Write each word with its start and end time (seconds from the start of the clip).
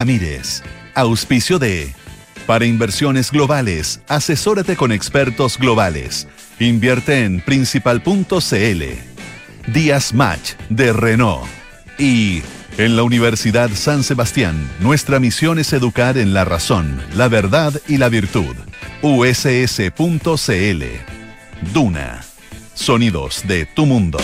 Ramírez, 0.00 0.62
auspicio 0.94 1.58
de 1.58 1.92
Para 2.46 2.64
inversiones 2.64 3.32
globales, 3.32 4.00
asesórate 4.06 4.76
con 4.76 4.92
expertos 4.92 5.58
globales. 5.58 6.28
Invierte 6.60 7.24
en 7.24 7.40
principal.cl. 7.40 8.82
Díaz 9.66 10.14
Match 10.14 10.52
de 10.68 10.92
Renault. 10.92 11.48
Y 11.98 12.42
en 12.76 12.94
la 12.94 13.02
Universidad 13.02 13.70
San 13.70 14.04
Sebastián, 14.04 14.70
nuestra 14.78 15.18
misión 15.18 15.58
es 15.58 15.72
educar 15.72 16.16
en 16.16 16.32
la 16.32 16.44
razón, 16.44 17.02
la 17.16 17.26
verdad 17.26 17.72
y 17.88 17.96
la 17.96 18.08
virtud. 18.08 18.54
USS.cl. 19.02 20.84
Duna. 21.72 22.24
Sonidos 22.74 23.42
de 23.48 23.66
tu 23.66 23.84
mundo. 23.84 24.20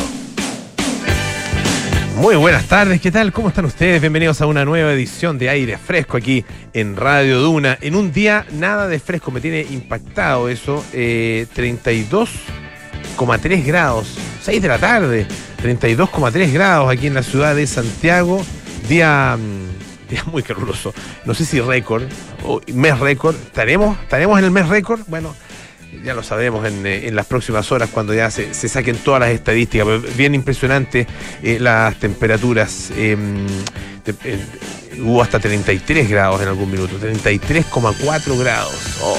Muy 2.16 2.36
buenas 2.36 2.66
tardes, 2.66 3.00
¿qué 3.00 3.10
tal? 3.10 3.32
¿Cómo 3.32 3.48
están 3.48 3.64
ustedes? 3.64 4.00
Bienvenidos 4.00 4.40
a 4.40 4.46
una 4.46 4.64
nueva 4.64 4.92
edición 4.92 5.36
de 5.36 5.48
Aire 5.48 5.76
Fresco 5.76 6.16
aquí 6.16 6.44
en 6.72 6.96
Radio 6.96 7.40
Duna. 7.40 7.76
En 7.80 7.96
un 7.96 8.12
día 8.12 8.46
nada 8.52 8.86
de 8.86 9.00
fresco, 9.00 9.32
me 9.32 9.40
tiene 9.40 9.62
impactado 9.62 10.48
eso. 10.48 10.84
32,3 10.92 13.50
eh, 13.50 13.62
grados, 13.66 14.16
6 14.42 14.62
de 14.62 14.68
la 14.68 14.78
tarde, 14.78 15.26
32,3 15.60 16.52
grados 16.52 16.88
aquí 16.88 17.08
en 17.08 17.14
la 17.14 17.24
ciudad 17.24 17.56
de 17.56 17.66
Santiago. 17.66 18.46
Día, 18.88 19.36
mm, 19.36 20.08
día 20.08 20.22
muy 20.30 20.44
caluroso. 20.44 20.94
No 21.24 21.34
sé 21.34 21.44
si 21.44 21.60
récord 21.60 22.04
o 22.44 22.60
mes 22.72 22.96
récord. 23.00 23.34
¿Estaremos, 23.34 23.98
¿Estaremos 24.00 24.38
en 24.38 24.44
el 24.44 24.52
mes 24.52 24.68
récord? 24.68 25.00
Bueno, 25.08 25.34
ya 26.02 26.14
lo 26.14 26.22
sabemos 26.22 26.66
eh, 26.66 27.06
en, 27.06 27.14
las 27.14 27.26
próximas 27.26 27.70
horas 27.72 27.90
cuando 27.90 28.14
ya 28.14 28.30
se, 28.30 28.52
saquen 28.54 28.96
todas 28.96 29.20
las 29.20 29.30
estadísticas. 29.30 29.86
Bien 30.16 30.34
impresionante 30.34 31.06
eh, 31.42 31.58
las 31.60 31.98
temperaturas. 31.98 32.90
Em, 32.96 33.46
eh, 34.06 34.38
hubo 34.98 35.22
hasta 35.22 35.38
33 35.38 36.08
grados 36.08 36.40
en 36.42 36.48
algún 36.48 36.70
minuto, 36.70 36.98
33,4 36.98 38.38
grados. 38.38 38.74
Oh, 39.02 39.16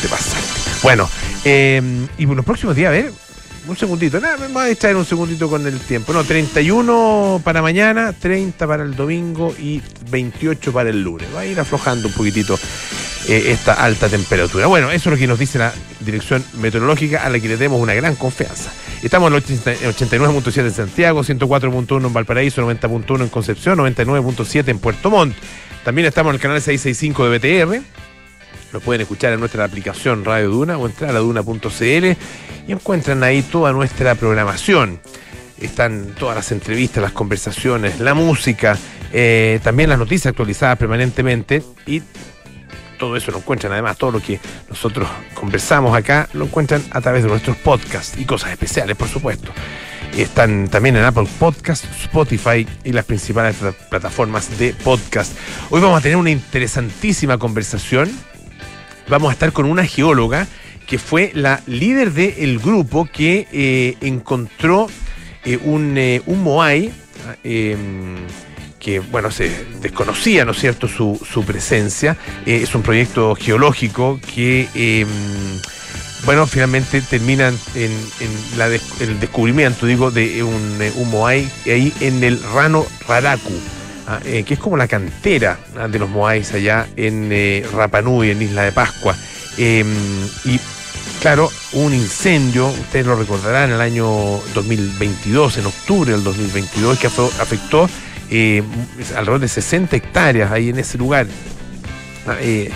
te 0.00 0.08
pasaste. 0.08 0.38
Bueno, 0.82 1.08
em, 1.44 2.08
y 2.18 2.26
por 2.26 2.36
los 2.36 2.44
próximos 2.44 2.74
días, 2.74 2.88
a 2.88 2.92
ver, 2.92 3.12
un 3.66 3.76
segundito, 3.76 4.20
nada, 4.20 4.36
me 4.36 4.48
voy 4.48 4.62
a 4.62 4.66
distraer 4.66 4.96
un 4.96 5.04
segundito 5.04 5.48
con 5.48 5.66
el 5.66 5.78
tiempo. 5.80 6.12
No, 6.12 6.24
31 6.24 7.40
para 7.44 7.62
mañana, 7.62 8.12
30 8.12 8.66
para 8.66 8.82
el 8.82 8.96
domingo 8.96 9.54
y 9.58 9.80
28 10.10 10.72
para 10.72 10.90
el 10.90 11.02
lunes. 11.02 11.28
Va 11.34 11.40
a 11.40 11.46
ir 11.46 11.58
aflojando 11.60 12.08
un 12.08 12.14
poquitito 12.14 12.58
eh, 13.28 13.52
esta 13.52 13.74
alta 13.74 14.08
temperatura. 14.08 14.66
Bueno, 14.66 14.90
eso 14.90 15.08
es 15.08 15.12
lo 15.12 15.16
que 15.16 15.26
nos 15.26 15.38
dice 15.38 15.58
la 15.58 15.72
Dirección 16.00 16.44
Meteorológica, 16.54 17.24
a 17.24 17.30
la 17.30 17.38
que 17.38 17.48
le 17.48 17.56
demos 17.56 17.80
una 17.80 17.94
gran 17.94 18.16
confianza. 18.16 18.72
Estamos 19.02 19.32
en 19.32 19.38
89.7 19.40 20.58
en 20.58 20.72
Santiago, 20.72 21.22
104.1 21.22 22.06
en 22.06 22.12
Valparaíso, 22.12 22.62
90.1 22.62 23.22
en 23.22 23.28
Concepción, 23.28 23.78
99.7 23.78 24.68
en 24.68 24.78
Puerto 24.78 25.10
Montt. 25.10 25.36
También 25.84 26.06
estamos 26.06 26.30
en 26.30 26.34
el 26.36 26.40
canal 26.40 26.60
665 26.60 27.28
de 27.28 27.38
BTR. 27.38 27.82
Lo 28.72 28.80
pueden 28.80 29.02
escuchar 29.02 29.32
en 29.32 29.40
nuestra 29.40 29.64
aplicación 29.64 30.24
Radio 30.24 30.48
Duna 30.48 30.78
o 30.78 30.86
entrar 30.86 31.14
a 31.14 31.18
duna.cl 31.18 31.82
y 32.66 32.72
encuentran 32.72 33.22
ahí 33.22 33.42
toda 33.42 33.72
nuestra 33.72 34.14
programación. 34.14 35.00
Están 35.60 36.14
todas 36.18 36.36
las 36.36 36.52
entrevistas, 36.52 37.02
las 37.02 37.12
conversaciones, 37.12 38.00
la 38.00 38.14
música, 38.14 38.78
eh, 39.12 39.60
también 39.62 39.90
las 39.90 39.98
noticias 39.98 40.30
actualizadas 40.30 40.78
permanentemente 40.78 41.62
y 41.86 42.02
todo 42.98 43.16
eso 43.16 43.32
lo 43.32 43.38
encuentran, 43.38 43.72
además 43.72 43.98
todo 43.98 44.12
lo 44.12 44.20
que 44.20 44.38
nosotros 44.68 45.08
conversamos 45.34 45.96
acá, 45.96 46.28
lo 46.32 46.44
encuentran 46.44 46.82
a 46.92 47.00
través 47.00 47.24
de 47.24 47.28
nuestros 47.28 47.56
podcasts 47.56 48.16
y 48.16 48.24
cosas 48.24 48.52
especiales, 48.52 48.96
por 48.96 49.08
supuesto. 49.08 49.50
Están 50.16 50.68
también 50.68 50.96
en 50.96 51.04
Apple 51.04 51.26
Podcast, 51.38 51.84
Spotify 52.00 52.66
y 52.84 52.92
las 52.92 53.04
principales 53.04 53.56
plataformas 53.90 54.56
de 54.58 54.72
podcast. 54.72 55.36
Hoy 55.70 55.80
vamos 55.80 55.98
a 55.98 56.00
tener 56.02 56.16
una 56.16 56.30
interesantísima 56.30 57.38
conversación. 57.38 58.08
Vamos 59.08 59.30
a 59.30 59.32
estar 59.32 59.52
con 59.52 59.66
una 59.66 59.84
geóloga 59.84 60.46
que 60.86 60.98
fue 60.98 61.30
la 61.34 61.62
líder 61.66 62.12
del 62.12 62.58
grupo 62.58 63.06
que 63.10 63.46
eh, 63.52 63.96
encontró 64.00 64.88
eh, 65.44 65.58
un, 65.62 65.96
eh, 65.96 66.22
un 66.26 66.42
Moai 66.42 66.92
que 68.82 68.98
bueno, 68.98 69.30
se 69.30 69.64
desconocía, 69.80 70.44
¿no 70.44 70.50
es 70.50 70.58
cierto?, 70.58 70.88
su, 70.88 71.44
presencia. 71.46 72.16
Eh, 72.44 72.60
es 72.64 72.74
un 72.74 72.82
proyecto 72.82 73.36
geológico 73.36 74.20
que, 74.34 74.68
em, 74.74 75.08
bueno, 76.24 76.48
finalmente 76.48 77.00
termina 77.00 77.52
en, 77.76 77.92
el 79.00 79.20
descubrimiento, 79.20 79.86
digo, 79.86 80.10
de 80.10 80.42
un, 80.42 80.78
un 80.96 81.10
Moai 81.10 81.48
ahí 81.66 81.92
en 82.00 82.24
el 82.24 82.42
Rano 82.42 82.84
Raraku. 83.06 83.52
Ah, 84.12 84.20
eh, 84.26 84.42
que 84.42 84.54
es 84.54 84.60
como 84.60 84.76
la 84.76 84.86
cantera 84.88 85.58
ah, 85.74 85.88
de 85.88 85.98
los 85.98 86.10
Moais 86.10 86.52
allá 86.52 86.86
en 86.96 87.30
eh, 87.32 87.66
Rapanui, 87.72 88.30
en 88.30 88.42
Isla 88.42 88.64
de 88.64 88.72
Pascua. 88.72 89.16
Em, 89.56 89.86
y 90.44 90.60
claro, 91.22 91.50
un 91.72 91.94
incendio, 91.94 92.66
ustedes 92.66 93.06
lo 93.06 93.16
recordarán, 93.16 93.70
en 93.70 93.76
el 93.76 93.80
año 93.80 94.06
2022, 94.52 95.56
en 95.56 95.64
octubre 95.64 96.12
del 96.12 96.22
2022, 96.24 96.98
que 96.98 97.06
afectó 97.06 97.88
eh, 98.28 98.62
alrededor 99.16 99.40
de 99.40 99.48
60 99.48 99.96
hectáreas 99.96 100.52
ahí 100.52 100.68
en 100.68 100.78
ese 100.78 100.98
lugar. 100.98 101.26
Ah, 102.26 102.36
eh, 102.38 102.70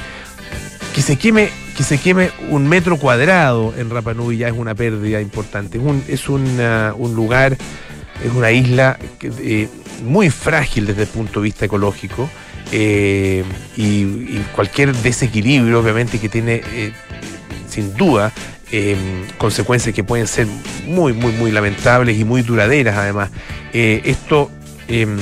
que 0.95 1.03
se 1.03 1.17
queme 1.17 1.51
que 1.77 1.83
se 1.83 1.99
queme 1.99 2.31
un 2.49 2.67
metro 2.67 2.97
cuadrado 2.97 3.75
en 3.77 3.91
Rapa 3.91 4.15
Nui 4.15 4.39
ya 4.39 4.49
es 4.49 4.55
una 4.55 4.75
pérdida 4.75 5.21
importante. 5.21 5.79
Es 6.09 6.31
un, 6.31 6.57
lugar, 7.15 7.59
es 8.25 8.33
una 8.33 8.51
isla 8.51 8.99
eh, 9.23 9.69
muy 10.05 10.31
frágil 10.31 10.87
desde 10.87 11.03
el 11.03 11.09
punto 11.09 11.41
de 11.41 11.45
vista 11.45 11.65
ecológico 11.67 12.29
y, 12.73 14.05
cualquier 14.55 14.93
desequilibrio 14.95 15.79
obviamente 15.79 16.19
que 16.19 16.29
tiene 16.29 16.63
sin 17.69 17.95
duda 17.95 18.33
consecuencias 19.39 19.95
que 19.95 20.03
pueden 20.03 20.27
ser 20.27 20.49
muy, 20.87 21.13
muy, 21.13 21.33
muy 21.33 21.53
lamentables 21.53 22.19
y 22.19 22.25
muy 22.25 22.43
duraderas 22.43 22.97
además. 22.97 23.31
esto 23.73 24.51
Em, 24.89 25.19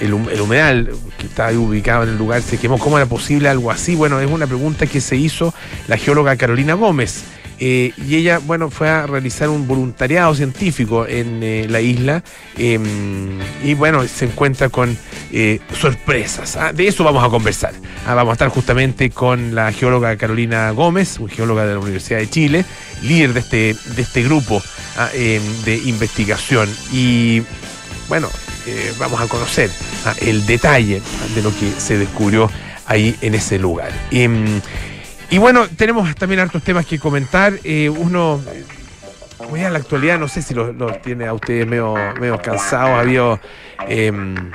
el, 0.00 0.12
humedal 0.14 0.90
que 1.16 1.26
está 1.26 1.52
ubicado 1.52 2.02
en 2.02 2.10
el 2.10 2.18
lugar 2.18 2.42
se 2.42 2.58
quemó. 2.58 2.78
¿Cómo 2.78 2.98
era 2.98 3.06
posible 3.06 3.48
algo 3.48 3.70
así? 3.70 3.94
Bueno, 3.94 4.18
es 4.20 4.28
una 4.28 4.46
pregunta 4.46 4.86
que 4.86 5.00
se 5.00 5.16
hizo 5.16 5.54
la 5.86 5.96
geóloga 5.96 6.36
Carolina 6.36 6.74
Gómez. 6.74 7.22
Eh, 7.62 7.92
y 8.08 8.16
ella, 8.16 8.38
bueno, 8.38 8.70
fue 8.70 8.88
a 8.88 9.06
realizar 9.06 9.50
un 9.50 9.68
voluntariado 9.68 10.34
científico 10.34 11.06
en 11.06 11.42
eh, 11.42 11.66
la 11.68 11.82
isla 11.82 12.24
em, 12.56 13.38
y, 13.62 13.74
bueno, 13.74 14.02
se 14.08 14.24
encuentra 14.24 14.70
con 14.70 14.96
eh, 15.30 15.60
sorpresas. 15.78 16.56
¿ah? 16.56 16.72
De 16.72 16.88
eso 16.88 17.04
vamos 17.04 17.22
a 17.22 17.28
conversar. 17.28 17.74
Ah, 18.06 18.14
vamos 18.14 18.30
a 18.30 18.32
estar 18.32 18.48
justamente 18.48 19.10
con 19.10 19.54
la 19.54 19.72
geóloga 19.72 20.16
Carolina 20.16 20.70
Gómez, 20.70 21.18
geóloga 21.28 21.66
de 21.66 21.74
la 21.74 21.80
Universidad 21.80 22.18
de 22.18 22.30
Chile, 22.30 22.64
líder 23.02 23.34
de 23.34 23.40
este, 23.40 23.76
de 23.94 24.02
este 24.02 24.22
grupo 24.22 24.62
ah, 24.96 25.10
em, 25.12 25.42
de 25.64 25.76
investigación. 25.76 26.66
Y, 26.92 27.42
bueno, 28.08 28.28
vamos 28.98 29.20
a 29.20 29.26
conocer 29.26 29.70
el 30.20 30.46
detalle 30.46 31.02
de 31.34 31.42
lo 31.42 31.50
que 31.50 31.72
se 31.78 31.98
descubrió 31.98 32.50
ahí 32.86 33.16
en 33.20 33.34
ese 33.34 33.58
lugar. 33.58 33.90
Y, 35.30 35.38
bueno, 35.38 35.68
tenemos 35.68 36.14
también 36.16 36.40
hartos 36.40 36.62
temas 36.62 36.86
que 36.86 36.98
comentar. 36.98 37.54
Eh, 37.64 37.88
uno, 37.88 38.40
voy 39.48 39.62
a 39.62 39.70
la 39.70 39.78
actualidad, 39.78 40.18
no 40.18 40.28
sé 40.28 40.42
si 40.42 40.54
lo, 40.54 40.74
tiene 40.96 41.26
a 41.26 41.32
ustedes 41.32 41.66
medio, 41.66 41.94
medio 42.20 42.40
cansados. 42.40 42.90
Ha 42.90 43.00
habido 43.00 43.40
em, 43.88 44.50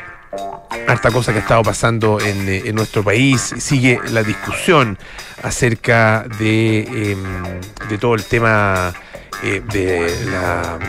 harta 0.88 1.12
cosa 1.12 1.32
que 1.32 1.40
ha 1.40 1.42
estado 1.42 1.64
pasando 1.64 2.20
en, 2.20 2.48
eh, 2.48 2.72
nuestro 2.74 3.04
país. 3.04 3.54
Sigue 3.58 4.00
la 4.12 4.24
discusión 4.24 4.98
acerca 5.44 6.26
de, 6.40 6.80
em, 7.12 7.90
de 7.90 7.98
todo 7.98 8.16
el 8.16 8.24
tema 8.26 8.94
de 9.42 10.28
la 10.32 10.80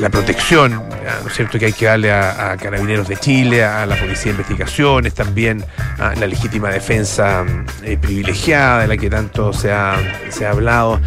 la 0.00 0.10
protección, 0.10 0.72
¿no 0.72 1.28
es 1.28 1.34
cierto?, 1.34 1.58
que 1.58 1.66
hay 1.66 1.72
que 1.72 1.86
darle 1.86 2.12
a, 2.12 2.56
Carabineros 2.56 3.08
de 3.08 3.16
Chile, 3.16 3.64
a 3.64 3.86
la 3.86 3.96
Policía 3.96 4.26
de 4.26 4.30
Investigaciones, 4.30 5.14
también 5.14 5.64
a 5.98 6.14
la 6.14 6.26
legítima 6.26 6.70
defensa 6.70 7.44
eh, 7.82 7.96
privilegiada 8.00 8.82
de 8.82 8.88
la 8.88 8.96
que 8.96 9.10
tanto 9.10 9.52
se 9.52 9.72
ha, 9.72 9.96
se 10.30 10.46
ha 10.46 10.50
hablado 10.50 11.00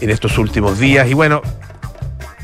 en 0.00 0.10
estos 0.10 0.38
últimos 0.38 0.78
días. 0.78 1.08
Y 1.08 1.14
bueno, 1.14 1.42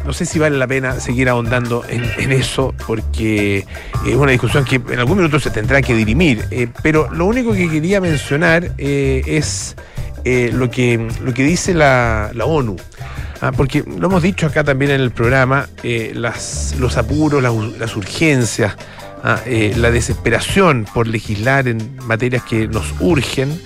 no 0.04 0.12
sé 0.12 0.26
si 0.26 0.38
vale 0.38 0.56
la 0.58 0.66
pena 0.66 0.98
seguir 1.00 1.28
ahondando 1.28 1.84
en, 1.88 2.32
eso, 2.32 2.74
porque 2.86 3.66
es 4.06 4.14
una 4.14 4.32
discusión 4.32 4.64
que 4.64 4.76
en 4.76 4.98
algún 4.98 5.18
minuto 5.18 5.38
se 5.40 5.50
tendrá 5.50 5.82
que 5.82 5.94
dirimir. 5.94 6.44
Eh, 6.50 6.68
pero 6.82 7.10
lo 7.12 7.26
único 7.26 7.52
que 7.52 7.68
quería 7.68 8.00
mencionar 8.00 8.72
eh, 8.78 9.22
es 9.26 9.76
lo, 10.24 10.70
que, 10.70 11.08
lo 11.22 11.34
que 11.34 11.44
dice 11.44 11.74
la, 11.74 12.30
la 12.34 12.44
ONU. 12.44 12.76
Ah, 13.42 13.52
porque 13.52 13.82
lo 13.82 14.08
hemos 14.08 14.22
dicho 14.22 14.46
acá 14.46 14.64
también 14.64 14.90
en 14.90 15.00
el 15.00 15.12
programa, 15.12 15.66
eh, 15.82 16.12
los 16.14 16.96
apuros, 16.98 17.42
las, 17.42 17.96
urgencias, 17.96 18.76
ah, 19.24 19.40
eh, 19.46 19.72
la 19.78 19.90
desesperación 19.90 20.86
por 20.92 21.06
legislar 21.06 21.66
en 21.66 21.96
materias 22.04 22.42
que 22.42 22.68
nos 22.68 22.92
urgen, 23.00 23.58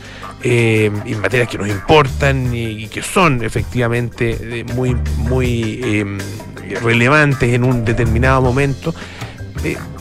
eh, 0.44 0.90
en 1.04 1.20
materias 1.20 1.48
que 1.48 1.58
nos 1.58 1.68
importan 1.68 2.54
y, 2.54 2.86
que 2.88 3.02
son 3.02 3.42
efectivamente 3.42 4.64
muy, 4.74 4.96
muy 5.16 5.80
em, 5.82 6.18
relevantes 6.82 7.52
en 7.52 7.64
un 7.64 7.84
determinado 7.84 8.42
momento, 8.42 8.94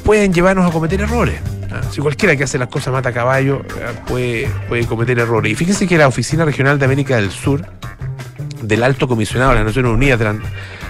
pueden 0.03 0.33
llevarnos 0.33 0.69
a 0.69 0.71
cometer 0.71 1.01
errores. 1.01 1.39
Ah, 1.73 1.81
si 1.89 2.01
cualquiera 2.01 2.35
que 2.35 2.43
hace 2.43 2.59
las 2.59 2.67
cosas 2.67 2.93
mata 2.93 3.09
a 3.09 3.13
caballo 3.13 3.63
ah, 3.81 4.05
puede, 4.05 4.47
puede 4.67 4.85
cometer 4.85 5.17
errores. 5.17 5.51
Y 5.51 5.55
fíjense 5.55 5.87
que 5.87 5.97
la 5.97 6.07
Oficina 6.07 6.45
Regional 6.45 6.77
de 6.77 6.85
América 6.85 7.15
del 7.15 7.31
Sur, 7.31 7.65
del 8.61 8.83
Alto 8.83 9.07
Comisionado 9.07 9.51
de 9.51 9.57
las 9.57 9.65
Naciones 9.65 9.91
Unidas 9.91 10.19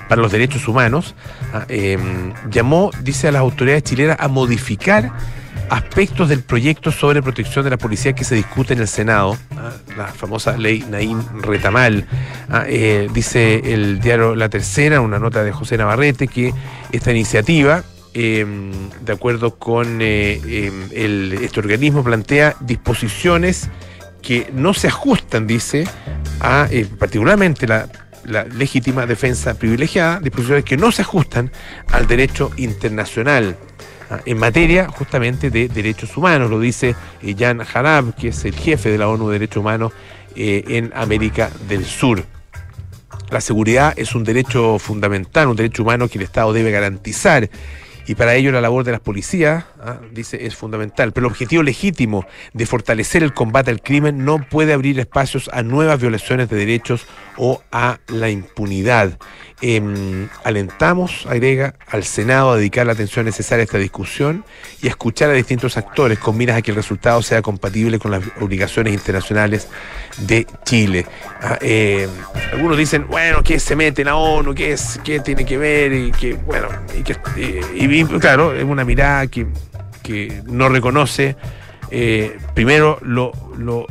para 0.10 0.22
los 0.22 0.32
Derechos 0.32 0.68
Humanos, 0.68 1.16
ah, 1.54 1.66
em, 1.70 2.34
llamó, 2.50 2.92
dice 3.02 3.30
a 3.30 3.32
las 3.32 3.40
autoridades 3.40 3.84
chilenas, 3.84 4.18
a 4.20 4.28
modificar 4.28 5.12
aspectos 5.70 6.30
del 6.30 6.42
proyecto 6.42 6.92
sobre 6.92 7.22
protección 7.22 7.64
de 7.64 7.72
la 7.72 7.78
policía 7.78 8.14
que 8.14 8.24
se 8.24 8.36
discute 8.36 8.74
en 8.74 8.80
el 8.80 8.88
Senado, 8.88 9.38
la 9.98 10.08
famosa 10.08 10.58
ley 10.58 10.86
Naim 10.90 11.22
Retamal. 11.42 12.06
Eh, 12.68 13.08
dice 13.14 13.74
el 13.74 14.00
diario 14.00 14.36
La 14.36 14.50
Tercera, 14.50 15.02
una 15.02 15.20
nota 15.20 15.44
de 15.44 15.52
José 15.52 15.78
Navarrete, 15.78 16.28
que 16.28 16.54
esta 16.92 17.12
iniciativa 17.12 17.84
Em, 18.16 18.72
de 19.02 19.12
acuerdo 19.12 19.56
con 19.56 20.00
eh, 20.00 20.40
em, 20.46 21.34
este 21.42 21.60
organismo, 21.60 22.04
plantea 22.04 22.56
disposiciones 22.60 23.70
que 24.22 24.52
no 24.54 24.76
se 24.76 24.88
ajustan, 24.88 25.48
dice, 25.48 25.88
a 26.40 26.68
eh, 26.70 26.86
particularmente 27.00 27.68
la, 27.68 27.90
legítima 28.56 29.08
defensa 29.08 29.56
privilegiada, 29.56 30.20
disposiciones 30.20 30.64
que 30.64 30.78
no 30.78 30.92
se 30.92 31.02
ajustan 31.02 31.52
al 31.88 32.08
derecho 32.08 32.52
internacional 32.56 33.58
ah, 33.58 33.73
en 34.26 34.38
materia 34.38 34.88
justamente 34.90 35.50
de 35.50 35.68
derechos 35.68 36.16
humanos, 36.18 36.50
lo 36.50 36.60
dice 36.60 36.96
eh, 37.22 37.36
Jan 37.38 37.62
Harab, 37.62 38.16
que 38.16 38.30
es 38.30 38.46
el 38.46 38.56
jefe 38.56 38.90
de 38.90 38.98
la 38.98 39.08
ONU 39.08 39.28
de 39.30 39.40
Derechos 39.40 39.58
Humanos 39.58 39.94
en 40.36 40.92
América 40.96 41.52
del 41.68 41.86
Sur. 41.86 42.26
La 43.30 43.40
seguridad 43.40 43.94
es 43.98 44.16
un 44.16 44.24
derecho 44.24 44.80
fundamental, 44.80 45.48
un 45.48 45.56
derecho 45.56 45.84
humano 45.84 46.08
que 46.08 46.18
el 46.18 46.24
Estado 46.24 46.54
debe 46.54 46.72
garantizar 46.72 47.50
y 48.06 48.16
para 48.16 48.36
ello 48.36 48.52
la 48.52 48.62
labor 48.62 48.84
de 48.84 48.92
las 48.92 49.00
policías, 49.00 49.64
¿ah? 49.82 49.98
dice, 50.12 50.46
es 50.46 50.56
fundamental. 50.56 51.14
Pero 51.14 51.28
el 51.28 51.32
objetivo 51.32 51.64
legítimo 51.64 52.26
de 52.54 52.66
fortalecer 52.66 53.24
el 53.24 53.34
combate 53.34 53.72
al 53.72 53.82
crimen 53.82 54.26
no 54.26 54.40
puede 54.40 54.74
abrir 54.74 55.00
espacios 55.00 55.50
a 55.54 55.64
nuevas 55.64 56.02
violaciones 56.02 56.50
de 56.50 56.58
derechos 56.58 57.06
o 57.38 57.62
a 57.72 58.00
la 58.08 58.30
impunidad. 58.30 59.18
Em, 59.66 60.28
alentamos, 60.44 61.26
agrega, 61.26 61.74
al 61.88 62.04
Senado 62.04 62.52
a 62.52 62.58
dedicar 62.58 62.86
la 62.86 62.92
atención 62.92 63.26
necesaria 63.26 63.62
a 63.62 63.64
esta 63.64 63.78
discusión 63.78 64.44
y 64.82 64.88
a 64.88 64.90
escuchar 64.90 65.30
a 65.30 65.34
distintos 65.34 65.78
actores 65.78 66.20
con 66.20 66.36
miras 66.36 66.58
a 66.58 66.62
que 66.62 66.72
el 66.72 66.76
resultado 66.76 67.22
sea 67.22 67.42
compatible 67.42 67.98
con 67.98 68.12
las 68.12 68.24
obligaciones 68.42 68.94
internacionales 68.94 69.70
de 70.18 70.46
Chile. 70.66 71.06
Ah, 71.42 71.58
em, 71.62 72.10
algunos 72.52 72.78
dicen, 72.78 73.08
bueno, 73.08 73.42
¿qué 73.42 73.58
se 73.58 73.78
mete 73.78 74.02
en 74.02 74.08
la 74.08 74.18
ONU? 74.18 74.54
¿Qué, 74.54 74.74
es, 74.74 75.00
qué 75.02 75.22
tiene 75.22 75.46
que 75.46 75.58
ver? 75.58 75.94
Y 75.94 76.12
que, 76.12 76.34
bueno, 76.34 76.68
y, 76.94 77.04
que, 77.04 77.16
y, 77.74 78.04
claro, 78.20 78.54
es 78.54 78.66
una 78.66 78.84
mirada 78.84 79.28
que, 79.28 79.48
que 80.02 80.42
no 80.46 80.68
reconoce 80.68 81.38
eh, 81.90 82.38
primero 82.54 83.00
lo, 83.02 83.32
lo 83.58 83.88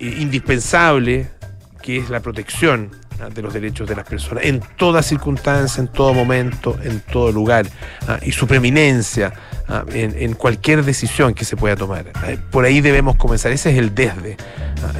indispensable 0.00 1.28
que 1.80 1.96
es 1.96 2.10
la 2.10 2.20
protección. 2.20 2.90
De 3.34 3.42
los 3.42 3.54
derechos 3.54 3.88
de 3.88 3.96
las 3.96 4.06
personas, 4.06 4.44
en 4.44 4.60
toda 4.76 5.02
circunstancia, 5.02 5.80
en 5.80 5.88
todo 5.88 6.12
momento, 6.12 6.76
en 6.82 7.00
todo 7.00 7.32
lugar, 7.32 7.66
¿ah? 8.08 8.18
y 8.22 8.32
su 8.32 8.46
preeminencia 8.46 9.32
¿ah? 9.68 9.84
en, 9.92 10.34
cualquier 10.34 10.84
decisión 10.84 11.34
que 11.34 11.44
se 11.44 11.56
pueda 11.56 11.76
tomar. 11.76 12.06
Por 12.50 12.64
ahí 12.64 12.80
debemos 12.80 13.16
comenzar, 13.16 13.52
ese 13.52 13.70
es 13.70 13.78
el 13.78 13.94
desde 13.94 14.36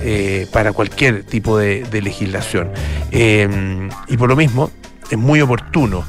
eh, 0.03 0.47
para 0.53 0.73
cualquier 0.73 1.25
tipo 1.25 1.59
de, 1.59 1.87
legislación. 2.03 2.71
Em, 3.11 3.89
y 4.09 4.17
por 4.17 4.29
lo 4.29 4.37
mismo, 4.37 4.71
es 5.11 5.19
muy 5.19 5.41
oportuno 5.41 6.05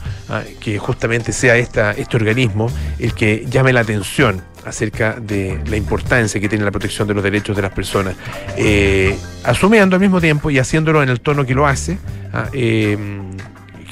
que 0.60 0.80
justamente 0.80 1.32
sea 1.32 1.56
esta, 1.58 1.92
este 1.92 2.18
organismo 2.18 2.68
el 2.98 3.14
que 3.14 3.46
llame 3.48 3.74
la 3.74 3.82
atención 3.82 4.42
acerca 4.66 5.14
de 5.14 5.60
la 5.68 5.78
importancia 5.78 6.42
que 6.42 6.50
tiene 6.50 6.66
la 6.66 6.72
protección 6.72 7.08
de 7.08 7.14
los 7.14 7.24
derechos 7.24 7.56
de 7.56 7.62
las 7.62 7.72
personas, 7.72 8.16
eh, 8.58 9.18
asumiendo 9.44 9.96
al 9.96 10.02
mismo 10.02 10.20
tiempo 10.20 10.50
y 10.50 10.60
haciéndolo 10.60 11.04
en 11.04 11.10
el 11.10 11.22
tono 11.22 11.46
que 11.46 11.54
lo 11.54 11.68
hace, 11.68 11.98
ah, 12.34 12.50
eh, 12.54 12.98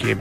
que, 0.01 0.17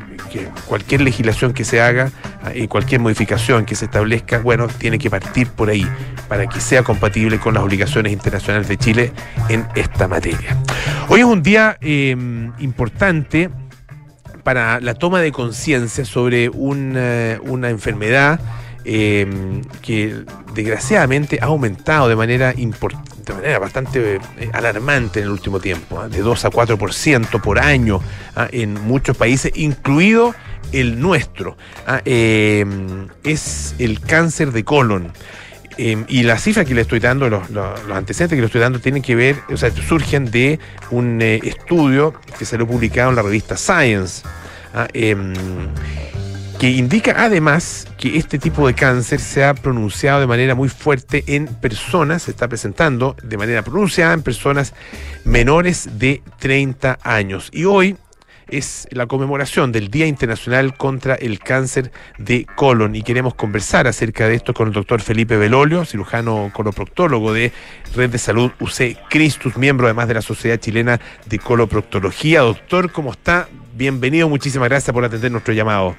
cualquier 0.66 1.02
legislación 1.02 1.52
que 1.52 1.64
se 1.64 1.81
haga 1.81 2.10
ah, 2.43 2.52
y 2.54 2.66
cualquier 2.69 3.00
modificación 3.00 3.64
que 3.64 3.75
se 3.75 3.87
establezca, 3.87 4.38
bueno, 4.38 4.69
tiene 4.69 4.99
que 4.99 5.10
partir 5.10 5.49
por 5.49 5.69
ahí 5.69 5.87
para 6.28 6.46
que 6.46 6.60
sea 6.60 6.82
compatible 6.82 7.38
con 7.38 7.55
las 7.55 7.62
obligaciones 7.62 8.12
internacionales 8.12 8.69
de 8.69 8.76
Chile 8.78 9.12
en 9.48 9.66
esta 9.75 10.08
materia. 10.08 10.56
Hoy 11.08 11.20
es 11.20 11.26
un 11.26 11.43
día 11.43 11.76
eh, 11.81 12.16
importante 12.58 13.50
para 14.43 14.81
la 14.81 14.94
toma 14.94 15.20
de 15.20 15.32
conciencia 15.32 16.05
sobre 16.05 16.48
una, 16.48 17.38
una 17.43 17.70
enfermedad 17.70 18.40
eh, 18.84 19.62
que 19.81 20.25
desgraciadamente 20.55 21.38
ha 21.40 21.46
aumentado 21.46 22.08
de 22.08 22.17
manera, 22.17 22.52
de 22.52 23.34
manera 23.34 23.58
bastante 23.58 24.17
eh, 24.17 24.50
alarmante 24.52 25.20
en 25.20 25.26
el 25.26 25.32
último 25.32 25.61
tiempo, 25.61 26.00
¿ah? 26.00 26.08
de 26.08 26.20
2 26.20 26.44
a 26.44 26.50
4% 26.50 27.40
por 27.40 27.61
año 27.61 28.00
¿ah? 28.34 28.49
en 28.50 28.75
muchos 28.84 29.17
países, 29.17 29.52
incluido 29.55 30.34
el 30.73 31.00
nuestro. 31.00 31.56
¿ah? 31.87 32.00
Eh, 32.05 32.64
es 33.23 33.75
el 33.79 34.00
cáncer 34.00 34.52
de 34.52 34.64
colon. 34.64 35.12
y 35.79 36.23
las 36.25 36.43
cifras 36.43 36.67
que 36.67 36.75
le 36.75 36.82
estoy 36.82 37.00
dando, 37.00 37.29
los, 37.31 37.49
antecedentes 37.93 38.37
que 38.37 38.40
le 38.40 38.46
estoy 38.46 38.61
dando, 38.61 38.81
tienen 38.81 39.02
que 39.02 39.14
ver, 39.14 39.37
o 39.49 39.56
sea, 39.56 39.70
surgen 39.70 40.31
de 40.31 40.58
un 40.90 41.23
estudio 41.23 42.14
que 42.38 42.58
lo 42.58 42.67
publicado 42.67 43.11
en 43.11 43.17
la 43.17 43.23
revista 43.23 43.56
Science 43.56 44.23
que 46.62 46.70
indica 46.70 47.17
además 47.19 47.88
que 47.99 48.17
este 48.19 48.38
tipo 48.38 48.69
de 48.69 48.75
cáncer 48.75 49.19
se 49.19 49.43
ha 49.43 49.53
pronunciado 49.53 50.20
de 50.20 50.29
manera 50.29 50.55
muy 50.55 50.69
fuerte 50.69 51.25
en 51.26 51.49
personas, 51.49 52.23
se 52.23 52.31
está 52.31 52.47
presentando 52.47 53.17
de 53.20 53.37
manera 53.37 53.62
pronunciada 53.62 54.14
en 54.14 54.23
personas 54.23 54.73
menores 55.25 55.99
de 55.99 56.23
30 56.38 57.00
años. 57.03 57.50
Y 57.53 57.64
hoy 57.64 57.97
es 58.47 58.87
la 58.93 59.06
conmemoración 59.06 59.73
del 59.73 59.91
Día 59.91 60.06
Internacional 60.06 60.76
contra 60.76 61.17
el 61.17 61.41
Cáncer 61.41 61.91
de 62.19 62.47
Colon 62.55 62.94
y 62.94 63.03
queremos 63.03 63.35
conversar 63.35 63.88
acerca 63.88 64.29
de 64.29 64.37
esto 64.37 64.55
con 64.55 64.69
el 64.69 64.73
doctor 64.73 65.00
Felipe 65.00 65.37
Belolio, 65.37 65.85
cirujano 65.85 66.53
coloproctólogo 66.53 67.32
de 67.32 67.50
Red 67.97 68.11
de 68.11 68.19
Salud 68.19 68.53
UC 68.61 69.08
Cristus, 69.11 69.56
miembro 69.56 69.88
además 69.88 70.06
de 70.06 70.15
la 70.15 70.23
Sociedad 70.23 70.61
Chilena 70.61 71.00
de 71.26 71.41
Coloproctología. 71.41 72.43
Doctor, 72.43 72.93
¿cómo 72.93 73.11
está? 73.11 73.49
Bienvenido, 73.75 74.29
muchísimas 74.29 74.69
gracias 74.69 74.94
por 74.94 75.05
atender 75.05 75.32
nuestro 75.32 75.55
llamado. 75.55 75.97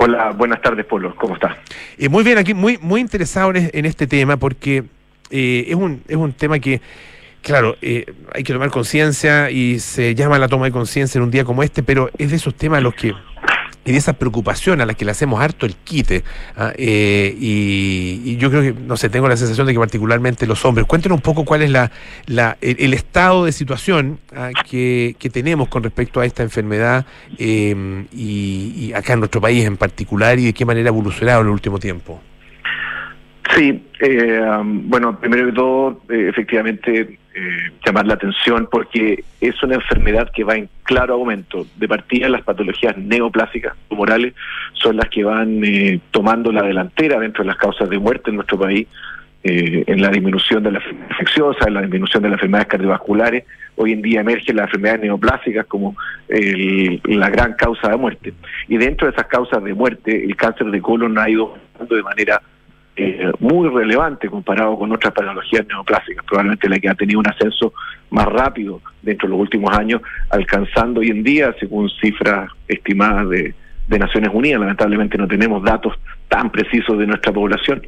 Hola, 0.00 0.30
buenas 0.30 0.62
tardes, 0.62 0.86
Polo. 0.86 1.12
¿Cómo 1.16 1.34
estás? 1.34 1.56
Eh, 1.98 2.08
muy 2.08 2.22
bien, 2.22 2.38
aquí 2.38 2.54
muy, 2.54 2.78
muy 2.80 3.00
interesado 3.00 3.50
en, 3.52 3.84
este 3.84 4.06
tema 4.06 4.36
porque 4.36 4.84
eh, 5.28 5.64
es, 5.66 5.74
un, 5.74 6.04
es 6.06 6.16
un 6.16 6.32
tema 6.32 6.60
que, 6.60 6.80
claro, 7.42 7.74
eh, 7.82 8.06
hay 8.32 8.44
que 8.44 8.52
tomar 8.52 8.70
conciencia 8.70 9.50
y 9.50 9.80
se 9.80 10.14
llama 10.14 10.38
la 10.38 10.46
toma 10.46 10.66
de 10.66 10.70
conciencia 10.70 11.18
en 11.18 11.24
un 11.24 11.32
día 11.32 11.44
como 11.44 11.64
este, 11.64 11.82
pero 11.82 12.10
es 12.16 12.30
de 12.30 12.36
esos 12.36 12.54
temas 12.54 12.80
los 12.80 12.94
que 12.94 13.12
y 13.84 13.92
de 13.92 13.98
esa 13.98 14.12
preocupación 14.12 14.80
a 14.80 14.86
la 14.86 14.94
que 14.94 15.04
le 15.04 15.10
hacemos 15.12 15.40
harto 15.40 15.66
el 15.66 15.74
quite. 15.76 16.22
¿ah? 16.56 16.72
Eh, 16.76 17.34
y, 17.38 18.36
yo 18.36 18.50
creo 18.50 18.62
que, 18.62 18.72
no 18.72 18.96
sé, 18.96 19.08
tengo 19.08 19.28
la 19.28 19.36
sensación 19.36 19.66
de 19.66 19.72
que 19.72 19.78
particularmente 19.78 20.46
los 20.46 20.64
hombres. 20.64 20.86
Cuéntenos 20.86 21.16
un 21.16 21.22
poco 21.22 21.44
cuál 21.44 21.62
es 21.62 21.70
la, 21.70 21.90
el, 22.60 22.94
estado 22.94 23.44
de 23.44 23.52
situación 23.52 24.18
¿ah? 24.34 24.50
que, 24.68 25.14
tenemos 25.32 25.68
con 25.68 25.82
respecto 25.82 26.20
a 26.20 26.26
esta 26.26 26.42
enfermedad 26.42 27.06
em, 27.38 28.06
y, 28.12 28.92
acá 28.94 29.14
en 29.14 29.20
nuestro 29.20 29.40
país 29.40 29.64
en 29.64 29.76
particular 29.76 30.38
y 30.38 30.46
de 30.46 30.52
qué 30.52 30.64
manera 30.64 30.88
ha 30.88 30.92
evolucionado 30.92 31.40
en 31.40 31.46
el 31.46 31.52
último 31.52 31.78
tiempo. 31.78 32.20
Sí, 33.54 33.82
eh, 34.00 34.40
bueno, 34.62 35.18
primero 35.18 35.46
que 35.46 35.52
todo, 35.52 36.02
eh, 36.10 36.28
efectivamente 36.28 37.00
eh, 37.00 37.18
llamar 37.84 38.06
la 38.06 38.14
atención 38.14 38.68
porque 38.70 39.24
es 39.40 39.62
una 39.62 39.76
enfermedad 39.76 40.30
que 40.34 40.44
va 40.44 40.56
en 40.56 40.68
claro 40.82 41.14
aumento. 41.14 41.66
De 41.76 41.88
partida, 41.88 42.28
las 42.28 42.42
patologías 42.42 42.96
neoplásicas 42.96 43.74
tumorales 43.88 44.34
son 44.74 44.96
las 44.96 45.08
que 45.08 45.24
van 45.24 45.62
eh, 45.64 46.00
tomando 46.10 46.52
la 46.52 46.62
delantera 46.62 47.18
dentro 47.20 47.44
de 47.44 47.48
las 47.48 47.56
causas 47.56 47.88
de 47.88 47.98
muerte 47.98 48.30
en 48.30 48.36
nuestro 48.36 48.58
país, 48.58 48.86
eh, 49.44 49.84
en 49.86 50.02
la 50.02 50.08
disminución 50.08 50.62
de 50.62 50.72
las 50.72 50.82
infecciosas, 50.86 51.66
en 51.66 51.74
la 51.74 51.82
disminución 51.82 52.22
de 52.22 52.28
las 52.30 52.36
enfermedades 52.36 52.68
cardiovasculares. 52.68 53.44
Hoy 53.76 53.92
en 53.92 54.02
día 54.02 54.20
emergen 54.20 54.56
las 54.56 54.66
enfermedades 54.66 55.02
neoplásicas 55.02 55.66
como 55.66 55.96
la 56.28 57.30
gran 57.30 57.54
causa 57.54 57.88
de 57.88 57.96
muerte. 57.96 58.34
Y 58.66 58.76
dentro 58.76 59.06
de 59.06 59.12
esas 59.12 59.26
causas 59.26 59.62
de 59.62 59.72
muerte, 59.72 60.24
el 60.24 60.34
cáncer 60.34 60.66
de 60.72 60.80
colon 60.80 61.16
ha 61.16 61.30
ido 61.30 61.56
de 61.88 62.02
manera 62.02 62.42
eh, 63.00 63.30
muy 63.38 63.68
relevante 63.68 64.28
comparado 64.28 64.76
con 64.76 64.90
otras 64.90 65.14
patologías 65.14 65.64
neoplásicas, 65.68 66.24
probablemente 66.24 66.68
la 66.68 66.80
que 66.80 66.88
ha 66.88 66.94
tenido 66.94 67.20
un 67.20 67.28
ascenso 67.28 67.72
más 68.10 68.26
rápido 68.26 68.80
dentro 69.02 69.28
de 69.28 69.32
los 69.32 69.40
últimos 69.40 69.72
años, 69.76 70.02
alcanzando 70.30 70.98
hoy 70.98 71.10
en 71.10 71.22
día, 71.22 71.54
según 71.60 71.88
cifras 72.00 72.50
estimadas 72.66 73.28
de, 73.28 73.54
Naciones 73.98 74.30
Unidas, 74.34 74.60
lamentablemente 74.60 75.16
no 75.16 75.26
tenemos 75.26 75.62
datos 75.62 75.94
tan 76.28 76.50
precisos 76.50 76.98
de 76.98 77.06
nuestra 77.06 77.32
población, 77.32 77.82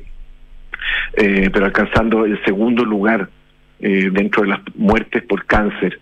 eh, 1.15 1.51
pero 1.53 1.67
alcanzando 1.67 2.25
el 2.25 2.43
segundo 2.45 2.85
lugar 2.85 3.29
eh, 3.81 4.09
dentro 4.11 4.43
de 4.43 4.49
las 4.49 4.61
muertes 4.77 5.23
por 5.25 5.45
cáncer, 5.45 6.01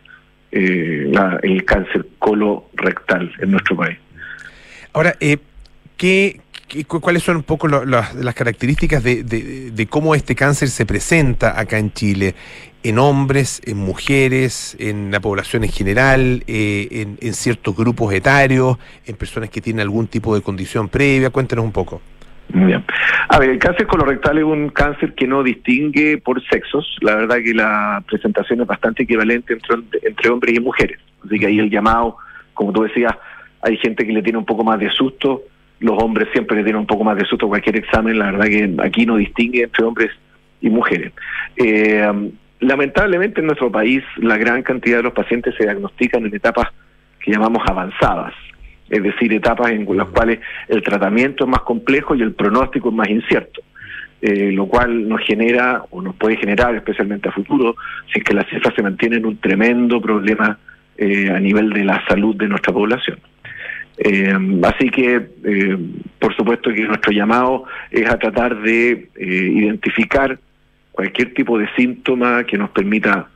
el 0.51 1.65
cáncer 1.65 2.07
colorectal 2.19 3.33
en 3.41 3.51
nuestro 3.51 3.77
país. 3.77 3.99
Ahora, 4.93 5.15
¿qué, 5.97 6.41
¿Cuáles 6.87 7.23
son 7.23 7.37
un 7.37 7.43
poco 7.45 7.67
las 7.67 8.35
características 8.35 9.03
de, 9.03 9.87
cómo 9.89 10.15
este 10.15 10.35
cáncer 10.35 10.69
se 10.69 10.85
presenta 10.85 11.59
acá 11.59 11.79
en 11.79 11.93
Chile? 11.93 12.35
En 12.83 12.99
hombres, 12.99 13.63
en 13.65 13.79
mujeres, 13.79 14.77
en 14.79 15.11
la 15.11 15.19
población 15.21 15.65
en 15.65 15.71
general, 15.71 16.45
eh, 16.47 17.17
en, 17.21 17.35
ciertos 17.35 17.75
grupos 17.75 18.13
etarios, 18.13 18.77
en 19.07 19.17
personas 19.17 19.51
que 19.51 19.61
tienen 19.61 19.81
algún 19.81 20.09
tipo 20.09 20.35
de 20.35 20.43
condición 20.43 20.89
previa. 20.89 21.31
Cuéntenos 21.31 21.65
un 21.65 21.73
poco. 21.73 22.03
Bien. 22.51 22.85
A 23.29 23.39
ver, 23.39 23.51
el 23.51 23.59
cáncer 23.59 23.87
colorectal 23.87 24.39
es 24.39 24.45
un 24.45 24.69
cáncer 24.69 25.15
que 25.15 25.27
no 25.27 25.43
distingue 25.43 26.19
por 26.19 26.43
sexos. 26.49 26.97
La 27.01 27.15
verdad 27.15 27.39
que 27.43 27.55
la 27.55 28.03
presentación 28.07 28.61
es 28.61 28.67
bastante 28.67 29.05
equivalente 29.05 29.55
entre, 29.55 29.77
entre 30.03 30.31
hombres 30.31 30.55
y 30.55 30.61
mujeres. 30.61 30.99
Así 31.25 31.39
que 31.39 31.47
ahí 31.47 31.59
el 31.59 31.71
llamado, 31.71 32.17
como 32.53 32.73
tú 32.73 32.83
decías, 32.83 33.15
hay 33.63 33.77
gente 33.79 34.07
que 34.07 34.13
le 34.13 34.23
tiene 34.23 34.39
un 34.39 34.47
poco 34.47 34.65
más 34.65 34.79
de 34.79 34.91
susto 34.91 35.43
los 35.81 36.03
hombres 36.03 36.29
siempre 36.33 36.63
tienen 36.63 36.81
un 36.81 36.87
poco 36.87 37.05
más 37.05 37.17
de 37.17 37.25
susto 37.25 37.49
cualquier 37.49 37.77
examen, 37.77 38.19
la 38.19 38.33
verdad 38.33 38.47
que 38.47 38.75
aquí 38.83 39.07
no 39.07 39.17
distingue 39.17 39.63
entre 39.63 39.85
hombres 39.85 40.11
y 40.61 40.71
mujeres. 40.71 41.13
Eh, 41.57 42.31
lamentablemente 42.61 43.41
en 43.41 43.47
nuestro 43.47 43.71
país 43.71 44.03
la 44.17 44.37
gran 44.37 44.63
cantidad 44.63 44.99
de 44.99 45.05
los 45.05 45.13
pacientes 45.13 45.55
se 45.57 45.65
diagnostican 45.65 46.27
en 46.27 46.35
etapas 46.35 46.69
que 47.21 47.31
llamamos 47.31 47.63
avanzadas, 47.69 48.35
es 48.89 49.03
decir, 49.03 49.33
etapas 49.33 49.71
en 49.71 49.87
las 49.97 50.09
cuales 50.09 50.41
el 50.69 50.83
tratamiento 50.83 51.45
es 51.45 51.51
más 51.51 51.63
complejo 51.63 52.15
y 52.15 52.23
el 52.23 52.33
pronóstico 52.33 52.89
es 52.89 52.95
más 52.95 53.09
incierto. 53.09 53.61
Eh, 54.21 54.51
lo 54.51 54.67
cual 54.67 55.09
nos 55.09 55.21
genera 55.21 55.85
o 55.91 56.03
nos 56.03 56.17
puede 56.17 56.37
generar, 56.37 56.75
especialmente 56.75 57.29
a 57.29 57.33
futuro, 57.33 57.77
si 58.13 58.19
es 58.19 58.25
que 58.25 58.35
las 58.35 58.49
cifras 58.49 58.75
se 58.75 58.83
mantienen, 58.83 59.25
un 59.25 59.37
tremendo 59.39 60.01
problema 60.01 60.59
eh, 60.97 61.31
a 61.31 61.39
nivel 61.39 61.71
de 61.71 61.85
la 61.85 62.05
salud 62.09 62.35
de 62.35 62.49
nuestra 62.49 62.73
población. 62.73 63.21
Eh, 63.99 64.33
así 64.63 64.91
que, 64.91 65.29
eh, 65.45 65.79
por 66.19 66.35
supuesto 66.37 66.73
que 66.73 66.83
nuestro 66.83 67.13
llamado 67.13 67.65
es 67.91 68.09
a 68.09 68.19
tratar 68.19 68.61
de 68.61 68.91
eh, 68.91 69.09
identificar 69.17 70.39
cualquier 70.93 71.35
tipo 71.35 71.59
de 71.59 71.69
síntoma 71.77 72.45
que 72.45 72.57
nos 72.57 72.71
permita 72.71 73.29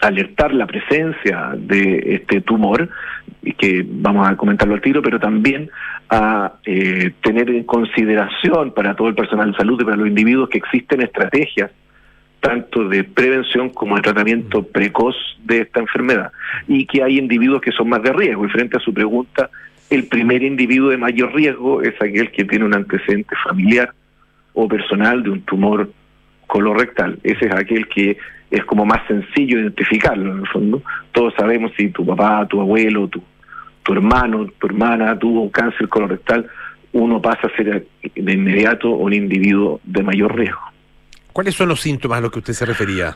alertar 0.00 0.52
la 0.54 0.66
presencia 0.66 1.52
de 1.56 2.14
este 2.14 2.40
tumor, 2.40 2.88
y 3.42 3.52
que 3.52 3.84
vamos 3.86 4.28
a 4.28 4.36
comentarlo 4.36 4.74
al 4.74 4.80
tiro, 4.80 5.00
pero 5.00 5.18
también 5.18 5.70
a 6.10 6.54
tener 7.22 7.50
en 7.50 7.64
consideración 7.64 8.72
para 8.72 8.94
todo 8.94 9.08
el 9.08 9.14
personal 9.14 9.52
de 9.52 9.56
salud 9.56 9.80
y 9.80 9.84
para 9.84 9.96
los 9.96 10.08
individuos 10.08 10.48
que 10.48 10.58
existen 10.58 11.02
estrategias 11.02 11.70
tanto 12.40 12.88
de 12.88 13.04
prevención 13.04 13.70
como 13.70 13.96
de 13.96 14.02
tratamiento 14.02 14.62
precoz 14.62 15.16
de 15.44 15.62
esta 15.62 15.80
enfermedad 15.80 16.32
y 16.68 16.86
que 16.86 17.02
hay 17.02 17.18
individuos 17.18 17.60
que 17.60 17.72
son 17.72 17.88
más 17.88 18.02
de 18.02 18.12
riesgo. 18.12 18.44
Y 18.44 18.50
frente 18.50 18.76
a 18.76 18.80
su 18.80 18.92
pregunta, 18.92 19.50
el 19.90 20.06
primer 20.06 20.42
individuo 20.42 20.90
de 20.90 20.96
mayor 20.96 21.34
riesgo 21.34 21.82
es 21.82 21.94
aquel 22.00 22.30
que 22.30 22.44
tiene 22.44 22.64
un 22.64 22.74
antecedente 22.74 23.34
familiar 23.44 23.92
o 24.54 24.68
personal 24.68 25.22
de 25.22 25.30
un 25.30 25.42
tumor 25.42 25.90
colorectal. 26.46 27.18
Ese 27.22 27.46
es 27.46 27.52
aquel 27.52 27.88
que 27.88 28.16
es 28.50 28.64
como 28.64 28.84
más 28.84 29.06
sencillo 29.06 29.58
identificarlo 29.58 30.32
en 30.32 30.40
el 30.40 30.46
fondo. 30.48 30.82
Todos 31.12 31.34
sabemos 31.34 31.72
si 31.76 31.88
tu 31.90 32.06
papá, 32.06 32.46
tu 32.46 32.60
abuelo, 32.60 33.08
tu, 33.08 33.22
tu 33.82 33.92
hermano, 33.92 34.46
tu 34.58 34.66
hermana 34.66 35.18
tuvo 35.18 35.42
un 35.42 35.50
cáncer 35.50 35.88
colorectal, 35.88 36.46
uno 36.92 37.20
pasa 37.20 37.46
a 37.46 37.56
ser 37.56 37.86
de 38.14 38.32
inmediato 38.32 38.90
un 38.90 39.12
individuo 39.12 39.80
de 39.84 40.02
mayor 40.02 40.36
riesgo. 40.36 40.75
¿Cuáles 41.36 41.54
son 41.54 41.68
los 41.68 41.82
síntomas 41.82 42.16
a 42.16 42.20
los 42.22 42.32
que 42.32 42.38
usted 42.38 42.54
se 42.54 42.64
refería? 42.64 43.14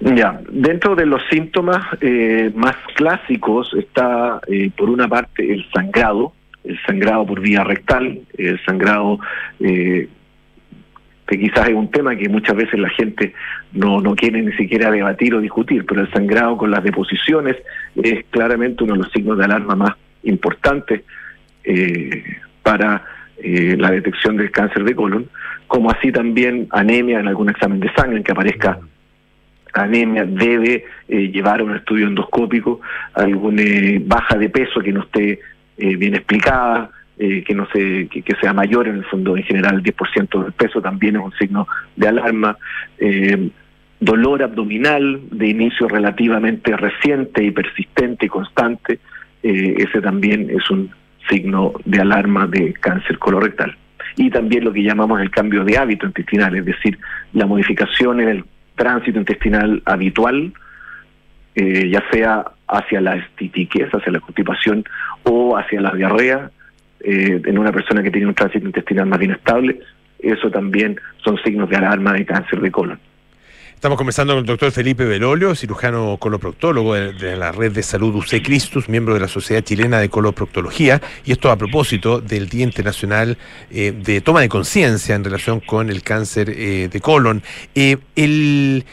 Ya, 0.00 0.40
dentro 0.50 0.96
de 0.96 1.04
los 1.04 1.20
síntomas 1.30 1.84
eh, 2.00 2.50
más 2.54 2.74
clásicos 2.94 3.74
está, 3.74 4.40
eh, 4.46 4.70
por 4.74 4.88
una 4.88 5.06
parte, 5.06 5.52
el 5.52 5.70
sangrado, 5.70 6.32
el 6.64 6.80
sangrado 6.86 7.26
por 7.26 7.42
vía 7.42 7.64
rectal, 7.64 8.20
el 8.38 8.58
sangrado 8.64 9.18
eh, 9.60 10.08
que 11.26 11.38
quizás 11.38 11.68
es 11.68 11.74
un 11.74 11.90
tema 11.90 12.16
que 12.16 12.30
muchas 12.30 12.56
veces 12.56 12.80
la 12.80 12.88
gente 12.88 13.34
no, 13.74 14.00
no 14.00 14.16
quiere 14.16 14.40
ni 14.40 14.52
siquiera 14.52 14.90
debatir 14.90 15.34
o 15.34 15.40
discutir, 15.42 15.84
pero 15.84 16.00
el 16.00 16.10
sangrado 16.10 16.56
con 16.56 16.70
las 16.70 16.82
deposiciones 16.82 17.56
es 18.02 18.24
claramente 18.30 18.82
uno 18.82 18.94
de 18.94 19.00
los 19.00 19.12
signos 19.12 19.36
de 19.36 19.44
alarma 19.44 19.76
más 19.76 19.94
importantes 20.22 21.02
para 22.62 23.04
la 23.42 23.90
detección 23.90 24.38
del 24.38 24.50
cáncer 24.50 24.84
de 24.84 24.94
colon 24.94 25.28
como 25.68 25.90
así 25.90 26.10
también 26.10 26.66
anemia 26.70 27.20
en 27.20 27.28
algún 27.28 27.50
examen 27.50 27.78
de 27.78 27.92
sangre 27.92 28.16
en 28.16 28.24
que 28.24 28.32
aparezca 28.32 28.80
anemia 29.72 30.24
debe 30.24 30.84
eh, 31.08 31.28
llevar 31.28 31.60
a 31.60 31.64
un 31.64 31.76
estudio 31.76 32.06
endoscópico, 32.06 32.80
alguna 33.14 33.62
eh, 33.62 34.02
baja 34.04 34.36
de 34.36 34.48
peso 34.48 34.80
que 34.80 34.92
no 34.92 35.02
esté 35.02 35.40
eh, 35.78 35.96
bien 35.96 36.14
explicada, 36.14 36.90
que 37.18 37.52
no 37.52 37.66
se, 37.72 38.06
que, 38.06 38.36
sea 38.40 38.52
mayor 38.52 38.86
en 38.86 38.98
el 38.98 39.04
fondo, 39.06 39.36
en 39.36 39.42
general 39.42 39.74
el 39.74 39.82
10% 39.82 40.40
del 40.40 40.52
peso 40.52 40.80
también 40.80 41.16
es 41.16 41.22
un 41.22 41.32
signo 41.32 41.66
de 41.96 42.06
alarma, 42.06 42.56
dolor 43.98 44.44
abdominal 44.44 45.20
de 45.32 45.48
inicio 45.48 45.88
relativamente 45.88 46.76
reciente 46.76 47.42
y 47.42 47.50
persistente 47.50 48.26
y 48.26 48.28
constante, 48.28 49.00
ese 49.42 50.00
también 50.00 50.48
es 50.48 50.70
un 50.70 50.92
signo 51.28 51.72
de 51.84 52.00
alarma 52.00 52.46
de 52.46 52.72
cáncer 52.74 53.18
colorectal 53.18 53.76
y 54.16 54.30
también 54.30 54.64
lo 54.64 54.72
que 54.72 54.82
llamamos 54.82 55.20
el 55.20 55.30
cambio 55.30 55.64
de 55.64 55.78
hábito 55.78 56.06
intestinal, 56.06 56.56
es 56.56 56.64
decir, 56.64 56.98
la 57.32 57.46
modificación 57.46 58.20
en 58.20 58.28
el 58.28 58.44
tránsito 58.76 59.18
intestinal 59.18 59.82
habitual, 59.84 60.52
eh, 61.54 61.88
ya 61.90 62.02
sea 62.10 62.44
hacia 62.68 63.00
la 63.00 63.16
estitiquez, 63.16 63.88
hacia 63.92 64.12
la 64.12 64.20
constipación 64.20 64.84
o 65.24 65.56
hacia 65.56 65.80
la 65.80 65.92
diarrea, 65.92 66.50
eh, 67.00 67.40
en 67.44 67.58
una 67.58 67.72
persona 67.72 68.02
que 68.02 68.10
tiene 68.10 68.26
un 68.26 68.34
tránsito 68.34 68.66
intestinal 68.66 69.06
más 69.06 69.22
inestable, 69.22 69.80
eso 70.18 70.50
también 70.50 70.98
son 71.24 71.38
signos 71.42 71.68
de 71.70 71.76
alarma 71.76 72.12
de 72.12 72.26
cáncer 72.26 72.60
de 72.60 72.70
colon. 72.70 72.98
Estamos 73.78 73.96
conversando 73.96 74.32
con 74.32 74.40
el 74.40 74.46
doctor 74.46 74.72
Felipe 74.72 75.04
Belolio, 75.04 75.54
cirujano 75.54 76.16
coloproctólogo 76.18 76.94
de, 76.94 77.36
la 77.36 77.52
red 77.52 77.70
de 77.70 77.84
salud 77.84 78.12
UC 78.12 78.42
Cristus, 78.42 78.88
miembro 78.88 79.14
de 79.14 79.20
la 79.20 79.28
Sociedad 79.28 79.62
Chilena 79.62 80.00
de 80.00 80.08
Coloproctología, 80.08 81.00
y 81.24 81.30
esto 81.30 81.48
a 81.48 81.54
propósito 81.54 82.20
del 82.20 82.48
Día 82.48 82.64
Internacional 82.64 83.38
eh, 83.70 83.92
de 83.92 84.20
Toma 84.20 84.40
de 84.40 84.48
Conciencia 84.48 85.14
en 85.14 85.22
relación 85.22 85.60
con 85.60 85.90
el 85.90 86.02
cáncer 86.02 86.50
eh, 86.50 86.88
de 86.90 87.00
colon. 87.00 87.40
Eh, 87.76 87.98
el, 88.16 88.84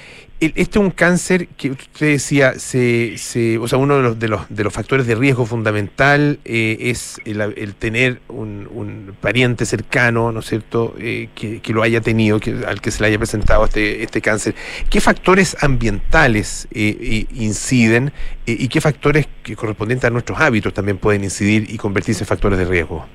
este 0.55 0.79
es 0.79 0.83
un 0.85 0.91
cáncer 0.91 1.47
que 1.49 1.71
usted 1.71 2.13
decía, 2.13 2.59
se, 2.59 3.17
se, 3.17 3.57
o 3.57 3.67
sea, 3.67 3.77
uno 3.77 3.97
de 3.97 4.03
los, 4.03 4.19
de 4.19 4.27
los, 4.27 4.41
de 4.49 4.63
los 4.63 4.73
factores 4.73 5.07
de 5.07 5.15
riesgo 5.15 5.45
fundamental 5.45 6.39
eh, 6.45 6.77
es 6.79 7.19
el, 7.25 7.75
tener 7.75 8.21
un, 8.27 9.15
pariente 9.21 9.65
cercano, 9.65 10.31
¿no 10.31 10.39
es 10.39 10.45
cierto?, 10.45 10.95
eh, 10.99 11.29
que, 11.35 11.61
que, 11.61 11.73
lo 11.73 11.81
haya 11.81 12.01
tenido, 12.01 12.39
que, 12.39 12.63
al 12.67 12.81
que 12.81 12.91
se 12.91 13.01
le 13.01 13.07
haya 13.07 13.17
presentado 13.17 13.65
este, 13.65 14.03
este 14.03 14.21
cáncer. 14.21 14.55
¿Qué 14.89 15.01
factores 15.01 15.57
ambientales 15.61 16.67
eh, 16.71 17.25
inciden 17.33 18.11
y 18.45 18.67
qué 18.67 18.81
factores 18.81 19.27
que 19.43 19.55
correspondientes 19.55 20.07
a 20.07 20.11
nuestros 20.11 20.39
hábitos 20.39 20.73
también 20.73 20.97
pueden 20.97 21.23
incidir 21.23 21.69
y 21.69 21.77
convertirse 21.77 22.23
en 22.23 22.27
factores 22.27 22.59
de 22.59 22.65
riesgo? 22.65 23.05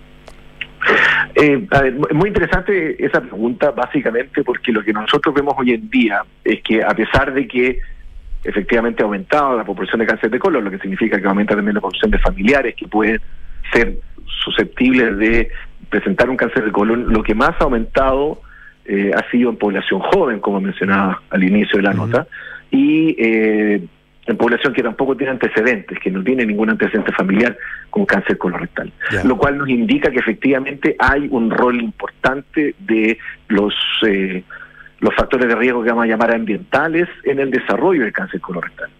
Eh, 1.43 1.67
muy 2.13 2.29
interesante 2.29 3.03
esa 3.03 3.21
pregunta, 3.21 3.71
básicamente 3.71 4.45
porque 4.45 4.73
lo 4.73 4.83
que 4.83 4.93
nosotros 4.93 5.35
vemos 5.35 5.55
hoy 5.57 5.73
en 5.73 5.89
día 5.89 6.23
es 6.45 6.63
que 6.63 6.83
a 6.83 6.91
pesar 6.91 7.33
de 7.33 7.49
que 7.49 7.81
efectivamente 8.45 9.03
ha 9.03 9.07
aumentado 9.07 9.57
la 9.57 9.65
proporción 9.65 10.01
de 10.01 10.07
cáncer 10.07 10.31
de 10.31 10.39
colon, 10.39 10.65
lo 10.65 10.71
que 10.71 10.79
significa 10.79 11.21
que 11.21 11.27
aumenta 11.27 11.55
también 11.55 11.75
la 11.75 11.81
proporción 11.81 12.11
de 12.11 12.19
familiares 12.19 12.75
que 12.75 12.87
pueden 12.87 13.21
ser 13.73 13.97
susceptibles 14.45 15.17
de 15.17 15.51
presentar 15.89 16.29
un 16.29 16.37
cáncer 16.37 16.65
de 16.65 16.73
colon, 16.73 17.13
lo 17.13 17.23
que 17.23 17.35
más 17.35 17.53
ha 17.59 17.65
aumentado 17.65 18.43
eh, 18.85 19.11
ha 19.15 19.31
sido 19.31 19.51
en 19.51 19.57
población 19.57 20.01
joven, 20.01 20.41
como 20.41 20.61
mencionaba 20.61 21.23
al 21.31 21.43
inicio 21.43 21.77
de 21.77 21.83
la 21.83 21.95
nota, 21.95 22.27
y 22.71 23.17
eh, 23.19 23.83
en 24.31 24.37
población 24.37 24.73
que 24.73 24.83
tampoco 24.83 25.17
tiene 25.17 25.33
antecedentes, 25.33 25.99
que 25.99 26.11
no 26.11 26.23
tiene 26.23 26.47
ningún 26.47 26.71
antecedente 26.71 27.13
familiar 27.13 27.57
con 27.91 28.07
cáncer 28.07 28.39
colorectal. 28.39 28.93
Lo 29.25 29.37
cual 29.37 29.59
nos 29.59 29.69
indica 29.69 30.11
que 30.11 30.21
efectivamente 30.21 30.97
hay 30.99 31.27
un 31.31 31.51
rol 31.51 31.81
importante 31.81 32.75
de 32.79 33.19
los, 33.49 33.75
eh, 34.07 34.43
los 35.01 35.15
factores 35.15 35.49
de 35.49 35.55
riesgo 35.55 35.83
que 35.83 35.91
vamos 35.91 36.05
a 36.05 36.09
llamar 36.09 36.35
ambientales 36.35 37.09
en 37.25 37.41
el 37.41 37.51
desarrollo 37.51 38.03
del 38.03 38.13
cáncer 38.13 38.41
colorectal. 38.41 38.91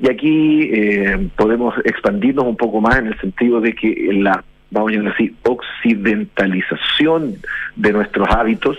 Y 0.00 0.08
aquí 0.08 0.70
eh, 0.72 1.28
podemos 1.36 1.74
expandirnos 1.84 2.44
un 2.44 2.56
poco 2.56 2.80
más 2.80 2.98
en 2.98 3.08
el 3.08 3.20
sentido 3.20 3.60
de 3.60 3.74
que 3.74 4.10
la, 4.12 4.42
vamos 4.70 4.92
a 4.92 5.10
así, 5.10 5.34
occidentalización 5.42 7.34
de 7.76 7.92
nuestros 7.92 8.28
hábitos, 8.28 8.76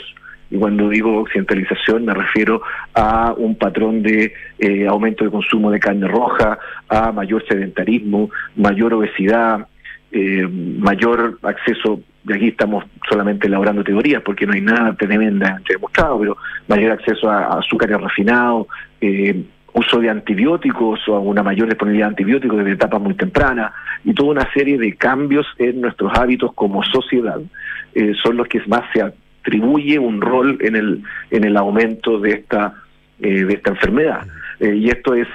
y 0.51 0.57
cuando 0.57 0.89
digo 0.89 1.19
occidentalización 1.19 2.05
me 2.05 2.13
refiero 2.13 2.61
a 2.93 3.33
un 3.37 3.55
patrón 3.55 4.01
de 4.01 4.33
eh, 4.57 4.87
aumento 4.87 5.23
de 5.23 5.31
consumo 5.31 5.71
de 5.71 5.79
carne 5.79 6.07
roja, 6.07 6.57
a 6.87 7.11
mayor 7.11 7.43
sedentarismo, 7.47 8.29
mayor 8.55 8.93
obesidad, 8.93 9.67
eh, 10.11 10.47
mayor 10.47 11.37
acceso, 11.43 12.01
de 12.23 12.35
aquí 12.35 12.47
estamos 12.47 12.83
solamente 13.07 13.47
elaborando 13.47 13.83
teorías 13.83 14.23
porque 14.23 14.45
no 14.45 14.53
hay 14.53 14.61
nada 14.61 14.93
tremendamente 14.95 15.73
demostrado, 15.73 16.19
pero 16.19 16.37
mayor 16.67 16.91
acceso 16.93 17.29
a, 17.29 17.59
azúcares 17.59 18.01
refinados, 18.01 18.67
eh, 19.01 19.43
uso 19.73 19.99
de 19.99 20.09
antibióticos 20.09 21.07
o 21.07 21.19
una 21.19 21.43
mayor 21.43 21.67
disponibilidad 21.67 22.07
de 22.07 22.11
antibióticos 22.11 22.57
desde 22.57 22.71
etapas 22.71 23.01
muy 23.01 23.13
tempranas 23.13 23.71
y 24.03 24.13
toda 24.13 24.31
una 24.31 24.53
serie 24.53 24.77
de 24.77 24.95
cambios 24.95 25.45
en 25.57 25.81
nuestros 25.81 26.11
hábitos 26.17 26.53
como 26.53 26.83
sociedad 26.83 27.39
eh, 27.93 28.13
son 28.21 28.37
los 28.37 28.47
que 28.47 28.61
más 28.67 28.83
se 28.93 29.01
atribuye 29.41 29.99
un 29.99 30.21
rol 30.21 30.57
en 30.61 30.75
el 30.75 31.03
en 31.31 31.43
el 31.43 31.57
aumento 31.57 32.19
de 32.19 32.31
esta 32.31 32.73
eh, 33.21 33.45
de 33.45 33.53
esta 33.53 33.71
enfermedad. 33.71 34.27
Eh, 34.59 34.75
y 34.75 34.89
esto 34.89 35.13
es 35.13 35.27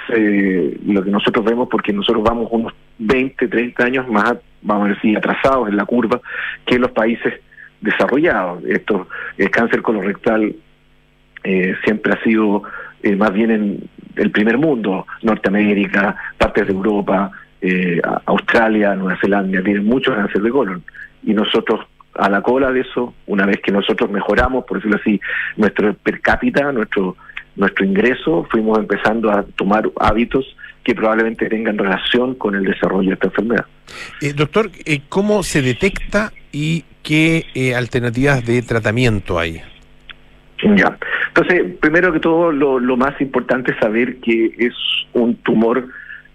lo 0.87 1.02
que 1.02 1.11
nosotros 1.11 1.44
vemos 1.44 1.68
porque 1.70 1.92
nosotros 1.92 2.23
vamos 2.23 2.49
unos 2.50 2.73
20 2.99 3.49
30 3.49 3.84
años 3.84 4.08
más 4.08 4.34
vamos 4.62 4.87
a 4.87 4.94
decir 4.94 5.16
atrasados 5.16 5.68
en 5.68 5.76
la 5.76 5.84
curva 5.84 6.20
que 6.66 6.78
los 6.78 6.90
países 6.90 7.34
desarrollados. 7.80 8.64
Esto 8.64 9.08
el 9.38 9.50
cáncer 9.50 9.82
colorectal 9.82 10.54
siempre 11.84 12.12
ha 12.14 12.23
sido 12.23 12.62
más 13.18 13.32
bien 13.34 13.50
en 13.50 13.88
el 14.16 14.30
primer 14.30 14.58
mundo, 14.58 15.06
Norteamérica, 15.23 16.16
partes 16.38 16.66
de 16.66 16.73
Europa, 16.73 17.30
eh, 17.61 18.00
Australia, 18.26 18.94
Nueva 18.94 19.18
Zelanda, 19.20 19.62
tienen 19.62 19.84
mucho 19.84 20.14
cáncer 20.14 20.42
de 20.42 20.50
colon. 20.50 20.82
Y 21.23 21.32
nosotros, 21.32 21.80
a 22.14 22.28
la 22.28 22.42
cola 22.42 22.73
de 22.73 22.80
eso, 22.80 23.14
una 23.26 23.47
vez 23.47 23.61
que 23.62 23.73
nosotros 23.73 24.11
mejoramos, 24.11 24.64
por 24.64 24.78
decirlo 24.78 24.99
así, 25.00 25.21
nuestro 25.56 25.94
per 25.94 26.21
cápita, 26.21 26.71
nuestro, 26.73 27.16
nuestro 27.56 27.85
ingreso, 27.85 28.47
fuimos 28.50 28.78
empezando 28.78 29.30
a 29.30 29.42
tomar 29.56 29.90
hábitos 30.00 30.56
que 30.83 30.94
probablemente 30.94 31.49
tengan 31.49 31.78
relación 31.78 32.35
con 32.35 32.54
el 32.54 32.64
desarrollo 32.64 33.09
de 33.09 33.14
esta 33.14 33.26
enfermedad. 33.28 33.66
Eh, 34.21 34.33
doctor, 34.35 34.71
eh, 34.85 35.00
¿cómo 35.09 35.42
se 35.42 35.62
detecta 35.62 36.33
y 36.52 36.85
qué 37.02 37.75
alternativas 37.76 38.44
de 38.44 38.62
tratamiento 38.62 39.38
hay? 39.38 39.62
Ya. 40.76 40.97
Entonces, 41.28 41.76
primero 41.80 42.12
que 42.12 42.21
todo, 42.21 42.52
lo, 42.52 42.78
lo 42.78 42.97
más 42.97 43.21
importante 43.21 43.73
es 43.73 43.78
saber 43.78 44.16
que 44.21 44.54
es 44.59 44.75
un 45.12 45.37
tumor 45.37 45.88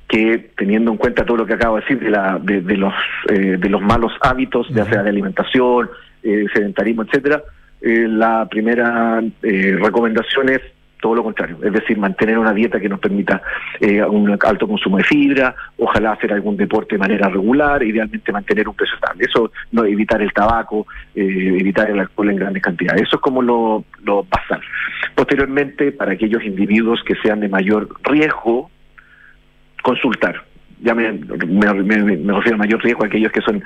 que 0.10 0.50
teniendo 0.58 0.92
en 0.92 0.98
cuenta 0.98 1.24
todo 1.24 1.38
lo 1.38 1.46
que 1.46 1.54
acabo 1.54 1.76
de 1.76 1.82
decir 1.84 2.00
de, 2.00 2.10
la, 2.10 2.38
de, 2.42 2.62
los 2.76 2.94
eh, 3.30 3.56
de 3.58 3.70
los 3.70 3.82
malos 3.82 4.12
hábitos, 4.22 4.68
ya 4.70 4.84
sea 4.86 5.04
de 5.04 5.10
alimentación, 5.10 5.90
eh, 6.24 6.46
sedentarismo, 6.52 7.04
etcétera, 7.04 7.44
eh, 7.82 8.08
la 8.10 8.46
primera 8.50 9.24
recomendación 9.42 10.50
es 10.50 10.62
todo 11.00 11.16
lo 11.16 11.24
contrario, 11.24 11.58
es 11.64 11.72
decir, 11.72 11.98
mantener 11.98 12.38
una 12.38 12.54
dieta 12.54 12.80
que 12.80 12.90
nos 12.90 13.00
permita 13.00 13.42
eh, 13.80 14.04
un 14.04 14.38
alto 14.42 14.68
consumo 14.68 14.98
de 14.98 15.04
fibra, 15.04 15.56
ojalá 15.78 16.14
hacer 16.14 16.34
algún 16.34 16.58
deporte 16.58 16.96
de 16.96 17.00
manera 17.00 17.30
regular, 17.30 17.82
idealmente 17.84 18.32
mantener 18.32 18.68
un 18.68 18.76
peso 18.76 18.96
estable. 18.96 19.26
Eso, 19.26 19.52
no 19.72 19.86
evitar 19.86 20.22
el 20.22 20.34
tabaco, 20.34 20.88
eh, 21.16 21.58
evitar 21.60 21.90
el 21.90 22.00
alcohol 22.00 22.30
en 22.30 22.36
grandes 22.36 22.62
cantidades. 22.62 23.04
Eso 23.04 23.16
es 23.16 23.22
como 23.22 23.42
lo, 23.42 23.86
lo 24.04 24.24
basal. 24.24 24.62
Posteriormente, 25.16 25.92
para 25.92 26.14
aquellos 26.14 26.44
individuos 26.44 27.02
que 27.06 27.16
sean 27.16 27.40
de 27.40 27.48
mayor 27.48 27.90
riesgo, 28.04 28.70
consultar. 29.82 30.44
Ya 30.82 30.96
me, 30.96 31.12
me, 31.12 32.34
refiero 32.34 32.56
a 32.56 32.58
mayor 32.58 32.82
riesgo 32.82 33.04
a 33.04 33.08
aquellos 33.08 33.32
que 33.34 33.42
son 33.42 33.62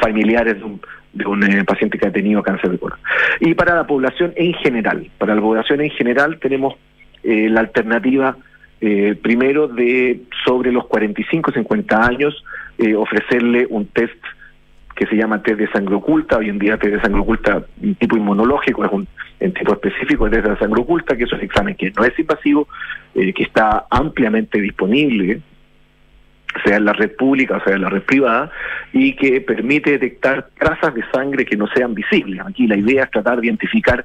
familiares 0.00 0.58
de 0.58 0.64
un, 0.64 0.80
de 1.12 1.26
un 1.26 1.42
eh, 1.42 1.64
paciente 1.64 1.98
que 1.98 2.06
ha 2.06 2.12
tenido 2.12 2.42
cáncer 2.42 2.70
de 2.70 2.78
colon. 2.78 2.98
Y 3.40 3.54
para 3.54 3.74
la 3.74 3.86
población 3.86 4.32
en 4.36 4.52
general, 4.54 5.10
para 5.18 5.34
la 5.34 5.40
población 5.40 5.80
en 5.80 5.90
general 5.90 6.38
tenemos 6.38 6.74
eh, 7.22 7.48
la 7.48 7.60
alternativa 7.60 8.36
eh, 8.80 9.16
primero 9.20 9.68
de 9.68 10.20
sobre 10.44 10.72
los 10.72 10.86
45, 10.86 11.52
50 11.52 12.06
años, 12.06 12.44
ofrecerle 12.98 13.68
un 13.70 13.86
test 13.86 14.20
que 14.96 15.06
se 15.06 15.16
llama 15.16 15.42
test 15.42 15.58
de 15.58 15.70
sangre 15.70 15.94
oculta, 15.94 16.38
hoy 16.38 16.48
en 16.48 16.58
día 16.58 16.76
test 16.76 16.94
de 16.94 17.00
sangre 17.00 17.20
oculta 17.20 17.64
tipo 17.98 18.16
inmunológico, 18.16 18.84
es 18.84 18.92
un 18.92 19.06
en 19.38 19.52
tipo 19.52 19.72
específico 19.72 20.24
de 20.24 20.42
test 20.42 20.48
de 20.48 20.58
sangre 20.58 20.82
oculta, 20.82 21.16
que 21.16 21.24
es 21.24 21.32
un 21.32 21.40
examen 21.40 21.76
que 21.76 21.92
no 21.92 22.04
es 22.04 22.18
invasivo, 22.18 22.66
que 23.14 23.42
está 23.42 23.86
ampliamente 23.90 24.60
disponible 24.60 25.40
sea 26.64 26.76
en 26.76 26.84
la 26.84 26.92
red 26.92 27.16
pública 27.16 27.56
o 27.56 27.64
sea 27.64 27.74
en 27.74 27.82
la 27.82 27.90
red 27.90 28.02
privada, 28.02 28.50
y 28.92 29.14
que 29.16 29.40
permite 29.40 29.92
detectar 29.92 30.48
trazas 30.58 30.94
de 30.94 31.04
sangre 31.12 31.44
que 31.44 31.56
no 31.56 31.66
sean 31.68 31.94
visibles. 31.94 32.40
Aquí 32.46 32.66
la 32.66 32.76
idea 32.76 33.04
es 33.04 33.10
tratar 33.10 33.40
de 33.40 33.46
identificar 33.46 34.04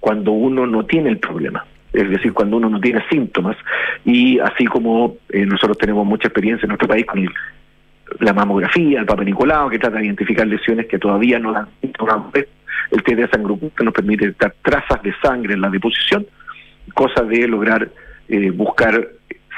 cuando 0.00 0.32
uno 0.32 0.66
no 0.66 0.84
tiene 0.84 1.10
el 1.10 1.18
problema, 1.18 1.64
es 1.92 2.08
decir, 2.08 2.32
cuando 2.32 2.56
uno 2.56 2.68
no 2.68 2.80
tiene 2.80 3.02
síntomas, 3.10 3.56
y 4.04 4.38
así 4.38 4.66
como 4.66 5.16
eh, 5.30 5.44
nosotros 5.44 5.78
tenemos 5.78 6.06
mucha 6.06 6.28
experiencia 6.28 6.66
en 6.66 6.68
nuestro 6.68 6.88
país 6.88 7.04
con 7.06 7.28
la 8.20 8.32
mamografía, 8.32 9.00
el 9.00 9.06
papel 9.06 9.26
Nicolau, 9.26 9.68
que 9.68 9.78
trata 9.78 9.98
de 9.98 10.06
identificar 10.06 10.46
lesiones 10.46 10.86
que 10.86 10.98
todavía 10.98 11.38
no 11.38 11.52
dan 11.52 11.68
síntomas, 11.80 12.32
el 12.90 13.02
test 13.02 13.18
de 13.18 13.28
sangre 13.28 13.56
nos 13.82 13.94
permite 13.94 14.26
detectar 14.26 14.54
trazas 14.62 15.02
de 15.02 15.14
sangre 15.22 15.54
en 15.54 15.60
la 15.60 15.68
deposición, 15.68 16.26
cosa 16.94 17.22
de 17.22 17.46
lograr 17.46 17.90
eh, 18.28 18.50
buscar 18.50 19.08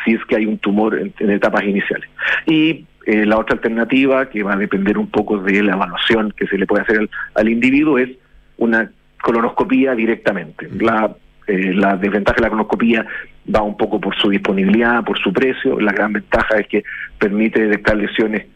si 0.05 0.13
es 0.13 0.25
que 0.25 0.37
hay 0.37 0.47
un 0.47 0.59
tumor 0.59 0.99
en, 0.99 1.31
etapas 1.31 1.65
iniciales. 1.65 2.09
Y 2.47 2.85
eh, 3.07 3.25
la 3.27 3.39
otra 3.39 3.55
alternativa, 3.55 4.29
que 4.29 4.43
va 4.43 4.55
a 4.55 4.57
depender 4.57 4.99
un 4.99 5.09
poco 5.09 5.39
de 5.39 5.63
la 5.63 5.75
evaluación 5.75 6.33
que 6.37 6.47
se 6.47 6.59
le 6.59 6.67
puede 6.67 6.83
hacer 6.83 7.09
al, 7.35 7.49
individuo, 7.49 7.99
es 7.99 8.11
una 8.59 8.91
colonoscopía 9.23 9.95
directamente. 9.95 10.69
La, 10.79 11.15
eh, 11.47 11.73
la 11.75 11.97
desventaja 11.97 12.37
de 12.37 12.43
la 12.43 12.49
colonoscopía 12.49 13.07
va 13.55 13.63
un 13.63 13.77
poco 13.77 14.01
por 14.01 14.15
su 14.17 14.31
disponibilidad, 14.31 15.05
por 15.05 15.19
su 15.19 15.33
precio. 15.33 15.81
La 15.81 15.93
gran 15.93 16.13
ventaja 16.13 16.59
es 16.59 16.67
que 16.69 16.85
permite 17.19 17.63
detectar 17.63 17.97
lesiones 17.97 18.47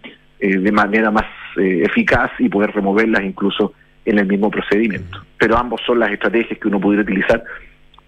eh, 0.40 0.58
de 0.58 0.72
manera 0.72 1.10
más 1.10 1.26
eficaz 1.56 2.32
y 2.40 2.48
poder 2.48 2.72
removerlas 2.72 3.22
incluso 3.22 3.74
en 4.04 4.18
el 4.18 4.26
mismo 4.26 4.50
procedimiento. 4.50 5.24
Pero 5.38 5.56
ambos 5.56 5.80
son 5.86 6.00
las 6.00 6.10
estrategias 6.10 6.58
que 6.58 6.68
uno 6.68 6.80
pudiera 6.80 7.02
utilizar 7.02 7.44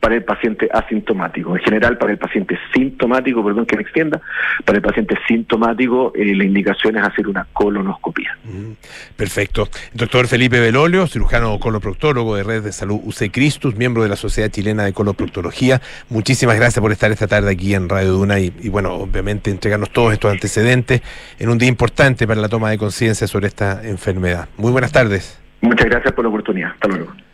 para 0.06 0.14
el 0.14 0.22
paciente 0.22 0.68
asintomático. 0.72 1.56
En 1.56 1.64
general, 1.64 1.98
para 1.98 2.12
el 2.12 2.18
paciente 2.18 2.56
sintomático, 2.72 3.44
perdón 3.44 3.66
que 3.66 3.74
me 3.74 3.82
extienda, 3.82 4.20
para 4.64 4.78
el 4.78 4.82
paciente 4.82 5.18
sintomático 5.26 6.12
eh, 6.14 6.32
la 6.32 6.44
indicación 6.44 6.96
es 6.96 7.02
hacer 7.02 7.26
una 7.26 7.44
colonoscopia. 7.52 8.38
Mm, 8.44 8.74
perfecto. 9.16 9.68
Doctor 9.94 10.28
Felipe 10.28 10.60
Belolio, 10.60 11.08
cirujano 11.08 11.58
coloproctólogo 11.58 12.36
de 12.36 12.44
Red 12.44 12.62
de 12.62 12.70
Salud 12.70 13.00
UC 13.02 13.32
Cristus, 13.32 13.74
miembro 13.74 14.04
de 14.04 14.08
la 14.08 14.14
Sociedad 14.14 14.48
Chilena 14.48 14.84
de 14.84 14.92
Coloproctología. 14.92 15.80
Muchísimas 16.08 16.54
gracias 16.54 16.80
por 16.80 16.92
estar 16.92 17.10
esta 17.10 17.26
tarde 17.26 17.50
aquí 17.50 17.74
en 17.74 17.88
Radio 17.88 18.12
Duna 18.12 18.38
y, 18.38 18.52
y 18.60 18.68
bueno, 18.68 18.92
obviamente 18.94 19.50
entregarnos 19.50 19.90
todos 19.90 20.12
estos 20.12 20.30
antecedentes 20.30 21.02
en 21.40 21.48
un 21.48 21.58
día 21.58 21.68
importante 21.68 22.28
para 22.28 22.40
la 22.40 22.48
toma 22.48 22.70
de 22.70 22.78
conciencia 22.78 23.26
sobre 23.26 23.48
esta 23.48 23.82
enfermedad. 23.82 24.48
Muy 24.56 24.70
buenas 24.70 24.92
tardes. 24.92 25.40
Muchas 25.62 25.86
gracias 25.86 26.14
por 26.14 26.24
la 26.24 26.28
oportunidad. 26.28 26.70
Hasta 26.70 26.86
luego. 26.86 27.25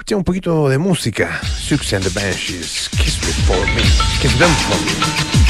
Escuchemos 0.00 0.20
un 0.20 0.24
poquito 0.24 0.68
de 0.70 0.78
música. 0.78 1.42
Six 1.44 1.92
and 1.92 2.02
the 2.02 2.10
Banshees. 2.18 2.88
Kiss 2.88 3.20
me 3.20 3.32
for 3.44 3.66
me. 3.74 3.82
Kiss 4.22 4.32
them 4.38 4.48
for 4.48 4.80
me. 4.86 5.49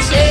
to 0.00 0.21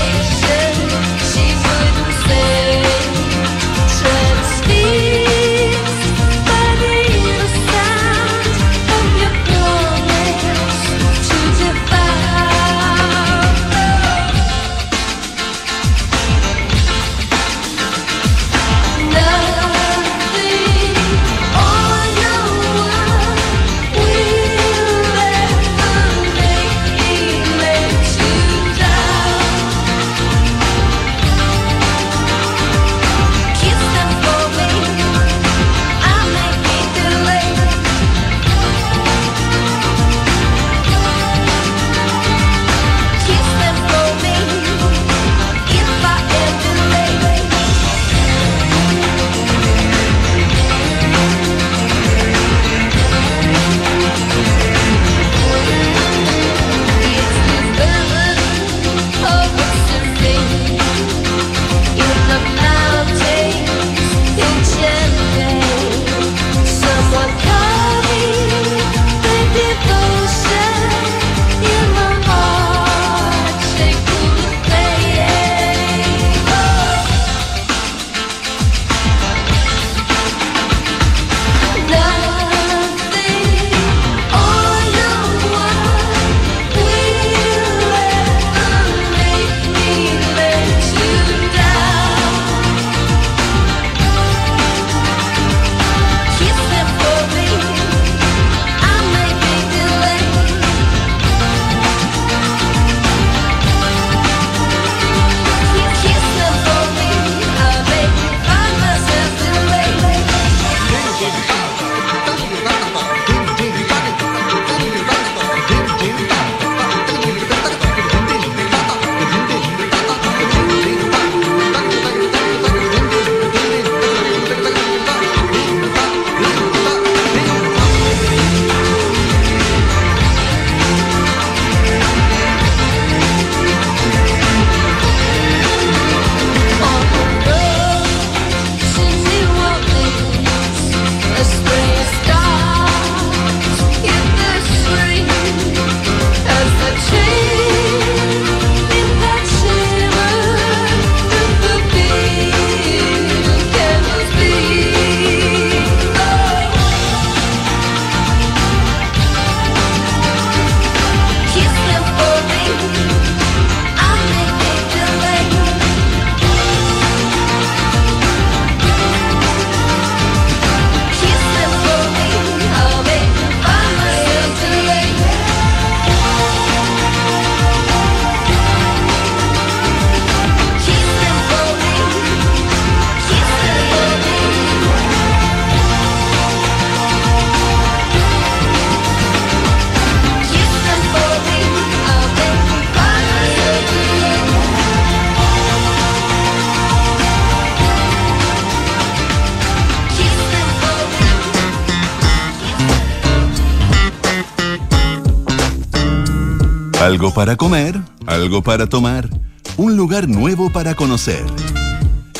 Para 207.35 207.55
comer, 207.55 207.97
algo 208.27 208.61
para 208.61 208.87
tomar, 208.87 209.29
un 209.77 209.95
lugar 209.95 210.27
nuevo 210.27 210.69
para 210.69 210.95
conocer. 210.95 211.41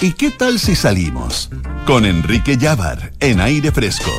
¿Y 0.01 0.11
qué 0.11 0.31
tal 0.31 0.59
si 0.59 0.75
salimos? 0.75 1.49
Con 1.85 2.05
Enrique 2.05 2.57
Llávar 2.57 3.13
en 3.21 3.39
aire 3.39 3.71
fresco. 3.71 4.11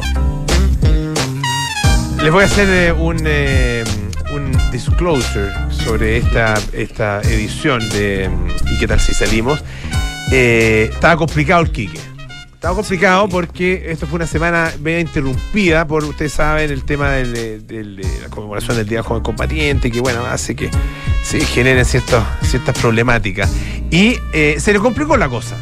Les 2.22 2.32
voy 2.32 2.42
a 2.42 2.46
hacer 2.46 2.68
eh, 2.70 2.92
un, 2.92 3.18
eh, 3.26 3.84
un 4.32 4.50
disclosure 4.70 5.52
sobre 5.70 6.16
esta, 6.16 6.54
esta 6.72 7.20
edición 7.20 7.86
de 7.90 8.30
mm, 8.30 8.74
¿Y 8.74 8.78
qué 8.78 8.86
tal 8.86 9.00
si 9.00 9.12
salimos? 9.12 9.62
Eh, 10.30 10.88
estaba 10.90 11.16
complicado 11.16 11.60
el 11.62 11.70
Quique. 11.70 12.00
Estaba 12.62 12.76
complicado 12.76 13.28
porque 13.28 13.86
esto 13.90 14.06
fue 14.06 14.18
una 14.18 14.26
semana 14.28 14.72
medio 14.80 15.00
interrumpida 15.00 15.84
por, 15.84 16.04
ustedes 16.04 16.32
saben, 16.32 16.70
el 16.70 16.84
tema 16.84 17.10
del- 17.10 17.66
del- 17.66 17.96
de 17.96 18.20
la 18.22 18.28
conmemoración 18.28 18.76
del 18.76 18.86
Día 18.86 18.98
del 18.98 19.04
Joven 19.04 19.24
Combatiente, 19.24 19.90
que 19.90 20.00
bueno, 20.00 20.24
hace 20.26 20.54
que 20.54 20.70
se 21.24 21.40
generen 21.40 21.84
ciertos, 21.84 22.22
ciertas 22.42 22.78
problemáticas. 22.78 23.50
Y 23.90 24.16
eh, 24.32 24.58
se 24.60 24.72
le 24.72 24.78
complicó 24.78 25.16
la 25.16 25.28
cosa. 25.28 25.56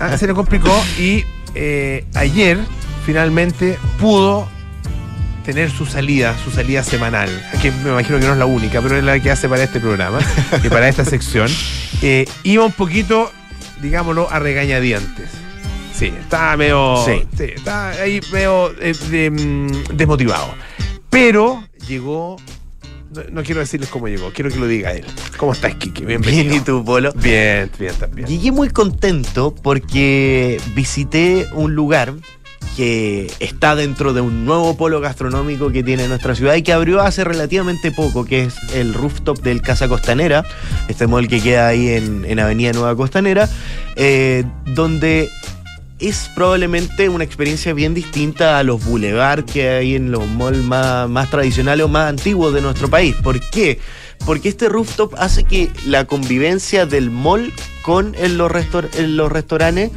Ah, 0.00 0.18
se 0.18 0.26
le 0.26 0.34
complicó 0.34 0.76
y 0.98 1.22
eh, 1.54 2.04
ayer 2.14 2.58
finalmente 3.06 3.78
pudo 4.00 4.48
tener 5.44 5.70
su 5.70 5.86
salida, 5.86 6.34
su 6.42 6.50
salida 6.50 6.82
semanal, 6.82 7.28
que 7.62 7.70
me 7.70 7.90
imagino 7.90 8.18
que 8.18 8.26
no 8.26 8.32
es 8.32 8.38
la 8.38 8.46
única, 8.46 8.80
pero 8.82 8.96
es 8.96 9.04
la 9.04 9.20
que 9.20 9.30
hace 9.30 9.48
para 9.48 9.62
este 9.62 9.78
programa 9.78 10.18
y 10.60 10.68
para 10.68 10.88
esta 10.88 11.04
sección. 11.04 11.48
Eh, 12.02 12.26
iba 12.42 12.64
un 12.66 12.72
poquito, 12.72 13.30
digámoslo, 13.80 14.28
a 14.30 14.38
regañadientes. 14.40 15.30
Sí, 15.94 16.06
estaba 16.06 16.56
medio. 16.56 16.96
Sí. 17.04 17.22
sí, 17.36 17.44
estaba 17.54 17.90
ahí 17.90 18.20
medio 18.32 18.72
eh, 18.80 18.94
de, 19.10 19.30
mm, 19.30 19.96
desmotivado. 19.96 20.54
Pero 21.08 21.62
llegó. 21.86 22.36
No, 23.14 23.22
no 23.30 23.42
quiero 23.44 23.60
decirles 23.60 23.88
cómo 23.90 24.08
llegó, 24.08 24.32
quiero 24.32 24.50
que 24.50 24.56
lo 24.56 24.66
diga 24.66 24.90
él. 24.90 25.04
¿Cómo 25.36 25.52
estás, 25.52 25.76
Kiki? 25.76 26.04
Bienvenido. 26.04 26.44
Bien, 26.44 26.54
¿y 26.56 26.60
tú, 26.64 26.84
Polo? 26.84 27.12
Bien, 27.12 27.70
bien, 27.78 27.94
también. 27.94 28.26
Llegué 28.26 28.50
muy 28.50 28.70
contento 28.70 29.54
porque 29.54 30.60
visité 30.74 31.46
un 31.52 31.76
lugar 31.76 32.12
que 32.76 33.30
está 33.38 33.76
dentro 33.76 34.12
de 34.14 34.20
un 34.20 34.44
nuevo 34.44 34.76
polo 34.76 35.00
gastronómico 35.00 35.70
que 35.70 35.84
tiene 35.84 36.08
nuestra 36.08 36.34
ciudad 36.34 36.56
y 36.56 36.62
que 36.62 36.72
abrió 36.72 37.02
hace 37.02 37.22
relativamente 37.22 37.92
poco, 37.92 38.24
que 38.24 38.44
es 38.44 38.56
el 38.74 38.94
rooftop 38.94 39.40
del 39.42 39.62
Casa 39.62 39.86
Costanera, 39.86 40.44
este 40.88 41.06
mall 41.06 41.28
que 41.28 41.40
queda 41.40 41.68
ahí 41.68 41.90
en, 41.90 42.24
en 42.24 42.40
Avenida 42.40 42.72
Nueva 42.72 42.96
Costanera, 42.96 43.48
eh, 43.94 44.44
donde 44.64 45.30
es 45.98 46.30
probablemente 46.34 47.08
una 47.08 47.24
experiencia 47.24 47.72
bien 47.72 47.94
distinta 47.94 48.58
a 48.58 48.62
los 48.62 48.84
boulevards 48.84 49.50
que 49.50 49.68
hay 49.68 49.94
en 49.94 50.10
los 50.10 50.26
malls 50.26 50.62
más, 50.64 51.08
más 51.08 51.30
tradicionales 51.30 51.84
o 51.86 51.88
más 51.88 52.08
antiguos 52.08 52.52
de 52.52 52.60
nuestro 52.60 52.88
país. 52.88 53.14
¿Por 53.22 53.38
qué? 53.50 53.78
Porque 54.26 54.48
este 54.48 54.68
rooftop 54.68 55.14
hace 55.18 55.44
que 55.44 55.70
la 55.86 56.04
convivencia 56.06 56.86
del 56.86 57.10
mall 57.10 57.52
con 57.82 58.14
en 58.16 58.38
los, 58.38 58.50
restor- 58.50 58.88
en 58.96 59.16
los 59.16 59.30
restaurantes 59.30 59.90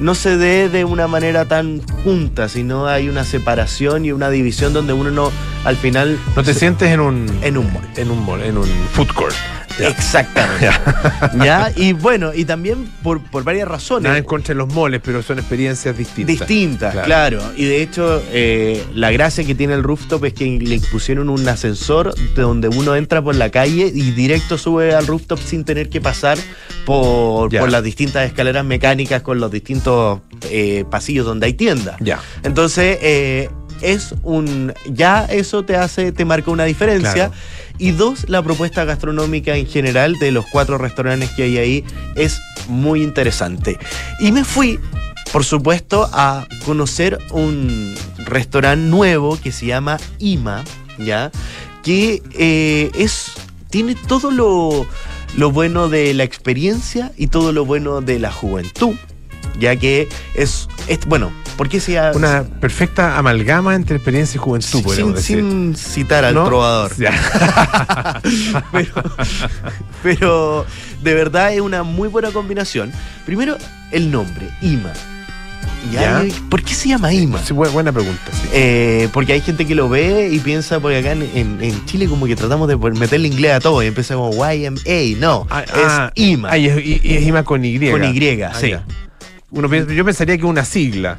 no 0.00 0.14
se 0.14 0.36
dé 0.36 0.68
de 0.68 0.84
una 0.84 1.06
manera 1.06 1.44
tan 1.44 1.80
junta, 2.02 2.48
sino 2.48 2.86
hay 2.86 3.08
una 3.08 3.24
separación 3.24 4.04
y 4.04 4.12
una 4.12 4.30
división 4.30 4.72
donde 4.72 4.92
uno 4.94 5.10
no, 5.10 5.30
al 5.64 5.76
final... 5.76 6.18
No 6.34 6.42
te 6.42 6.54
se- 6.54 6.60
sientes 6.60 6.88
en 6.90 7.00
un. 7.00 7.26
En 7.42 7.58
un 7.58 7.72
mall. 7.72 7.82
En 7.96 8.10
un 8.10 8.24
mall, 8.24 8.42
en 8.42 8.56
un 8.58 8.66
food 8.92 9.08
court. 9.14 9.34
Ya. 9.78 9.88
Exactamente. 9.88 10.70
¿Ya? 11.44 11.72
Y 11.76 11.92
bueno, 11.92 12.32
y 12.34 12.44
también 12.44 12.86
por, 13.02 13.22
por 13.22 13.44
varias 13.44 13.68
razones. 13.68 14.04
Nada 14.04 14.18
en 14.18 14.24
contra 14.24 14.54
de 14.54 14.58
los 14.58 14.72
moles, 14.72 15.00
pero 15.04 15.22
son 15.22 15.38
experiencias 15.38 15.96
distintas. 15.96 16.38
distintas, 16.38 16.92
Claro. 16.92 17.06
claro. 17.38 17.42
Y 17.56 17.64
de 17.64 17.82
hecho, 17.82 18.22
eh, 18.32 18.84
la 18.94 19.10
gracia 19.10 19.44
que 19.44 19.54
tiene 19.54 19.74
el 19.74 19.82
rooftop 19.82 20.24
es 20.24 20.34
que 20.34 20.46
le 20.60 20.80
pusieron 20.90 21.28
un 21.28 21.46
ascensor 21.48 22.14
de 22.14 22.42
donde 22.42 22.68
uno 22.68 22.94
entra 22.96 23.22
por 23.22 23.34
la 23.34 23.50
calle 23.50 23.90
y 23.92 24.10
directo 24.12 24.58
sube 24.58 24.94
al 24.94 25.06
rooftop 25.06 25.38
sin 25.38 25.64
tener 25.64 25.88
que 25.88 26.00
pasar 26.00 26.38
por, 26.84 27.50
por 27.56 27.70
las 27.70 27.82
distintas 27.82 28.26
escaleras 28.26 28.64
mecánicas 28.64 29.22
con 29.22 29.40
los 29.40 29.50
distintos 29.50 30.20
eh, 30.50 30.84
pasillos 30.90 31.24
donde 31.26 31.46
hay 31.46 31.54
tiendas. 31.54 31.96
Ya. 32.00 32.20
Entonces, 32.42 32.98
eh, 33.00 33.50
es 33.82 34.14
un. 34.22 34.72
Ya 34.90 35.24
eso 35.24 35.64
te 35.64 35.76
hace, 35.76 36.12
te 36.12 36.24
marca 36.24 36.50
una 36.50 36.64
diferencia. 36.64 37.12
Claro. 37.12 37.32
Y 37.78 37.90
dos, 37.90 38.28
la 38.28 38.42
propuesta 38.42 38.84
gastronómica 38.84 39.56
en 39.56 39.66
general 39.66 40.18
de 40.18 40.30
los 40.30 40.46
cuatro 40.46 40.78
restaurantes 40.78 41.30
que 41.30 41.44
hay 41.44 41.58
ahí 41.58 41.84
es 42.14 42.40
muy 42.68 43.02
interesante. 43.02 43.78
Y 44.20 44.30
me 44.30 44.44
fui, 44.44 44.78
por 45.32 45.44
supuesto, 45.44 46.08
a 46.12 46.46
conocer 46.64 47.18
un 47.30 47.94
restaurante 48.18 48.86
nuevo 48.88 49.38
que 49.40 49.50
se 49.52 49.66
llama 49.66 49.98
Ima, 50.18 50.62
¿ya? 50.98 51.30
Que 51.82 52.22
eh, 52.34 52.90
es. 52.94 53.32
tiene 53.70 53.94
todo 53.94 54.30
lo, 54.30 54.86
lo 55.36 55.50
bueno 55.50 55.88
de 55.88 56.14
la 56.14 56.24
experiencia 56.24 57.10
y 57.16 57.28
todo 57.28 57.52
lo 57.52 57.64
bueno 57.64 58.00
de 58.00 58.18
la 58.18 58.30
juventud. 58.30 58.94
Ya 59.58 59.76
que 59.76 60.08
es, 60.34 60.68
es 60.86 61.04
bueno, 61.06 61.32
¿por 61.56 61.68
qué 61.68 61.80
se 61.80 61.92
llama? 61.92 62.12
Una 62.16 62.44
perfecta 62.44 63.16
amalgama 63.18 63.74
entre 63.74 63.96
experiencia 63.96 64.38
y 64.38 64.40
juventud, 64.40 64.82
sin, 64.94 65.14
decir. 65.14 65.38
sin 65.38 65.76
citar 65.76 66.24
al 66.24 66.34
¿No? 66.34 66.44
trovador. 66.44 66.92
Pero, 68.72 68.92
pero 70.02 70.66
de 71.02 71.14
verdad 71.14 71.52
es 71.54 71.60
una 71.60 71.82
muy 71.82 72.08
buena 72.08 72.30
combinación. 72.30 72.92
Primero, 73.26 73.56
el 73.90 74.10
nombre, 74.10 74.48
Ima. 74.60 74.92
¿Ya? 75.92 76.24
¿Por 76.48 76.62
qué 76.62 76.74
se 76.74 76.88
llama 76.90 77.12
Ima? 77.12 77.40
Sí, 77.42 77.52
buena 77.52 77.90
pregunta, 77.92 78.22
sí. 78.32 78.48
Eh, 78.52 79.08
porque 79.12 79.32
hay 79.32 79.40
gente 79.40 79.66
que 79.66 79.74
lo 79.74 79.88
ve 79.88 80.28
y 80.32 80.38
piensa, 80.38 80.78
porque 80.78 80.98
acá 80.98 81.10
en, 81.12 81.22
en- 81.34 81.58
en 81.60 81.84
Chile 81.86 82.06
como 82.06 82.26
que 82.26 82.36
tratamos 82.36 82.68
de 82.68 82.76
meterle 82.76 83.26
inglés 83.28 83.52
a 83.54 83.60
todo 83.60 83.82
y 83.82 83.86
empieza 83.88 84.14
como 84.14 84.30
YMA. 84.32 84.78
No, 85.18 85.46
Ah, 85.50 85.62
es 85.64 85.70
ah, 85.74 86.12
Ima. 86.14 86.50
ah, 86.52 86.58
y 86.58 86.66
es, 86.68 86.76
y- 86.86 87.00
y 87.02 87.16
es 87.16 87.26
Ima 87.26 87.42
con 87.42 87.64
Y. 87.64 87.90
Con 87.90 88.04
Y, 88.04 88.12
sí. 88.20 88.70
ya. 88.70 88.84
Uno 89.50 89.68
piensa- 89.68 89.92
yo 89.92 90.04
pensaría 90.04 90.36
que 90.36 90.42
es 90.42 90.48
una 90.48 90.64
sigla. 90.64 91.18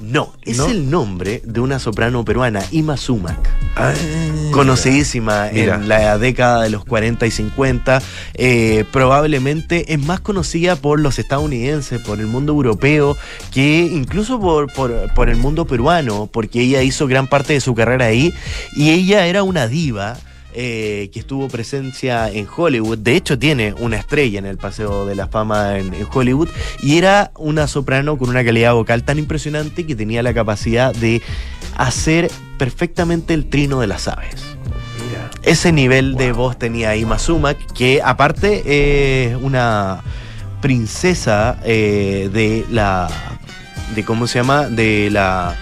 No, 0.00 0.32
es 0.42 0.56
¿No? 0.56 0.66
el 0.66 0.90
nombre 0.90 1.42
de 1.44 1.60
una 1.60 1.78
soprano 1.78 2.24
peruana, 2.24 2.62
Ima 2.70 2.96
Sumac. 2.96 3.38
Ah, 3.76 3.92
conocidísima 4.50 5.50
Mira. 5.52 5.74
en 5.74 5.88
la 5.88 6.16
década 6.18 6.62
de 6.62 6.70
los 6.70 6.84
40 6.84 7.26
y 7.26 7.30
50. 7.30 8.02
eh, 8.34 8.84
probablemente 8.90 9.92
es 9.92 10.00
más 10.04 10.20
conocida 10.20 10.76
por 10.76 11.00
los 11.00 11.18
estadounidenses, 11.18 12.00
por 12.00 12.18
el 12.18 12.26
mundo 12.26 12.52
europeo, 12.52 13.16
que 13.52 13.80
incluso 13.80 14.40
por, 14.40 14.72
por, 14.72 15.12
por 15.14 15.28
el 15.28 15.36
mundo 15.36 15.66
peruano, 15.66 16.28
porque 16.32 16.62
ella 16.62 16.82
hizo 16.82 17.06
gran 17.06 17.26
parte 17.26 17.52
de 17.52 17.60
su 17.60 17.74
carrera 17.74 18.06
ahí 18.06 18.32
y 18.74 18.90
ella 18.90 19.26
era 19.26 19.42
una 19.42 19.68
diva. 19.68 20.16
Eh, 20.54 21.10
que 21.12 21.20
estuvo 21.20 21.48
presencia 21.48 22.30
en 22.30 22.46
Hollywood, 22.54 22.98
de 22.98 23.16
hecho 23.16 23.38
tiene 23.38 23.74
una 23.78 23.96
estrella 23.96 24.38
en 24.38 24.46
el 24.46 24.56
Paseo 24.56 25.06
de 25.06 25.14
la 25.14 25.28
Fama 25.28 25.78
en, 25.78 25.94
en 25.94 26.06
Hollywood, 26.12 26.48
y 26.82 26.98
era 26.98 27.32
una 27.36 27.66
soprano 27.66 28.18
con 28.18 28.28
una 28.28 28.44
calidad 28.44 28.74
vocal 28.74 29.04
tan 29.04 29.18
impresionante 29.18 29.86
que 29.86 29.96
tenía 29.96 30.22
la 30.22 30.34
capacidad 30.34 30.94
de 30.94 31.22
hacer 31.76 32.30
perfectamente 32.58 33.34
el 33.34 33.48
trino 33.48 33.80
de 33.80 33.86
las 33.86 34.08
aves. 34.08 34.42
Mira. 35.08 35.30
Ese 35.42 35.72
nivel 35.72 36.16
de 36.16 36.32
voz 36.32 36.58
tenía 36.58 36.94
Ima 36.96 37.18
Sumac, 37.18 37.58
que 37.72 38.02
aparte 38.04 39.30
es 39.30 39.36
una 39.36 40.02
princesa 40.60 41.58
eh, 41.64 42.28
de 42.32 42.64
la. 42.70 43.08
de 43.94 44.04
cómo 44.04 44.26
se 44.26 44.38
llama? 44.38 44.68
de 44.68 45.08
la. 45.10 45.56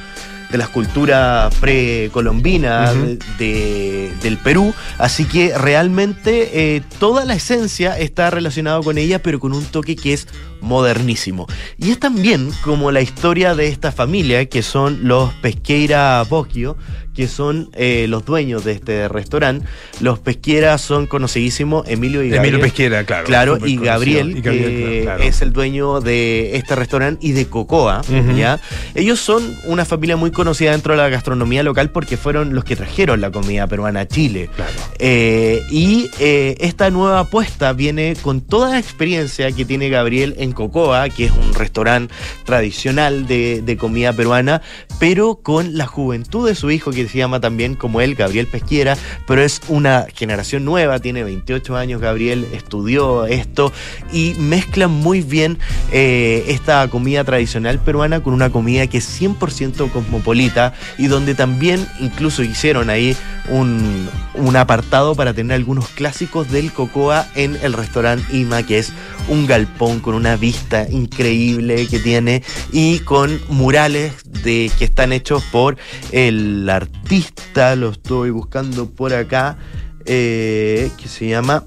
De 0.51 0.59
las 0.59 0.69
culturas 0.71 1.55
precolombinas 1.57 2.95
de- 3.39 4.13
del 4.23 4.39
Perú. 4.39 4.75
Así 4.99 5.25
que 5.25 5.57
realmente 5.57 6.77
eh, 6.77 6.83
toda 6.99 7.25
la 7.25 7.35
esencia 7.35 7.99
está 7.99 8.31
relacionada 8.31 8.81
con 8.83 8.99
ella, 8.99 9.23
pero 9.23 9.41
con 9.41 9.53
un 9.53 9.65
toque 9.65 9.97
que 9.97 10.13
es 10.15 10.27
modernísimo. 10.61 11.47
Y 11.77 11.91
es 11.91 11.99
también 11.99 12.51
como 12.63 12.91
la 12.91 13.01
historia 13.01 13.55
de 13.55 13.69
esta 13.69 13.93
familia, 13.93 14.47
que 14.47 14.63
son 14.63 15.07
los 15.09 15.33
Pesqueira 15.35 16.25
Bocchio, 16.29 16.77
que 17.19 17.27
son 17.27 17.69
eh, 17.75 18.07
los 18.09 18.25
dueños 18.25 18.65
de 18.65 18.71
este 18.71 19.09
restaurante. 19.09 19.67
Los 19.99 20.21
Pesqueira 20.21 20.79
son 20.79 21.09
conocidísimos, 21.09 21.89
Emilio 21.89 22.23
y 22.23 22.31
Gabriel. 22.31 22.55
Emilio 22.55 22.61
Pesquera, 22.61 23.05
claro. 23.05 23.27
Claro, 23.27 23.59
y. 23.67 23.77
Gabriel, 23.77 24.37
Y 24.37 24.41
Gabriel, 24.41 24.71
que 24.71 25.01
claro. 25.03 25.23
es 25.25 25.43
el 25.43 25.53
dueño 25.53 26.01
de 26.01 26.57
este 26.57 26.77
restaurante 26.77 27.27
y 27.27 27.33
de 27.33 27.47
Cocoa. 27.47 28.03
¿ya? 28.37 28.61
Ellos 28.95 29.19
son 29.19 29.43
una 29.65 29.85
familia 29.85 30.17
muy 30.17 30.31
conocida 30.31 30.71
dentro 30.71 30.93
de 30.93 30.99
la 30.99 31.09
gastronomía 31.09 31.65
local 31.65 31.91
porque 31.91 32.17
fueron 32.17 32.55
los 32.55 32.63
que 32.63 32.77
trajeron 32.77 33.21
la 33.21 33.33
comida 33.33 33.67
peruana 33.67 34.01
a 34.01 34.07
Chile. 34.07 34.49
Claro. 34.55 34.71
Eh, 35.01 35.61
y 35.73 36.09
eh, 36.21 36.57
esta 36.61 36.91
nueva 36.91 37.19
apuesta 37.19 37.73
viene 37.73 38.15
con 38.23 38.43
toda 38.43 38.71
la 38.71 38.79
experiencia 38.79 39.51
que 39.51 39.65
tiene 39.65 39.89
Gabriel 39.89 40.37
en 40.39 40.48
Cocoa, 40.53 41.09
que 41.09 41.27
es 41.27 41.33
un 41.33 41.55
restaurante 41.55 42.15
tradicional 42.45 43.27
de, 43.27 43.63
de 43.63 43.77
comida 43.77 44.13
peruana, 44.13 44.63
pero 44.99 45.37
con 45.37 45.77
la 45.77 45.87
juventud 45.87 46.49
de 46.49 46.55
su 46.55 46.71
hijo, 46.71 46.91
que 46.91 47.09
se 47.09 47.19
llama 47.19 47.41
también 47.41 47.75
como 47.75 48.01
él, 48.01 48.15
Gabriel 48.15 48.47
Pesquiera, 48.47 48.97
pero 49.27 49.43
es 49.43 49.61
una 49.69 50.07
generación 50.15 50.65
nueva, 50.65 50.99
tiene 50.99 51.25
28 51.25 51.77
años 51.77 52.01
Gabriel, 52.01 52.47
estudió 52.53 53.27
esto 53.27 53.73
y 54.13 54.35
mezcla 54.39 54.89
muy 54.89 55.21
bien 55.21 55.59
eh, 55.93 56.45
esta 56.49 56.87
comida 56.89 57.25
tradicional 57.25 57.79
peruana 57.79 58.21
con 58.21 58.35
una 58.35 58.51
comida 58.51 58.87
que 58.87 58.99
es 58.99 59.21
100% 59.21 59.91
cosmopolita 59.91 60.75
y 60.97 61.07
donde 61.07 61.35
también 61.35 61.87
incluso 62.01 62.43
hicieron 62.43 62.91
ahí 62.91 63.17
un, 63.51 64.09
un 64.35 64.57
apartado 64.57 65.15
para 65.15 65.33
tener 65.33 65.55
algunos 65.55 65.89
clásicos 65.89 66.51
del 66.51 66.73
Cocoa 66.73 67.27
en 67.35 67.57
el 67.63 67.73
restaurante 67.73 68.37
Ima, 68.37 68.63
que 68.63 68.79
es 68.79 68.93
un 69.29 69.47
galpón 69.47 70.01
con 70.01 70.15
una 70.15 70.37
vista 70.37 70.89
increíble 70.91 71.87
que 71.87 71.99
tiene 71.99 72.43
y 72.73 73.01
con 73.01 73.41
murales 73.49 74.13
de, 74.43 74.71
que 74.79 74.85
están 74.85 75.13
hechos 75.13 75.43
por 75.45 75.77
el 76.13 76.69
artista, 76.69 77.77
lo 77.77 77.91
estoy 77.91 78.31
buscando 78.31 78.91
por 78.91 79.15
acá, 79.15 79.59
eh, 80.05 80.91
que 80.97 81.09
se 81.09 81.29
llama 81.29 81.65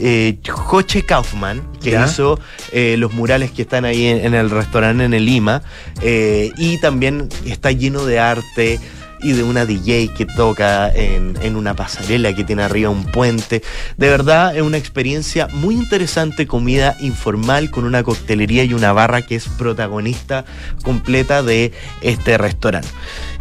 eh, 0.00 0.38
Joche 0.46 1.04
Kaufman, 1.04 1.72
que 1.82 1.92
¿Ya? 1.92 2.06
hizo 2.06 2.38
eh, 2.72 2.96
los 2.98 3.12
murales 3.14 3.50
que 3.50 3.62
están 3.62 3.84
ahí 3.84 4.06
en, 4.06 4.24
en 4.26 4.34
el 4.34 4.50
restaurante 4.50 5.04
en 5.04 5.14
el 5.14 5.24
Lima, 5.24 5.62
eh, 6.02 6.52
y 6.56 6.78
también 6.78 7.28
está 7.44 7.72
lleno 7.72 8.04
de 8.04 8.20
arte 8.20 8.78
y 9.20 9.32
de 9.32 9.42
una 9.42 9.66
DJ 9.66 10.08
que 10.16 10.26
toca 10.26 10.90
en, 10.90 11.38
en 11.42 11.56
una 11.56 11.74
pasarela 11.74 12.34
que 12.34 12.44
tiene 12.44 12.62
arriba 12.62 12.90
un 12.90 13.04
puente. 13.04 13.62
De 13.96 14.08
verdad 14.08 14.56
es 14.56 14.62
una 14.62 14.76
experiencia 14.76 15.48
muy 15.48 15.74
interesante, 15.74 16.46
comida 16.46 16.96
informal 17.00 17.70
con 17.70 17.84
una 17.84 18.02
coctelería 18.02 18.64
y 18.64 18.74
una 18.74 18.92
barra 18.92 19.22
que 19.22 19.34
es 19.34 19.48
protagonista 19.48 20.44
completa 20.82 21.42
de 21.42 21.72
este 22.02 22.38
restaurante. 22.38 22.88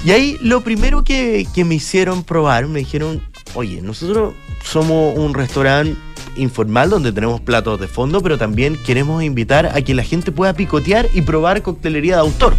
Y 0.06 0.12
ahí 0.12 0.38
lo 0.42 0.62
primero 0.62 1.04
que, 1.04 1.48
que 1.54 1.66
me 1.66 1.76
hicieron 1.76 2.24
probar, 2.24 2.68
me 2.68 2.80
dijeron, 2.80 3.22
oye, 3.54 3.82
nosotros 3.82 4.34
somos 4.64 5.18
un 5.18 5.34
restaurante 5.34 6.07
informal 6.38 6.90
donde 6.90 7.12
tenemos 7.12 7.42
platos 7.42 7.80
de 7.80 7.88
fondo, 7.88 8.22
pero 8.22 8.38
también 8.38 8.78
queremos 8.86 9.24
invitar 9.24 9.66
a 9.66 9.82
que 9.82 9.94
la 9.94 10.04
gente 10.04 10.32
pueda 10.32 10.54
picotear 10.54 11.08
y 11.14 11.22
probar 11.22 11.62
coctelería 11.62 12.16
de 12.16 12.22
autor. 12.22 12.56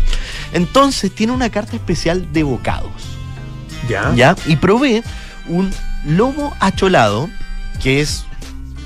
Entonces 0.52 1.12
tiene 1.12 1.32
una 1.32 1.50
carta 1.50 1.76
especial 1.76 2.32
de 2.32 2.42
bocados. 2.42 2.92
Ya. 3.88 4.12
¿Ya? 4.14 4.36
Y 4.46 4.56
probé 4.56 5.02
un 5.48 5.70
lomo 6.04 6.54
acholado, 6.60 7.28
que 7.82 8.00
es, 8.00 8.24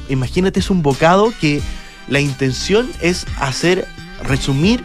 imagínate, 0.09 0.61
es 0.61 0.71
un 0.71 0.83
bocado 0.83 1.33
que 1.41 1.61
la 2.09 2.21
intención 2.21 2.91
es 3.01 3.27
hacer, 3.39 3.87
resumir 4.25 4.83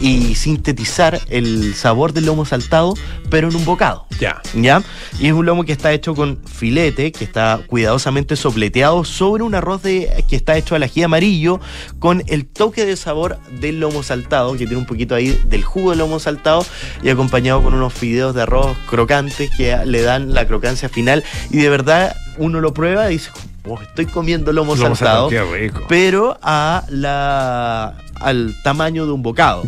y 0.00 0.34
sintetizar 0.34 1.20
el 1.28 1.74
sabor 1.74 2.12
del 2.12 2.26
lomo 2.26 2.44
saltado, 2.44 2.94
pero 3.30 3.48
en 3.48 3.56
un 3.56 3.64
bocado. 3.64 4.06
Ya. 4.18 4.40
¿Ya? 4.54 4.82
Y 5.18 5.26
es 5.28 5.32
un 5.32 5.46
lomo 5.46 5.64
que 5.64 5.72
está 5.72 5.92
hecho 5.92 6.14
con 6.14 6.38
filete, 6.46 7.12
que 7.12 7.24
está 7.24 7.60
cuidadosamente 7.66 8.36
sopleteado 8.36 9.04
sobre 9.04 9.42
un 9.42 9.54
arroz 9.54 9.82
de, 9.82 10.24
que 10.28 10.36
está 10.36 10.56
hecho 10.56 10.74
al 10.74 10.82
ají 10.82 11.02
amarillo, 11.02 11.60
con 11.98 12.22
el 12.26 12.46
toque 12.46 12.84
de 12.84 12.96
sabor 12.96 13.38
del 13.60 13.80
lomo 13.80 14.02
saltado, 14.02 14.52
que 14.52 14.66
tiene 14.66 14.76
un 14.76 14.86
poquito 14.86 15.14
ahí 15.14 15.40
del 15.46 15.64
jugo 15.64 15.90
del 15.90 16.00
lomo 16.00 16.18
saltado, 16.18 16.64
y 17.02 17.08
acompañado 17.08 17.62
con 17.62 17.74
unos 17.74 17.92
fideos 17.92 18.34
de 18.34 18.42
arroz 18.42 18.76
crocantes 18.88 19.50
que 19.56 19.76
le 19.84 20.02
dan 20.02 20.34
la 20.34 20.46
crocancia 20.46 20.88
final. 20.88 21.24
Y 21.50 21.58
de 21.58 21.68
verdad, 21.68 22.14
uno 22.38 22.60
lo 22.60 22.72
prueba 22.74 23.08
y 23.10 23.14
dice, 23.14 23.30
"Oh, 23.66 23.78
estoy 23.80 24.06
comiendo 24.06 24.52
lomo, 24.52 24.74
Lomo 24.74 24.94
saltado, 24.96 25.30
saltado, 25.30 25.52
qué 25.52 25.58
rico. 25.58 25.82
pero 25.88 26.38
a 26.42 26.84
la 26.88 27.94
al 28.20 28.54
tamaño 28.62 29.06
de 29.06 29.12
un 29.12 29.22
bocado. 29.22 29.62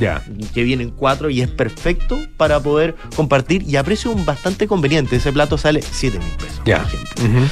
Que 0.54 0.62
vienen 0.62 0.90
cuatro 0.90 1.30
y 1.30 1.40
es 1.40 1.48
perfecto 1.48 2.18
para 2.36 2.60
poder 2.60 2.96
compartir 3.16 3.62
y 3.68 3.76
a 3.76 3.84
precio 3.84 4.14
bastante 4.24 4.66
conveniente. 4.66 5.16
Ese 5.16 5.32
plato 5.32 5.58
sale 5.58 5.82
7 5.82 6.18
mil 6.18 6.28
pesos 6.36 6.60
por 6.60 6.68
ejemplo. 6.68 7.48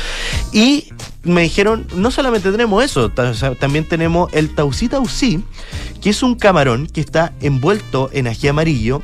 Y 0.52 0.88
me 1.22 1.42
dijeron 1.42 1.86
no 1.94 2.10
solamente 2.10 2.50
tenemos 2.50 2.82
eso 2.82 3.10
también 3.10 3.86
tenemos 3.86 4.32
el 4.32 4.54
taucí 4.54 4.88
taucí 4.88 5.44
que 6.00 6.08
es 6.08 6.22
un 6.22 6.34
camarón 6.34 6.86
que 6.86 7.02
está 7.02 7.34
envuelto 7.42 8.08
en 8.14 8.26
ají 8.26 8.48
amarillo 8.48 9.02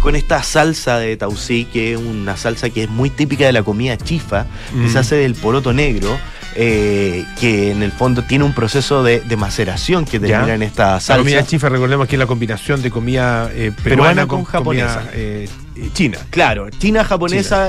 con 0.00 0.16
esta 0.16 0.42
salsa 0.42 0.98
de 0.98 1.16
taucí, 1.16 1.64
que 1.64 1.92
es 1.92 1.98
una 1.98 2.36
salsa 2.36 2.70
que 2.70 2.84
es 2.84 2.90
muy 2.90 3.10
típica 3.10 3.46
de 3.46 3.52
la 3.52 3.62
comida 3.62 3.96
chifa, 3.96 4.46
que 4.80 4.88
se 4.88 4.98
hace 4.98 5.16
del 5.16 5.34
poroto 5.34 5.72
negro, 5.72 6.16
eh, 6.60 7.24
que 7.38 7.70
en 7.70 7.84
el 7.84 7.92
fondo 7.92 8.22
tiene 8.22 8.44
un 8.44 8.52
proceso 8.52 9.04
de, 9.04 9.20
de 9.20 9.36
maceración 9.36 10.04
que 10.04 10.18
Ya. 10.18 10.26
termina 10.26 10.54
en 10.54 10.62
esta 10.64 10.94
La 10.94 11.00
salsa. 11.00 11.18
comida 11.22 11.46
chifa, 11.46 11.68
recordemos 11.68 12.08
que 12.08 12.16
es 12.16 12.18
la 12.18 12.26
combinación 12.26 12.82
de 12.82 12.90
comida 12.90 13.48
eh, 13.52 13.70
peruana, 13.70 14.24
Peruana 14.24 14.26
con, 14.26 14.42
japonesa. 14.44 14.94
comida, 14.96 15.10
eh, 15.14 15.48
eh, 15.76 15.88
china. 15.92 16.18
Claro, 16.30 16.68
China 16.70 17.04
japonesa, 17.04 17.68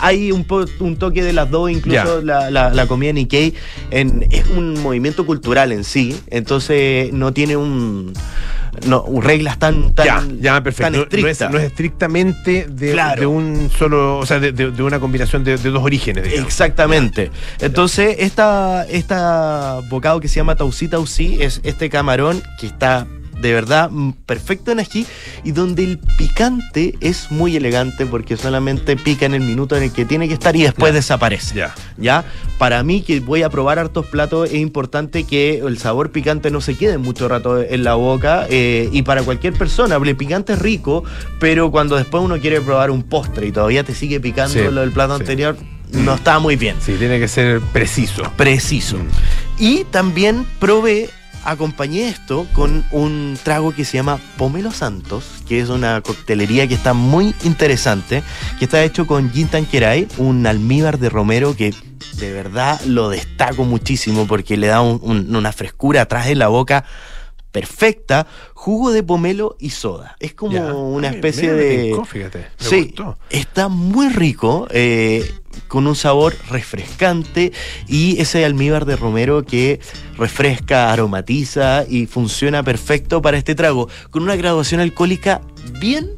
hay 0.00 0.32
un, 0.32 0.44
po- 0.44 0.66
un 0.80 0.96
toque 0.96 1.22
de 1.22 1.32
las 1.32 1.50
dos, 1.50 1.70
incluso 1.70 2.20
la, 2.20 2.50
la, 2.50 2.68
la 2.68 2.86
comida 2.86 3.10
Nikkei 3.14 3.54
en, 3.90 4.26
es 4.30 4.46
un 4.48 4.82
movimiento 4.82 5.24
cultural 5.24 5.72
en 5.72 5.82
sí, 5.84 6.14
entonces 6.28 7.10
no 7.14 7.32
tiene 7.32 7.56
un 7.56 8.12
no, 8.86 9.04
reglas 9.20 9.58
tan, 9.58 9.94
tan, 9.94 10.06
ya, 10.06 10.24
ya, 10.40 10.62
perfecto. 10.62 10.84
tan 10.84 10.92
No- 10.92 10.98
no, 10.98 11.04
es, 11.04 11.14
estrictas. 11.14 11.50
no 11.50 11.58
es 11.58 11.64
estrictamente 11.64 12.66
de, 12.68 12.92
Claro. 12.92 13.20
de 13.20 13.26
un 13.26 13.70
solo, 13.76 14.18
o 14.18 14.26
sea, 14.26 14.38
de, 14.40 14.52
de- 14.52 14.70
de 14.70 14.82
una 14.82 15.00
combinación 15.00 15.44
de, 15.44 15.56
de 15.56 15.70
dos 15.70 15.82
orígenes, 15.82 16.24
digamos. 16.24 16.46
Exactamente. 16.46 17.30
Entonces, 17.60 18.16
esta, 18.20 18.84
esta 18.88 19.80
bocado 19.88 20.20
que 20.20 20.28
se 20.28 20.36
llama 20.36 20.56
Taucí 20.56 20.88
Taucí 20.88 21.38
es 21.40 21.60
este 21.64 21.88
camarón 21.90 22.42
que 22.60 22.66
está 22.66 23.06
de 23.40 23.52
verdad 23.52 23.90
mm, 23.90 24.12
perfecto 24.24 24.72
en 24.72 24.80
ají 24.80 25.06
y 25.44 25.52
donde 25.52 25.84
el 25.84 25.98
picante 25.98 26.94
es 27.00 27.30
muy 27.30 27.56
elegante 27.56 28.06
porque 28.06 28.36
solamente 28.36 28.96
pica 28.96 29.26
en 29.26 29.34
el 29.34 29.42
minuto 29.42 29.76
en 29.76 29.84
el 29.84 29.92
que 29.92 30.04
tiene 30.04 30.26
que 30.28 30.34
estar 30.34 30.56
y 30.56 30.62
después 30.62 30.94
desaparece. 30.94 31.54
Ya. 31.54 31.74
¿Ya? 31.98 32.24
Para 32.58 32.82
mí, 32.82 33.02
que 33.02 33.20
voy 33.20 33.42
a 33.42 33.50
probar 33.50 33.78
hartos 33.78 34.06
platos, 34.06 34.48
es 34.48 34.54
importante 34.56 35.24
que 35.24 35.58
el 35.58 35.78
sabor 35.78 36.10
picante 36.10 36.50
no 36.50 36.60
se 36.60 36.74
quede 36.76 36.96
mucho 36.98 37.28
rato 37.28 37.60
en 37.62 37.84
la 37.84 37.94
boca. 37.94 38.46
eh, 38.48 38.88
y 38.92 39.02
para 39.02 39.22
cualquier 39.22 39.52
persona, 39.52 39.96
el 39.96 40.16
picante 40.16 40.54
es 40.54 40.58
rico, 40.58 41.04
pero 41.40 41.70
cuando 41.70 41.96
después 41.96 42.22
uno 42.22 42.38
quiere 42.38 42.60
probar 42.60 42.90
un 42.90 43.02
postre 43.02 43.46
y 43.48 43.52
todavía 43.52 43.82
te 43.84 43.94
sigue 43.94 44.20
picando 44.20 44.54
Sí, 44.54 44.60
lo 44.70 44.80
del 44.80 44.92
plato 44.92 45.16
sí. 45.16 45.22
anterior, 45.22 45.56
no 45.92 46.14
está 46.14 46.38
muy 46.38 46.56
bien. 46.56 46.76
Sí, 46.80 46.94
tiene 46.98 47.18
que 47.18 47.28
ser 47.28 47.60
preciso. 47.72 48.22
Preciso. 48.36 48.96
Mm. 48.98 49.08
Y 49.58 49.84
también 49.84 50.46
probé, 50.58 51.10
acompañé 51.50 52.08
esto 52.08 52.46
con 52.52 52.84
un 52.90 53.38
trago 53.42 53.72
que 53.72 53.84
se 53.84 53.96
llama 53.96 54.18
Pomelo 54.36 54.70
Santos, 54.72 55.24
que 55.48 55.60
es 55.60 55.68
una 55.68 56.00
coctelería 56.00 56.66
que 56.66 56.74
está 56.74 56.92
muy 56.92 57.34
interesante, 57.44 58.22
que 58.58 58.64
está 58.66 58.82
hecho 58.82 59.06
con 59.06 59.30
gin 59.32 59.48
tanqueray, 59.48 60.08
un 60.18 60.46
almíbar 60.46 60.98
de 60.98 61.08
romero 61.08 61.56
que 61.56 61.72
de 62.18 62.32
verdad 62.32 62.80
lo 62.86 63.08
destaco 63.10 63.64
muchísimo 63.64 64.26
porque 64.26 64.56
le 64.56 64.66
da 64.66 64.80
un- 64.82 65.00
un- 65.02 65.34
una 65.36 65.52
frescura 65.52 66.02
atrás 66.02 66.26
de 66.26 66.34
la 66.34 66.48
boca 66.48 66.84
perfecta, 67.52 68.26
jugo 68.52 68.90
de 68.92 69.02
pomelo 69.02 69.56
y 69.58 69.70
soda. 69.70 70.16
Es 70.20 70.34
como 70.34 70.52
Ya. 70.52 70.74
una 70.74 71.08
especie 71.08 71.52
de... 71.54 71.84
tincó, 71.84 72.04
fíjate. 72.04 72.38
Me 72.38 72.66
Sí, 72.68 72.82
gustó. 72.86 73.18
está 73.30 73.68
muy 73.68 74.10
rico, 74.10 74.66
eh, 74.70 75.32
con 75.68 75.86
un 75.86 75.96
sabor 75.96 76.36
refrescante 76.50 77.52
y 77.86 78.20
ese 78.20 78.44
almíbar 78.44 78.84
de 78.84 78.96
romero 78.96 79.44
que 79.44 79.80
refresca, 80.16 80.92
aromatiza 80.92 81.84
y 81.88 82.06
funciona 82.06 82.62
perfecto 82.62 83.22
para 83.22 83.38
este 83.38 83.54
trago, 83.54 83.88
con 84.10 84.22
una 84.22 84.36
graduación 84.36 84.80
alcohólica 84.80 85.40
bien, 85.80 86.10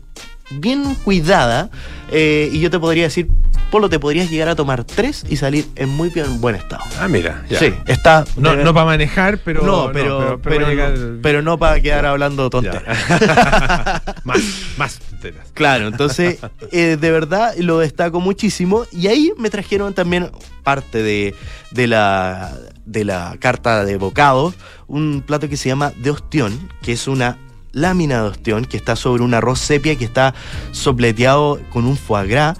bien 0.51 0.94
cuidada. 1.05 1.70
Eh, 2.10 2.48
y 2.52 2.60
yo 2.60 2.70
te 2.70 2.78
podría 2.78 3.04
decir, 3.04 3.28
Polo, 3.70 3.88
te 3.90 3.98
podrías 3.98 4.30
llegar 4.30 4.48
a 4.48 4.54
tomar 4.56 4.84
tres 4.84 5.24
y 5.28 5.36
salir 5.36 5.66
en 5.76 5.90
muy 5.90 6.08
bien, 6.08 6.40
buen 6.40 6.54
estado. 6.54 6.82
Ah, 6.98 7.06
mira. 7.08 7.44
ya. 7.50 7.58
Sí, 7.58 7.74
está... 7.86 8.24
No, 8.36 8.56
no 8.56 8.72
para 8.72 8.86
manejar, 8.86 9.38
pero. 9.44 9.62
no, 9.62 9.90
pero, 9.92 10.40
pero, 10.42 10.66
llegar- 10.66 10.96
no, 10.98 11.20
pero 11.22 11.42
no 11.42 11.58
para 11.58 11.80
quedar 11.80 12.06
hablando 12.06 12.48
tonteras. 12.48 12.82
más, 14.24 14.38
más 14.78 14.98
tonteras. 14.98 15.48
Claro, 15.54 15.88
entonces 15.88 16.38
eh, 16.72 16.96
de 16.98 17.10
verdad 17.10 17.54
lo 17.58 17.78
destaco 17.80 18.20
muchísimo 18.20 18.84
y 18.92 19.08
ahí 19.08 19.32
me 19.36 19.50
trajeron 19.50 19.92
también 19.92 20.30
parte 20.62 21.02
de, 21.02 21.34
de 21.70 21.86
la, 21.88 22.54
de 22.86 23.04
la 23.04 23.36
carta 23.38 23.84
de 23.84 23.96
bocados, 23.98 24.54
un 24.86 25.22
plato 25.26 25.48
que 25.48 25.56
se 25.58 25.68
llama 25.68 25.92
de 25.96 26.10
ostión, 26.10 26.70
que 26.82 26.92
es 26.92 27.06
una 27.08 27.36
lámina 27.80 28.22
de 28.22 28.28
ostión 28.28 28.64
que 28.64 28.76
está 28.76 28.96
sobre 28.96 29.22
un 29.22 29.34
arroz 29.34 29.58
sepia 29.60 29.96
que 29.96 30.04
está 30.04 30.34
sopleteado 30.72 31.60
con 31.70 31.86
un 31.86 31.96
foie 31.96 32.28
gras 32.28 32.58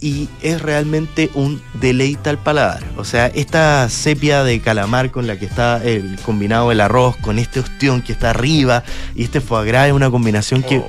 y 0.00 0.28
es 0.42 0.60
realmente 0.60 1.30
un 1.34 1.62
deleite 1.74 2.28
al 2.30 2.38
paladar. 2.38 2.82
O 2.96 3.04
sea, 3.04 3.28
esta 3.28 3.88
sepia 3.88 4.44
de 4.44 4.60
calamar 4.60 5.10
con 5.10 5.26
la 5.26 5.38
que 5.38 5.46
está 5.46 5.82
el 5.82 6.18
combinado 6.24 6.70
el 6.70 6.80
arroz, 6.80 7.16
con 7.16 7.38
este 7.38 7.60
ostión 7.60 8.02
que 8.02 8.12
está 8.12 8.30
arriba 8.30 8.84
y 9.14 9.24
este 9.24 9.40
foie 9.40 9.66
gras 9.66 9.88
es 9.88 9.92
una 9.92 10.10
combinación 10.10 10.62
que 10.62 10.78
Oh, 10.78 10.88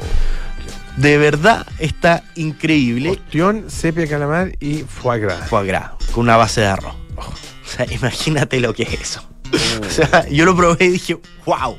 de 0.97 1.17
verdad 1.19 1.65
está 1.77 2.23
increíble. 2.35 3.11
Ostión, 3.11 3.65
sepia, 3.67 4.07
calamar 4.07 4.53
y 4.59 4.79
foie 4.79 5.19
gras. 5.19 5.47
Foie 5.47 5.67
gras, 5.67 5.91
con 6.11 6.23
una 6.23 6.37
base 6.37 6.61
de 6.61 6.67
arroz. 6.67 6.95
O 7.15 7.69
sea, 7.69 7.85
imagínate 7.91 8.59
lo 8.59 8.73
que 8.73 8.83
es 8.83 8.93
eso. 8.93 9.36
O 9.87 9.89
sea, 9.89 10.27
yo 10.29 10.45
lo 10.45 10.55
probé 10.55 10.85
y 10.85 10.89
dije, 10.89 11.17
wow. 11.45 11.77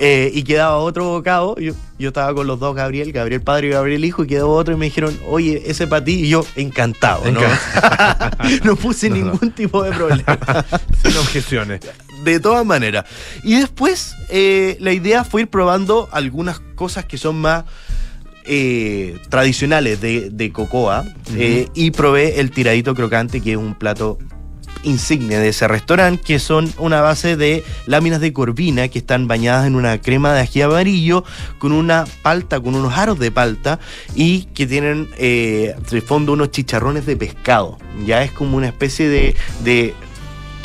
Eh, 0.00 0.30
y 0.34 0.42
quedaba 0.42 0.78
otro 0.78 1.04
bocado. 1.04 1.56
Yo, 1.58 1.72
yo 1.98 2.08
estaba 2.08 2.32
con 2.34 2.46
los 2.46 2.58
dos, 2.58 2.74
Gabriel, 2.74 3.12
Gabriel 3.12 3.42
padre 3.42 3.68
y 3.68 3.70
Gabriel 3.70 4.04
hijo, 4.04 4.24
y 4.24 4.26
quedó 4.26 4.50
otro 4.50 4.74
y 4.74 4.76
me 4.76 4.86
dijeron, 4.86 5.16
oye, 5.26 5.62
ese 5.66 5.86
para 5.86 6.04
ti. 6.04 6.24
Y 6.24 6.28
yo, 6.28 6.44
encantado. 6.56 7.30
¿no? 7.30 7.40
no 8.64 8.76
puse 8.76 9.10
ningún 9.10 9.52
tipo 9.52 9.82
de 9.82 9.92
problema. 9.92 10.38
Sin 11.02 11.16
objeciones. 11.16 11.80
De 12.24 12.40
todas 12.40 12.64
maneras. 12.64 13.04
Y 13.44 13.56
después, 13.56 14.14
eh, 14.30 14.76
la 14.80 14.92
idea 14.92 15.22
fue 15.24 15.42
ir 15.42 15.48
probando 15.48 16.08
algunas 16.12 16.60
cosas 16.74 17.04
que 17.04 17.18
son 17.18 17.40
más. 17.40 17.64
eh, 18.44 19.18
tradicionales 19.28 20.00
de, 20.00 20.30
de 20.30 20.52
Cocoa 20.52 21.04
y 21.74 21.90
probé 21.90 22.40
el 22.40 22.50
tiradito 22.50 22.94
crocante 22.94 23.42
que 23.42 23.52
es 23.52 23.56
un 23.58 23.74
plato 23.74 24.18
insignia 24.82 25.40
de 25.40 25.48
ese 25.48 25.68
restaurante, 25.68 26.22
que 26.24 26.38
son 26.38 26.72
una 26.78 27.00
base 27.00 27.36
de 27.36 27.64
láminas 27.86 28.20
de 28.20 28.32
corvina 28.32 28.88
que 28.88 28.98
están 28.98 29.28
bañadas 29.28 29.66
en 29.66 29.74
una 29.74 30.00
crema 30.00 30.32
de 30.32 30.40
ají 30.40 30.62
amarillo 30.62 31.24
con 31.58 31.72
una 31.72 32.04
palta, 32.22 32.60
con 32.60 32.74
unos 32.74 32.96
aros 32.96 33.18
de 33.18 33.30
palta 33.30 33.78
y 34.14 34.44
que 34.54 34.66
tienen 34.66 35.08
eh, 35.18 35.74
de 35.90 36.00
fondo 36.00 36.32
unos 36.32 36.50
chicharrones 36.50 37.06
de 37.06 37.16
pescado. 37.16 37.78
Ya 38.06 38.22
es 38.22 38.32
como 38.32 38.56
una 38.56 38.68
especie 38.68 39.08
de, 39.08 39.36
de 39.64 39.94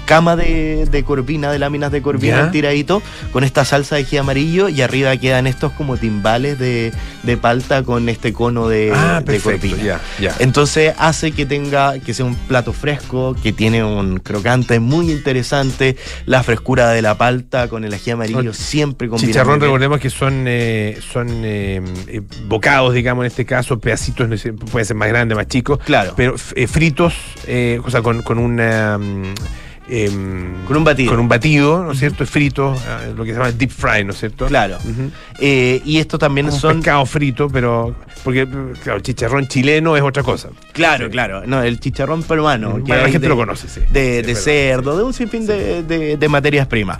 cama 0.05 0.35
de, 0.35 0.85
de 0.89 1.03
corvina, 1.03 1.51
de 1.51 1.59
láminas 1.59 1.91
de 1.91 2.01
corvina 2.01 2.51
tiradito, 2.51 3.01
con 3.31 3.43
esta 3.43 3.65
salsa 3.65 3.95
de 3.95 4.01
ají 4.03 4.17
amarillo 4.17 4.69
y 4.69 4.81
arriba 4.81 5.15
quedan 5.17 5.47
estos 5.47 5.71
como 5.73 5.97
timbales 5.97 6.59
de, 6.59 6.91
de 7.23 7.37
palta 7.37 7.83
con 7.83 8.09
este 8.09 8.33
cono 8.33 8.67
de, 8.67 8.91
ah, 8.93 9.21
de 9.25 9.39
corvina. 9.39 9.99
Entonces 10.39 10.93
hace 10.97 11.31
que 11.31 11.45
tenga, 11.45 11.99
que 11.99 12.13
sea 12.13 12.25
un 12.25 12.35
plato 12.35 12.73
fresco, 12.73 13.35
que 13.41 13.53
tiene 13.53 13.83
un 13.83 14.17
crocante 14.19 14.79
muy 14.79 15.11
interesante, 15.11 15.95
la 16.25 16.43
frescura 16.43 16.89
de 16.89 17.01
la 17.01 17.17
palta 17.17 17.67
con 17.67 17.83
el 17.85 17.93
ají 17.93 18.11
amarillo 18.11 18.43
Con- 18.43 18.53
siempre 18.53 19.07
combina. 19.07 19.27
Chicharrón, 19.31 19.59
recordemos 19.61 19.99
que 19.99 20.09
son, 20.09 20.45
eh, 20.47 20.99
son 21.11 21.27
eh, 21.43 21.81
eh, 22.07 22.21
bocados, 22.47 22.93
digamos, 22.93 23.23
en 23.23 23.27
este 23.27 23.45
caso, 23.45 23.79
pedacitos, 23.79 24.27
no 24.27 24.37
sé, 24.37 24.53
puede 24.53 24.85
ser 24.85 24.95
más 24.95 25.07
grande, 25.09 25.35
más 25.35 25.47
chico, 25.47 25.77
Claro. 25.79 26.13
pero 26.15 26.35
eh, 26.55 26.67
fritos, 26.67 27.13
o 27.83 27.89
sea, 27.89 28.01
con, 28.01 28.21
con 28.21 28.37
una... 28.37 28.97
mm, 28.97 29.33
em, 29.95 30.65
Con 30.65 30.77
un 30.77 30.83
batido. 30.83 31.11
Con 31.11 31.19
un 31.19 31.27
batido, 31.27 31.83
¿no 31.83 31.91
es 31.91 31.99
cierto? 31.99 32.25
Frito, 32.25 32.73
eh, 32.75 33.13
lo 33.15 33.23
que 33.23 33.31
se 33.31 33.37
llama 33.37 33.51
deep 33.51 33.69
fry, 33.69 34.03
¿no 34.03 34.11
es 34.11 34.19
cierto? 34.19 34.47
Claro. 34.47 34.77
Eh, 35.39 35.81
y 35.85 35.97
esto 35.99 36.17
también 36.17 36.47
Como 36.47 36.55
un 36.55 36.61
son. 36.61 36.75
pescado 36.77 37.05
frito, 37.05 37.47
pero. 37.49 37.95
Porque, 38.23 38.47
claro, 38.83 38.99
chicharrón 39.01 39.47
chileno 39.47 39.95
es 39.97 40.01
otra 40.03 40.23
cosa. 40.23 40.49
Claro, 40.71 41.05
Sí. 41.05 41.11
claro. 41.11 41.43
No, 41.45 41.61
el 41.61 41.79
chicharrón 41.79 42.23
peruano. 42.23 42.71
Bueno, 42.71 42.85
que 42.85 42.91
la 42.95 43.03
gente 43.03 43.19
de- 43.19 43.27
lo 43.29 43.35
conoce, 43.35 43.67
sí. 43.67 43.81
De, 43.91 44.35
cerdo, 44.35 44.97
de 44.97 45.03
un 45.03 45.13
sinfín 45.13 45.45
de, 45.45 45.83
de- 45.83 46.17
de 46.17 46.29
materias 46.29 46.67
primas. 46.67 46.97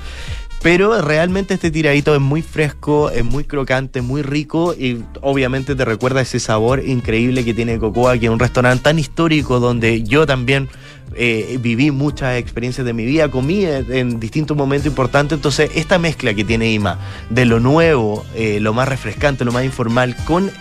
Pero 0.61 1.01
realmente 1.01 1.53
este 1.55 1.71
tiradito 1.71 2.15
es 2.15 2.21
muy 2.21 2.41
fresco, 2.41 3.09
es 3.09 3.25
muy 3.25 3.43
crocante, 3.43 4.01
muy 4.01 4.21
rico 4.21 4.73
y 4.73 5.03
obviamente 5.19 5.75
te 5.75 5.83
recuerda 5.83 6.21
ese 6.21 6.39
sabor 6.39 6.81
increíble 6.85 7.43
que 7.43 7.53
tiene 7.53 7.77
Cocoa, 7.79 8.17
que 8.17 8.27
es 8.27 8.31
un 8.31 8.39
restaurante 8.39 8.81
tan 8.83 8.97
histórico 8.97 9.59
donde 9.59 10.03
yo 10.03 10.25
también 10.25 10.69
eh, 11.15 11.57
viví 11.61 11.91
muchas 11.91 12.37
experiencias 12.37 12.85
de 12.85 12.93
mi 12.93 13.05
vida, 13.05 13.29
comí 13.29 13.65
en, 13.65 14.19
distintos 14.19 14.57
momentos 14.57 14.87
importantes. 14.87 15.37
Entonces, 15.37 15.71
esta 15.75 15.99
mezcla 15.99 16.33
que 16.33 16.43
tiene 16.43 16.71
Ima 16.71 16.99
de 17.29 17.45
lo 17.45 17.59
nuevo, 17.59 18.25
eh, 18.35 18.59
lo 18.59 18.73
más 18.73 18.87
refrescante, 18.87 19.45
lo 19.45 19.51
más 19.51 19.65
informal, 19.65 20.15
con 20.25 20.51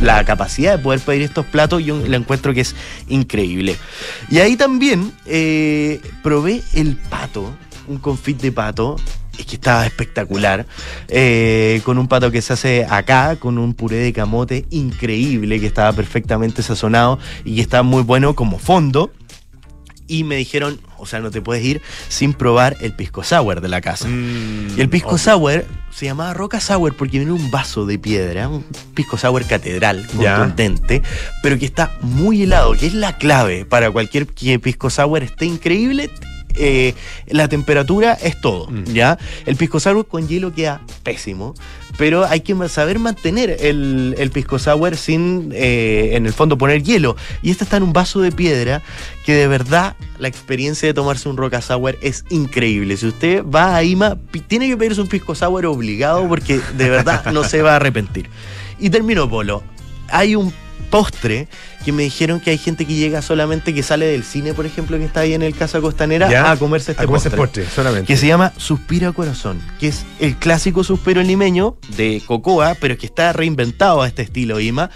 la 0.00 0.24
capacidad 0.24 0.76
de 0.76 0.82
poder 0.82 1.00
pedir 1.00 1.22
estos 1.22 1.44
platos, 1.46 1.82
yo 1.84 1.98
la 2.06 2.16
encuentro 2.16 2.54
que 2.54 2.60
es 2.60 2.76
increíble. 3.08 3.76
Y 4.30 4.38
ahí 4.38 4.56
también 4.56 5.12
eh, 5.26 6.00
probé 6.22 6.62
el 6.74 6.96
pato, 6.96 7.52
un 7.88 7.98
confit 7.98 8.40
de 8.40 8.52
pato. 8.52 8.96
Es 9.38 9.46
que 9.46 9.54
estaba 9.54 9.86
espectacular. 9.86 10.66
con 11.82 11.96
un 11.96 12.08
pato 12.08 12.30
que 12.30 12.42
se 12.42 12.52
hace 12.52 12.84
acá, 12.84 13.36
con 13.36 13.56
un 13.56 13.72
puré 13.72 13.96
de 13.96 14.12
camote 14.12 14.66
increíble, 14.68 15.58
que 15.58 15.66
estaba 15.66 15.94
perfectamente 15.94 16.62
sazonado 16.62 17.18
y 17.42 17.54
que 17.54 17.62
estaba 17.62 17.82
muy 17.82 18.02
bueno 18.02 18.34
como 18.34 18.58
fondo. 18.58 19.10
Y 20.12 20.24
me 20.24 20.34
dijeron, 20.36 20.80
o 20.98 21.06
sea, 21.06 21.20
no 21.20 21.30
te 21.30 21.40
puedes 21.40 21.64
ir 21.64 21.80
sin 22.08 22.32
probar 22.34 22.76
el 22.80 22.92
pisco 22.94 23.22
sour 23.22 23.60
de 23.60 23.68
la 23.68 23.80
casa. 23.80 24.08
Mm, 24.08 24.76
Y 24.76 24.80
el 24.80 24.88
pisco 24.88 25.16
sour 25.18 25.64
se 25.94 26.06
llamaba 26.06 26.34
Roca 26.34 26.58
Sour 26.60 26.96
porque 26.96 27.18
viene 27.18 27.32
en 27.34 27.40
un 27.40 27.50
vaso 27.50 27.86
de 27.86 27.98
piedra, 27.98 28.48
un 28.48 28.64
pisco 28.94 29.16
sour 29.16 29.44
catedral, 29.44 30.06
contundente, 30.08 31.02
pero 31.42 31.58
que 31.58 31.66
está 31.66 31.92
muy 32.00 32.42
helado, 32.42 32.72
que 32.72 32.86
es 32.86 32.94
la 32.94 33.16
clave 33.18 33.64
para 33.64 33.90
cualquier 33.90 34.26
que 34.26 34.58
pisco 34.58 34.90
sour 34.90 35.22
esté 35.22 35.46
increíble. 35.46 36.10
eh, 36.56 36.94
la 37.28 37.46
temperatura 37.46 38.12
es 38.14 38.40
todo, 38.40 38.66
Mm. 38.68 38.84
¿ya? 38.92 39.16
El 39.46 39.54
pisco 39.54 39.78
sour 39.78 40.04
con 40.08 40.26
hielo 40.26 40.52
queda 40.52 40.80
pésimo, 41.04 41.54
pero 42.00 42.24
hay 42.24 42.40
que 42.40 42.56
saber 42.70 42.98
mantener 42.98 43.58
el, 43.60 44.14
el 44.16 44.30
pisco 44.30 44.58
sour 44.58 44.96
sin, 44.96 45.52
eh, 45.54 46.12
en 46.12 46.24
el 46.24 46.32
fondo, 46.32 46.56
poner 46.56 46.82
hielo. 46.82 47.14
Y 47.42 47.50
este 47.50 47.64
está 47.64 47.76
en 47.76 47.82
un 47.82 47.92
vaso 47.92 48.22
de 48.22 48.32
piedra 48.32 48.80
que 49.26 49.34
de 49.34 49.46
verdad 49.46 49.96
la 50.18 50.26
experiencia 50.26 50.88
de 50.88 50.94
tomarse 50.94 51.28
un 51.28 51.36
Roca 51.36 51.60
Sour 51.60 51.98
es 52.00 52.24
increíble. 52.30 52.96
Si 52.96 53.06
usted 53.06 53.44
va 53.44 53.76
a 53.76 53.84
IMA, 53.84 54.16
tiene 54.46 54.66
que 54.66 54.78
pedirse 54.78 55.02
un 55.02 55.08
pisco 55.08 55.34
sour 55.34 55.66
obligado 55.66 56.26
porque 56.26 56.58
de 56.78 56.88
verdad 56.88 57.22
no 57.34 57.44
se 57.44 57.60
va 57.60 57.74
a 57.74 57.76
arrepentir. 57.76 58.30
Y 58.78 58.88
termino, 58.88 59.28
Polo. 59.28 59.62
Hay 60.08 60.36
un 60.36 60.54
postre 60.80 61.48
que 61.84 61.92
me 61.92 62.02
dijeron 62.02 62.40
que 62.40 62.50
hay 62.50 62.58
gente 62.58 62.86
que 62.86 62.94
llega 62.94 63.22
solamente 63.22 63.72
que 63.72 63.82
sale 63.82 64.06
del 64.06 64.22
cine, 64.24 64.52
por 64.54 64.66
ejemplo, 64.66 64.98
que 64.98 65.04
está 65.04 65.20
ahí 65.20 65.32
en 65.34 65.42
el 65.42 65.54
Casa 65.54 65.80
Costanera, 65.80 66.28
Ya. 66.30 66.50
a 66.50 66.56
comerse 66.56 66.92
este 66.92 67.02
A 67.02 67.06
comerse 67.06 67.30
postre 67.30 67.64
postre, 67.64 67.74
solamente. 67.74 68.06
que 68.06 68.16
se 68.18 68.26
llama 68.26 68.52
Suspiro 68.56 69.12
Corazón, 69.14 69.60
que 69.78 69.88
es 69.88 70.04
el 70.18 70.36
clásico 70.36 70.84
suspiro 70.84 71.22
limeño 71.22 71.76
de 71.96 72.22
Cocoa, 72.26 72.74
pero 72.80 72.98
que 72.98 73.06
está 73.06 73.32
reinventado 73.32 74.02
a 74.02 74.08
este 74.08 74.22
estilo 74.22 74.60
IMA 74.60 74.90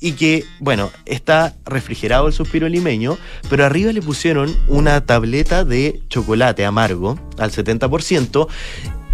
y 0.00 0.12
que, 0.12 0.44
bueno, 0.60 0.90
está 1.06 1.54
refrigerado 1.66 2.26
el 2.28 2.32
suspiro 2.32 2.68
limeño, 2.68 3.18
pero 3.50 3.64
arriba 3.64 3.92
le 3.92 4.02
pusieron 4.02 4.54
una 4.68 5.04
tableta 5.06 5.64
de 5.64 6.00
chocolate 6.08 6.64
amargo 6.64 7.18
al 7.38 7.50
70%. 7.50 8.48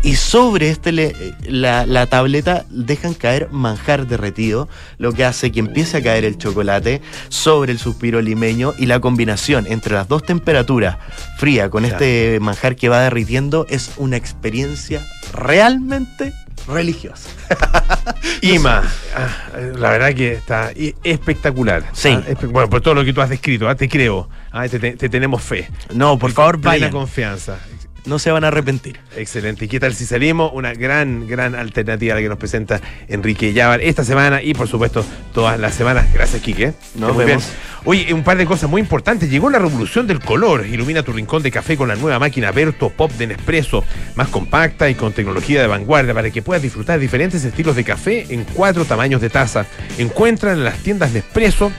Y 0.05 0.17
sobre 0.17 0.69
este 0.69 0.93
le- 0.93 1.35
la, 1.49 1.87
la 1.87 2.07
tableta 2.07 2.67
dejan 2.69 3.15
caer 3.15 3.49
manjar 3.51 4.07
derretido, 4.07 4.69
lo 4.99 5.13
que 5.13 5.25
hace 5.25 5.51
que 5.51 5.61
empiece 5.61 5.97
a 5.97 6.03
caer 6.03 6.25
el 6.27 6.37
chocolate 6.37 7.01
sobre 7.31 7.73
el 7.73 7.79
suspiro 7.79 8.21
limeño 8.21 8.75
y 8.79 8.85
la 8.85 9.01
combinación 9.01 9.67
entre 9.67 9.95
las 9.95 10.07
dos 10.07 10.23
temperaturas, 10.23 10.99
fría 11.39 11.71
con 11.71 11.85
Claro. 11.85 11.97
este 12.05 12.39
manjar 12.41 12.77
que 12.77 12.91
va 12.91 13.01
derritiendo, 13.01 13.67
es 13.71 13.93
una 13.97 14.19
experiencia 14.19 15.03
realmente 15.33 16.35
religiosa. 16.69 17.31
Ima, 18.43 18.83
ah, 19.17 19.29
la 19.77 19.91
verdad 19.91 20.15
que 20.15 20.33
está 20.35 20.71
i- 20.77 20.95
espectacular. 21.03 21.83
Sí. 21.95 22.11
Ah, 22.11 22.23
bueno, 22.51 22.69
por 22.69 22.83
todo 22.83 22.93
lo 22.95 23.05
que 23.07 23.13
tú 23.15 23.23
has 23.23 23.31
descrito, 23.31 23.69
ah, 23.69 23.75
te 23.75 23.89
creo. 23.89 24.29
Te, 24.71 24.79
te- 24.79 24.97
te 24.97 25.09
tenemos 25.09 25.43
fe. 25.43 25.69
No, 25.95 26.19
por 26.19 26.31
favor, 26.31 26.57
Plena 26.61 26.71
vayan. 26.75 26.91
confianza. 26.91 27.59
No 28.07 28.19
se 28.19 28.31
van 28.31 28.45
a 28.45 28.49
arrepentir. 28.49 29.01
Excelente. 29.17 29.65
¿Y 29.65 29.69
qué 29.69 29.81
tal 29.81 29.95
si 29.95 30.05
salimos? 30.05 30.51
Una 30.53 30.75
gran, 30.75 31.27
gran 31.27 31.55
alternativa 31.55 32.13
a 32.13 32.17
la 32.17 32.23
que 32.23 32.29
nos 32.29 32.37
presenta 32.39 32.81
Enrique 33.09 33.55
Llávar 33.55 33.81
esta 33.81 34.05
semana 34.05 34.43
y, 34.43 34.53
por 34.53 34.69
supuesto, 34.69 35.05
todas 35.33 35.59
las 35.59 35.75
semanas. 35.75 36.13
Gracias, 36.13 36.43
Quique. 36.43 36.75
Nos 36.97 37.15
Muy 37.15 37.25
bien. 37.25 37.39
vemos. 37.39 37.51
Oye, 37.87 38.13
un 38.13 38.23
par 38.23 38.37
de 38.37 38.45
cosas 38.45 38.69
muy 38.69 38.81
importantes. 38.81 39.31
Llegó 39.31 39.49
la 39.49 39.59
revolución 39.59 40.07
del 40.07 40.21
color. 40.21 40.67
Ilumina 40.67 41.03
tu 41.03 41.13
rincón 41.13 41.43
de 41.43 41.51
café 41.51 41.77
con 41.79 41.89
la 41.89 41.97
nueva 41.97 42.19
máquina 42.19 42.51
Berto 42.51 42.91
Pop 42.91 43.11
de 43.13 43.27
Nespresso, 43.27 43.85
más 44.17 44.29
compacta 44.29 44.89
y 44.91 44.95
con 44.95 45.13
tecnología 45.13 45.63
de 45.63 45.67
vanguardia 45.67 46.13
para 46.13 46.31
que 46.31 46.43
puedas 46.43 46.63
disfrutar 46.63 46.99
diferentes 46.99 47.43
estilos 47.45 47.75
de 47.75 47.85
café 47.85 48.27
en 48.29 48.45
cuatro 48.45 48.85
tamaños 48.85 49.23
de 49.23 49.31
taza. 49.31 49.67
Encuentra 49.97 50.53
en 50.53 50.63
las 50.65 50.79
tiendas 50.79 51.13
Nespresso 51.13 51.73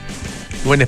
o 0.64 0.74
en 0.74 0.82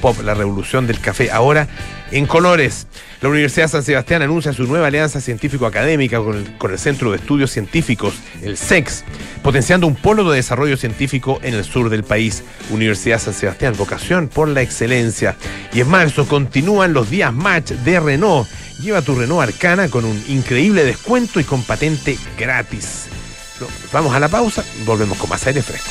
Pop, 0.00 0.20
la 0.22 0.34
revolución 0.34 0.86
del 0.86 1.00
café, 1.00 1.30
ahora 1.30 1.68
en 2.10 2.26
colores. 2.26 2.86
La 3.20 3.28
Universidad 3.28 3.68
San 3.68 3.82
Sebastián 3.82 4.22
anuncia 4.22 4.52
su 4.52 4.64
nueva 4.64 4.86
alianza 4.86 5.20
científico-académica 5.20 6.18
con 6.18 6.36
el, 6.36 6.56
con 6.56 6.72
el 6.72 6.78
Centro 6.78 7.10
de 7.10 7.18
Estudios 7.18 7.50
Científicos, 7.50 8.14
el 8.42 8.56
SEX, 8.56 9.04
potenciando 9.42 9.86
un 9.86 9.94
polo 9.94 10.28
de 10.30 10.36
desarrollo 10.36 10.76
científico 10.76 11.38
en 11.42 11.54
el 11.54 11.64
sur 11.64 11.90
del 11.90 12.02
país. 12.02 12.42
Universidad 12.70 13.20
San 13.20 13.34
Sebastián, 13.34 13.74
vocación 13.76 14.28
por 14.28 14.48
la 14.48 14.62
excelencia. 14.62 15.36
Y 15.72 15.80
en 15.80 15.88
marzo 15.88 16.26
continúan 16.26 16.94
los 16.94 17.10
días 17.10 17.32
match 17.32 17.72
de 17.72 18.00
Renault. 18.00 18.48
Lleva 18.80 19.02
tu 19.02 19.14
Renault 19.14 19.42
Arcana 19.42 19.88
con 19.88 20.06
un 20.06 20.24
increíble 20.28 20.84
descuento 20.84 21.40
y 21.40 21.44
con 21.44 21.62
patente 21.62 22.18
gratis. 22.38 23.06
Vamos 23.92 24.14
a 24.14 24.20
la 24.20 24.28
pausa, 24.28 24.64
volvemos 24.86 25.18
con 25.18 25.28
más 25.28 25.46
aire 25.46 25.62
fresco. 25.62 25.90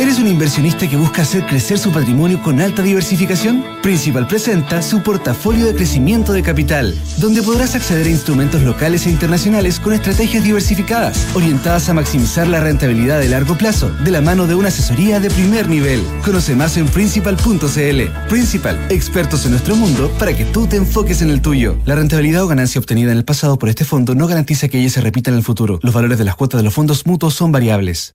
¿Eres 0.00 0.18
un 0.18 0.28
inversionista 0.28 0.88
que 0.88 0.96
busca 0.96 1.20
hacer 1.20 1.44
crecer 1.44 1.78
su 1.78 1.92
patrimonio 1.92 2.40
con 2.42 2.58
alta 2.58 2.80
diversificación? 2.80 3.62
Principal 3.82 4.26
presenta 4.26 4.80
su 4.80 5.02
portafolio 5.02 5.66
de 5.66 5.74
crecimiento 5.74 6.32
de 6.32 6.42
capital, 6.42 6.98
donde 7.18 7.42
podrás 7.42 7.74
acceder 7.74 8.06
a 8.06 8.08
instrumentos 8.10 8.62
locales 8.62 9.04
e 9.04 9.10
internacionales 9.10 9.78
con 9.78 9.92
estrategias 9.92 10.42
diversificadas, 10.42 11.26
orientadas 11.34 11.90
a 11.90 11.92
maximizar 11.92 12.46
la 12.46 12.60
rentabilidad 12.60 13.20
de 13.20 13.28
largo 13.28 13.58
plazo, 13.58 13.90
de 13.90 14.10
la 14.10 14.22
mano 14.22 14.46
de 14.46 14.54
una 14.54 14.68
asesoría 14.68 15.20
de 15.20 15.28
primer 15.28 15.68
nivel. 15.68 16.02
Conoce 16.24 16.56
más 16.56 16.78
en 16.78 16.86
principal.cl. 16.86 18.26
Principal, 18.30 18.80
expertos 18.88 19.44
en 19.44 19.50
nuestro 19.50 19.76
mundo 19.76 20.10
para 20.18 20.34
que 20.34 20.46
tú 20.46 20.66
te 20.66 20.76
enfoques 20.76 21.20
en 21.20 21.28
el 21.28 21.42
tuyo. 21.42 21.76
La 21.84 21.94
rentabilidad 21.94 22.44
o 22.44 22.48
ganancia 22.48 22.78
obtenida 22.78 23.12
en 23.12 23.18
el 23.18 23.26
pasado 23.26 23.58
por 23.58 23.68
este 23.68 23.84
fondo 23.84 24.14
no 24.14 24.26
garantiza 24.26 24.68
que 24.68 24.80
ella 24.80 24.88
se 24.88 25.02
repita 25.02 25.30
en 25.30 25.36
el 25.36 25.42
futuro. 25.42 25.78
Los 25.82 25.92
valores 25.92 26.16
de 26.16 26.24
las 26.24 26.36
cuotas 26.36 26.58
de 26.58 26.64
los 26.64 26.72
fondos 26.72 27.04
mutuos 27.04 27.34
son 27.34 27.52
variables. 27.52 28.14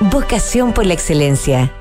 Vocación 0.00 0.72
por 0.72 0.86
la 0.86 0.94
excelencia. 0.94 1.72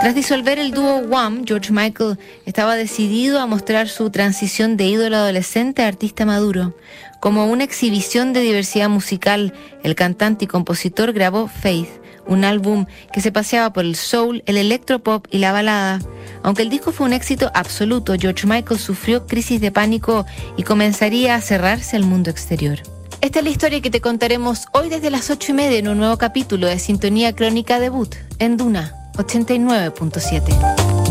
Tras 0.00 0.16
disolver 0.16 0.58
el 0.58 0.72
dúo 0.72 0.96
Wham, 0.98 1.44
George 1.46 1.72
Michael 1.72 2.18
estaba 2.44 2.74
decidido 2.74 3.38
a 3.38 3.46
mostrar 3.46 3.88
su 3.88 4.10
transición 4.10 4.76
de 4.76 4.86
ídolo 4.86 5.16
adolescente 5.16 5.84
a 5.84 5.86
artista 5.86 6.26
maduro. 6.26 6.76
Como 7.20 7.46
una 7.46 7.62
exhibición 7.62 8.32
de 8.32 8.40
diversidad 8.40 8.88
musical, 8.88 9.54
el 9.84 9.94
cantante 9.94 10.46
y 10.46 10.48
compositor 10.48 11.12
grabó 11.12 11.46
Faith, 11.46 11.88
un 12.26 12.44
álbum 12.44 12.86
que 13.12 13.20
se 13.20 13.30
paseaba 13.30 13.72
por 13.72 13.84
el 13.84 13.94
soul, 13.94 14.42
el 14.46 14.56
electropop 14.56 15.28
y 15.30 15.38
la 15.38 15.52
balada. 15.52 16.00
Aunque 16.42 16.62
el 16.62 16.68
disco 16.68 16.90
fue 16.90 17.06
un 17.06 17.12
éxito 17.12 17.48
absoluto, 17.54 18.14
George 18.18 18.44
Michael 18.44 18.80
sufrió 18.80 19.28
crisis 19.28 19.60
de 19.60 19.70
pánico 19.70 20.26
y 20.56 20.64
comenzaría 20.64 21.36
a 21.36 21.40
cerrarse 21.40 21.94
al 21.94 22.02
mundo 22.02 22.28
exterior. 22.28 22.80
Esta 23.22 23.38
es 23.38 23.44
la 23.44 23.50
historia 23.52 23.80
que 23.80 23.88
te 23.88 24.00
contaremos 24.00 24.66
hoy 24.72 24.88
desde 24.88 25.08
las 25.08 25.30
ocho 25.30 25.52
y 25.52 25.54
media 25.54 25.78
en 25.78 25.86
un 25.86 25.96
nuevo 25.96 26.18
capítulo 26.18 26.66
de 26.66 26.80
Sintonía 26.80 27.32
Crónica 27.36 27.78
Debut 27.78 28.12
en 28.40 28.56
Duna 28.56 29.12
89.7. 29.14 31.01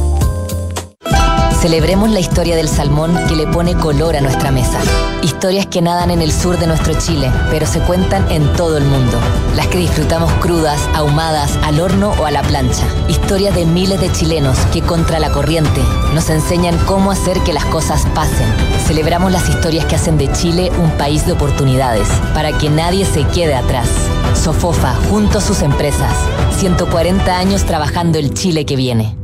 Celebremos 1.61 2.09
la 2.09 2.19
historia 2.19 2.55
del 2.55 2.67
salmón 2.67 3.15
que 3.27 3.35
le 3.35 3.45
pone 3.45 3.75
color 3.75 4.15
a 4.15 4.21
nuestra 4.21 4.49
mesa. 4.49 4.79
Historias 5.21 5.67
que 5.67 5.79
nadan 5.79 6.09
en 6.09 6.23
el 6.23 6.31
sur 6.31 6.57
de 6.57 6.65
nuestro 6.65 6.95
Chile, 6.97 7.31
pero 7.51 7.67
se 7.67 7.79
cuentan 7.81 8.31
en 8.31 8.51
todo 8.53 8.79
el 8.79 8.85
mundo. 8.85 9.19
Las 9.55 9.67
que 9.67 9.77
disfrutamos 9.77 10.33
crudas, 10.41 10.79
ahumadas, 10.95 11.59
al 11.61 11.79
horno 11.79 12.13
o 12.19 12.25
a 12.25 12.31
la 12.31 12.41
plancha. 12.41 12.87
Historias 13.07 13.53
de 13.53 13.67
miles 13.67 14.01
de 14.01 14.11
chilenos 14.11 14.57
que 14.73 14.81
contra 14.81 15.19
la 15.19 15.29
corriente 15.29 15.83
nos 16.15 16.31
enseñan 16.31 16.79
cómo 16.87 17.11
hacer 17.11 17.39
que 17.41 17.53
las 17.53 17.65
cosas 17.65 18.07
pasen. 18.15 18.51
Celebramos 18.87 19.31
las 19.31 19.47
historias 19.47 19.85
que 19.85 19.97
hacen 19.97 20.17
de 20.17 20.31
Chile 20.31 20.71
un 20.81 20.89
país 20.97 21.27
de 21.27 21.33
oportunidades, 21.33 22.07
para 22.33 22.57
que 22.57 22.71
nadie 22.71 23.05
se 23.05 23.23
quede 23.25 23.53
atrás. 23.53 23.87
Sofofa, 24.33 24.95
junto 25.11 25.37
a 25.37 25.41
sus 25.41 25.61
empresas. 25.61 26.15
140 26.57 27.37
años 27.37 27.65
trabajando 27.65 28.17
el 28.17 28.33
Chile 28.33 28.65
que 28.65 28.75
viene 28.75 29.21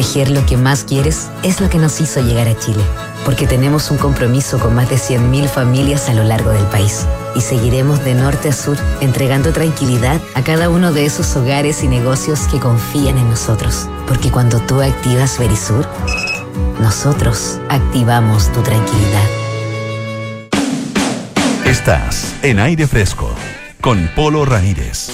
proteger 0.00 0.30
lo 0.30 0.46
que 0.46 0.56
más 0.56 0.84
quieres 0.84 1.28
es 1.42 1.60
lo 1.60 1.68
que 1.68 1.76
nos 1.76 2.00
hizo 2.00 2.22
llegar 2.22 2.48
a 2.48 2.58
Chile, 2.58 2.82
porque 3.26 3.46
tenemos 3.46 3.90
un 3.90 3.98
compromiso 3.98 4.58
con 4.58 4.74
más 4.74 4.88
de 4.88 4.96
100.000 4.96 5.46
familias 5.46 6.08
a 6.08 6.14
lo 6.14 6.24
largo 6.24 6.50
del 6.50 6.64
país 6.68 7.04
y 7.36 7.42
seguiremos 7.42 8.02
de 8.02 8.14
norte 8.14 8.48
a 8.48 8.52
sur 8.52 8.78
entregando 9.02 9.52
tranquilidad 9.52 10.18
a 10.34 10.42
cada 10.42 10.70
uno 10.70 10.94
de 10.94 11.04
esos 11.04 11.36
hogares 11.36 11.82
y 11.82 11.88
negocios 11.88 12.40
que 12.50 12.58
confían 12.58 13.18
en 13.18 13.28
nosotros, 13.28 13.86
porque 14.08 14.30
cuando 14.30 14.58
tú 14.60 14.80
activas 14.80 15.38
Verisur, 15.38 15.86
nosotros 16.80 17.58
activamos 17.68 18.50
tu 18.52 18.62
tranquilidad. 18.62 19.28
Estás 21.66 22.34
en 22.42 22.58
aire 22.58 22.86
fresco 22.86 23.34
con 23.82 24.08
Polo 24.16 24.46
Ramírez. 24.46 25.10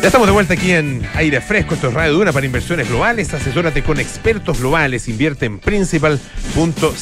Ya 0.00 0.06
estamos 0.06 0.28
de 0.28 0.32
vuelta 0.32 0.54
aquí 0.54 0.70
en 0.70 1.04
Aire 1.16 1.40
Fresco, 1.40 1.74
esto 1.74 1.88
es 1.88 1.94
Radio 1.94 2.12
Duna 2.12 2.32
para 2.32 2.46
inversiones 2.46 2.88
globales. 2.88 3.34
Asesórate 3.34 3.82
con 3.82 3.98
expertos 3.98 4.60
globales, 4.60 5.08
invierte 5.08 5.46
en 5.46 5.58
principal.cl. 5.58 6.18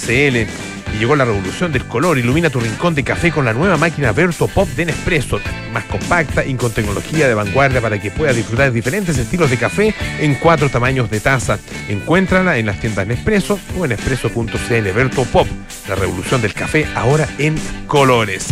Y 0.08 0.98
llegó 0.98 1.14
la 1.14 1.26
revolución 1.26 1.72
del 1.72 1.84
color. 1.84 2.16
Ilumina 2.16 2.48
tu 2.48 2.58
rincón 2.58 2.94
de 2.94 3.04
café 3.04 3.30
con 3.30 3.44
la 3.44 3.52
nueva 3.52 3.76
máquina 3.76 4.12
Berto 4.12 4.48
Pop 4.48 4.66
de 4.70 4.86
Nespresso. 4.86 5.40
Más 5.74 5.84
compacta 5.84 6.42
y 6.46 6.54
con 6.54 6.72
tecnología 6.72 7.28
de 7.28 7.34
vanguardia 7.34 7.82
para 7.82 8.00
que 8.00 8.10
puedas 8.10 8.34
disfrutar 8.34 8.72
diferentes 8.72 9.18
estilos 9.18 9.50
de 9.50 9.58
café 9.58 9.94
en 10.18 10.34
cuatro 10.36 10.70
tamaños 10.70 11.10
de 11.10 11.20
taza. 11.20 11.58
Encuéntrala 11.90 12.56
en 12.56 12.64
las 12.64 12.80
tiendas 12.80 13.06
Nespresso 13.06 13.60
o 13.78 13.84
en 13.84 13.90
Nespresso.cl. 13.90 14.92
Berto 14.94 15.24
Pop, 15.24 15.46
la 15.86 15.96
revolución 15.96 16.40
del 16.40 16.54
café 16.54 16.86
ahora 16.94 17.28
en 17.36 17.56
colores. 17.86 18.46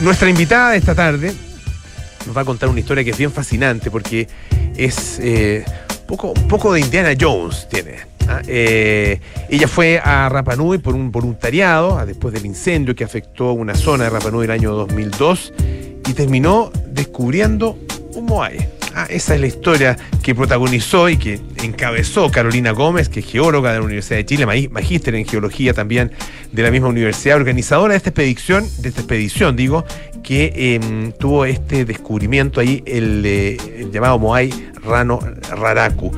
Nuestra 0.00 0.30
invitada 0.30 0.70
de 0.70 0.78
esta 0.78 0.94
tarde 0.94 1.34
nos 2.26 2.36
va 2.36 2.42
a 2.42 2.44
contar 2.44 2.68
una 2.68 2.80
historia 2.80 3.04
que 3.04 3.10
es 3.10 3.18
bien 3.18 3.32
fascinante 3.32 3.90
porque 3.90 4.28
es 4.76 5.18
eh, 5.20 5.64
poco, 6.06 6.34
poco 6.34 6.72
de 6.72 6.80
Indiana 6.80 7.12
Jones 7.18 7.68
tiene. 7.68 7.98
¿ah? 8.28 8.40
Eh, 8.46 9.20
ella 9.48 9.68
fue 9.68 9.98
a 9.98 10.28
Rapanui 10.28 10.78
por 10.78 10.94
un 10.94 11.10
voluntariado 11.10 11.98
ah, 11.98 12.06
después 12.06 12.34
del 12.34 12.46
incendio 12.46 12.94
que 12.94 13.04
afectó 13.04 13.52
una 13.52 13.74
zona 13.74 14.04
de 14.04 14.10
Rapanui 14.10 14.44
el 14.44 14.50
año 14.50 14.72
2002 14.72 15.52
y 16.06 16.12
terminó 16.12 16.70
descubriendo 16.86 17.78
un 18.14 18.26
Moai. 18.26 18.83
Ah, 18.96 19.06
esa 19.10 19.34
es 19.34 19.40
la 19.40 19.48
historia 19.48 19.96
que 20.22 20.36
protagonizó 20.36 21.08
y 21.08 21.16
que 21.16 21.40
encabezó 21.64 22.30
Carolina 22.30 22.70
Gómez, 22.70 23.08
que 23.08 23.20
es 23.20 23.26
geóloga 23.26 23.72
de 23.72 23.78
la 23.80 23.84
Universidad 23.84 24.18
de 24.18 24.24
Chile, 24.24 24.46
magíster 24.46 25.16
en 25.16 25.26
geología 25.26 25.74
también 25.74 26.12
de 26.52 26.62
la 26.62 26.70
misma 26.70 26.88
universidad, 26.88 27.36
organizadora 27.36 27.94
de 27.94 27.96
esta 27.96 28.10
expedición, 28.10 28.64
de 28.78 28.90
esta 28.90 29.00
expedición, 29.00 29.56
digo, 29.56 29.84
que 30.22 30.76
em, 30.76 31.10
tuvo 31.10 31.44
este 31.44 31.84
descubrimiento 31.84 32.60
ahí, 32.60 32.84
el, 32.86 33.26
el 33.26 33.90
llamado 33.90 34.20
Moai 34.20 34.52
Rano 34.84 35.18
Raraku. 35.50 36.12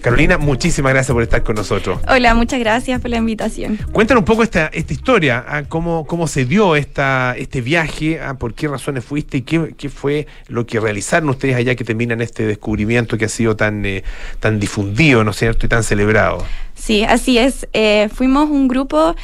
Carolina, 0.00 0.38
muchísimas 0.38 0.92
gracias 0.92 1.12
por 1.12 1.22
estar 1.22 1.42
con 1.42 1.56
nosotros. 1.56 2.00
Hola, 2.08 2.34
muchas 2.34 2.58
gracias 2.58 3.00
por 3.00 3.10
la 3.10 3.18
invitación. 3.18 3.78
Cuéntanos 3.92 4.22
un 4.22 4.24
poco 4.24 4.42
esta, 4.42 4.66
esta 4.68 4.92
historia, 4.92 5.44
ah, 5.46 5.64
cómo, 5.68 6.06
cómo 6.06 6.26
se 6.26 6.44
dio 6.46 6.74
esta, 6.74 7.34
este 7.36 7.60
viaje, 7.60 8.20
ah, 8.20 8.34
por 8.34 8.54
qué 8.54 8.68
razones 8.68 9.04
fuiste 9.04 9.38
y 9.38 9.42
qué, 9.42 9.74
qué, 9.76 9.90
fue 9.90 10.26
lo 10.48 10.64
que 10.66 10.80
realizaron 10.80 11.28
ustedes 11.28 11.56
allá 11.56 11.74
que 11.74 11.84
terminan 11.84 12.20
este 12.20 12.46
descubrimiento 12.46 13.18
que 13.18 13.26
ha 13.26 13.28
sido 13.28 13.56
tan, 13.56 13.84
eh, 13.84 14.02
tan 14.40 14.58
difundido, 14.58 15.22
¿no 15.22 15.32
es 15.32 15.36
cierto?, 15.36 15.66
y 15.66 15.68
tan 15.68 15.82
celebrado. 15.82 16.44
Sí, 16.74 17.04
así 17.04 17.36
es. 17.36 17.68
Eh, 17.74 18.08
fuimos 18.14 18.48
un 18.48 18.68
grupo 18.68 19.14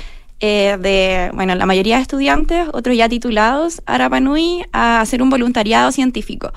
eh, 0.41 0.77
de, 0.81 1.31
bueno, 1.35 1.55
la 1.55 1.67
mayoría 1.67 1.97
de 1.97 2.03
estudiantes, 2.03 2.69
otros 2.73 2.97
ya 2.97 3.09
titulados, 3.09 3.83
a 3.87 3.99
Rapanui 3.99 4.65
a 4.73 5.01
hacer 5.01 5.23
un 5.23 5.31
voluntariado 5.31 5.93
científico. 5.93 6.53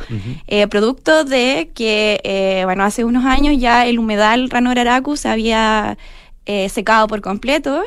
eh, 0.48 0.68
producto 0.68 1.24
de 1.24 1.72
que, 1.74 2.20
eh, 2.24 2.62
bueno, 2.66 2.84
hace 2.84 3.06
unos 3.06 3.26
años 3.26 3.56
ya 3.58 3.86
el 3.86 4.00
humedal 4.00 4.50
Ranoraraku 4.50 5.16
se 5.16 5.30
había 5.30 5.98
eh, 6.46 6.68
secado 6.70 7.08
por 7.08 7.22
completo 7.22 7.84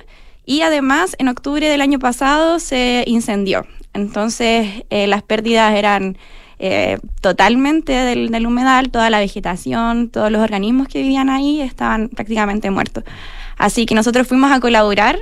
y 0.47 0.62
además 0.62 1.16
en 1.18 1.28
octubre 1.28 1.68
del 1.68 1.80
año 1.80 1.99
pasado 1.99 2.59
se 2.59 3.05
incendió. 3.07 3.66
Entonces 3.93 4.84
eh, 4.88 5.07
las 5.07 5.22
pérdidas 5.22 5.74
eran 5.74 6.16
eh, 6.59 6.99
totalmente 7.20 7.93
del, 7.93 8.30
del, 8.30 8.47
humedal, 8.47 8.90
toda 8.90 9.11
la 9.11 9.18
vegetación, 9.18 10.11
todos 10.11 10.30
los 10.30 10.40
organismos 10.40 10.86
que 10.86 11.03
vivían 11.03 11.28
ahí 11.28 11.61
estaban 11.61 12.09
prácticamente 12.09 12.70
muertos. 12.70 13.03
Así 13.59 13.84
que 13.84 13.97
nosotros 13.97 14.28
fuimos 14.28 14.53
a 14.53 14.61
colaborar 14.61 15.18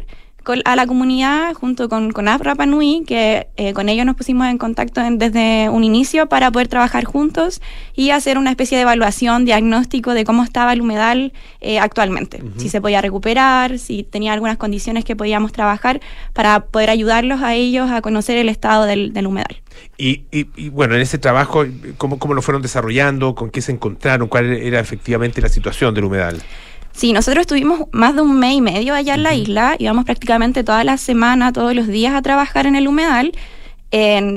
a 0.65 0.77
la 0.77 0.87
comunidad 0.87 1.55
junto 1.55 1.89
con, 1.89 2.13
con 2.13 2.27
Rapa 2.27 2.67
Nui, 2.67 3.05
que 3.07 3.49
eh, 3.57 3.73
con 3.73 3.89
ellos 3.89 4.07
nos 4.07 4.17
pusimos 4.17 4.47
en 4.47 4.59
contacto 4.59 5.01
desde 5.13 5.69
un 5.69 5.85
inicio 5.85 6.29
para 6.29 6.51
poder 6.51 6.69
trabajar 6.69 7.05
juntos 7.05 7.61
y 7.95 8.11
hacer 8.11 8.39
una 8.39 8.51
especie 8.51 8.77
de 8.77 8.83
evaluación, 8.83 9.45
diagnóstico 9.45 10.15
de 10.15 10.25
cómo 10.25 10.43
estaba 10.43 10.73
el 10.73 10.81
humedal 10.81 11.33
eh, 11.61 11.79
actualmente, 11.79 12.43
si 12.57 12.69
se 12.69 12.81
podía 12.81 13.01
recuperar, 13.01 13.79
si 13.79 14.03
tenía 14.03 14.33
algunas 14.33 14.57
condiciones 14.57 15.05
que 15.05 15.17
podíamos 15.17 15.53
trabajar 15.53 16.01
para 16.33 16.61
poder 16.67 16.91
ayudarlos 16.91 17.43
a 17.43 17.55
ellos 17.55 17.91
a 17.91 18.01
conocer 18.01 18.39
el 18.39 18.49
estado 18.49 18.85
del, 18.85 19.27
humedal. 19.27 19.61
Y, 19.99 20.25
y, 20.31 20.69
bueno, 20.71 20.95
en 20.95 21.03
ese 21.03 21.19
trabajo, 21.19 21.65
¿cómo, 21.99 22.19
¿cómo 22.19 22.35
lo 22.35 22.43
fueron 22.43 22.63
desarrollando? 22.63 23.35
¿Con 23.35 23.51
qué 23.51 23.61
se 23.61 23.73
encontraron? 23.73 24.29
¿Cuál 24.29 24.53
era 24.53 24.81
efectivamente 24.81 25.41
la 25.41 25.49
situación 25.49 25.95
del 25.95 26.05
humedal? 26.05 26.43
Sí, 26.93 27.13
nosotros 27.13 27.43
estuvimos 27.43 27.85
más 27.93 28.15
de 28.15 28.23
un 28.23 28.39
mes 28.39 28.55
y 28.55 28.61
medio 28.61 28.95
allá 28.95 29.15
en 29.15 29.23
la 29.23 29.35
isla, 29.35 29.77
íbamos 29.79 30.05
prácticamente 30.05 30.65
toda 30.65 30.85
la 30.85 30.97
semana, 30.97 31.53
todos 31.53 31.75
los 31.75 31.87
días 31.87 32.15
a 32.15 32.23
trabajar 32.23 32.67
en 32.67 32.77
el 32.77 32.89
humedal. 32.89 33.33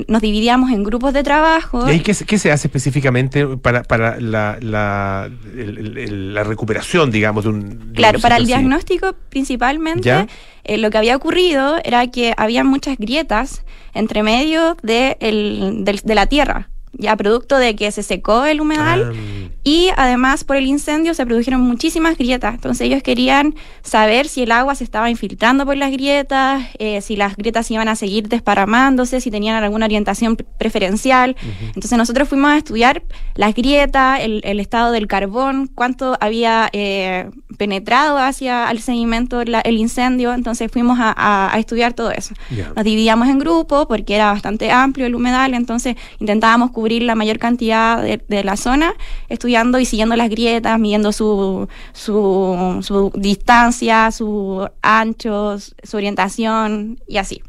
nos 0.08 0.22
dividíamos 0.22 0.70
en 0.70 0.82
grupos 0.82 1.12
de 1.12 1.22
trabajo. 1.22 1.90
¿Y 1.90 2.00
qué, 2.00 2.14
se 2.14 2.52
hace 2.52 2.68
específicamente 2.68 3.46
para, 3.58 3.82
para 3.82 4.20
la, 4.20 4.58
la, 4.60 5.30
la, 5.52 6.44
recuperación, 6.44 7.10
digamos, 7.10 7.44
de 7.44 7.50
un... 7.50 7.92
claro, 7.94 8.18
para 8.18 8.36
el 8.36 8.46
diagnóstico 8.46 9.14
principalmente, 9.28 10.26
eh, 10.64 10.78
lo 10.78 10.90
que 10.90 10.98
había 10.98 11.16
ocurrido 11.16 11.76
era 11.84 12.06
que 12.06 12.34
había 12.36 12.64
muchas 12.64 12.96
grietas 12.98 13.64
entre 13.92 14.22
medio 14.22 14.76
de, 14.82 15.16
el, 15.20 15.84
de 15.84 16.14
la 16.14 16.26
tierra 16.26 16.70
ya 16.98 17.16
producto 17.16 17.58
de 17.58 17.76
que 17.76 17.90
se 17.92 18.02
secó 18.02 18.44
el 18.44 18.60
humedal 18.60 19.12
ah, 19.12 19.50
y 19.64 19.88
además 19.96 20.44
por 20.44 20.56
el 20.56 20.66
incendio 20.66 21.14
se 21.14 21.24
produjeron 21.24 21.60
muchísimas 21.60 22.18
grietas. 22.18 22.54
Entonces 22.54 22.86
ellos 22.86 23.02
querían 23.02 23.54
saber 23.82 24.28
si 24.28 24.42
el 24.42 24.52
agua 24.52 24.74
se 24.74 24.84
estaba 24.84 25.10
infiltrando 25.10 25.64
por 25.64 25.76
las 25.76 25.90
grietas, 25.90 26.64
eh, 26.78 27.00
si 27.00 27.16
las 27.16 27.36
grietas 27.36 27.70
iban 27.70 27.88
a 27.88 27.96
seguir 27.96 28.28
desparramándose, 28.28 29.20
si 29.20 29.30
tenían 29.30 29.62
alguna 29.62 29.86
orientación 29.86 30.36
preferencial. 30.36 31.36
Entonces 31.74 31.96
nosotros 31.96 32.28
fuimos 32.28 32.50
a 32.50 32.58
estudiar 32.58 33.02
las 33.34 33.54
grietas, 33.54 34.20
el, 34.20 34.60
estado 34.60 34.92
del 34.92 35.06
carbón, 35.06 35.70
cuánto 35.74 36.16
había 36.20 36.68
eh, 36.72 37.30
penetrado 37.56 38.18
hacia 38.18 38.70
el 38.70 38.80
sedimento 38.80 39.40
el 39.40 39.76
incendio. 39.76 40.34
Entonces 40.34 40.70
fuimos 40.70 40.98
a, 41.00 41.52
estudiar 41.56 41.94
todo 41.94 42.10
eso. 42.10 42.34
Nos 42.76 42.84
dividíamos 42.84 43.28
en 43.28 43.38
grupos 43.38 43.86
porque 43.86 44.14
era 44.14 44.32
bastante 44.32 44.70
amplio 44.70 45.06
el 45.06 45.14
humedal, 45.14 45.54
entonces 45.54 45.96
intentábamos 46.20 46.70
cubrir 46.70 46.83
cubrir 46.84 47.02
la 47.04 47.14
mayor 47.14 47.38
cantidad 47.38 48.02
de, 48.02 48.44
la 48.44 48.58
zona, 48.58 48.92
estudiando 49.30 49.78
y 49.78 49.86
siguiendo 49.86 50.16
las 50.16 50.28
grietas, 50.28 50.78
midiendo 50.78 51.12
su, 51.12 51.66
su, 51.94 53.10
distancia, 53.14 54.10
su 54.10 54.68
anchos, 54.82 55.74
su 55.82 55.96
orientación 55.96 57.00
y 57.08 57.16
así. 57.16 57.40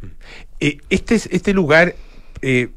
Eh, 0.61 0.77
este, 0.89 1.15
este 1.15 1.53
lugar 1.53 1.95
eh, 2.41 2.69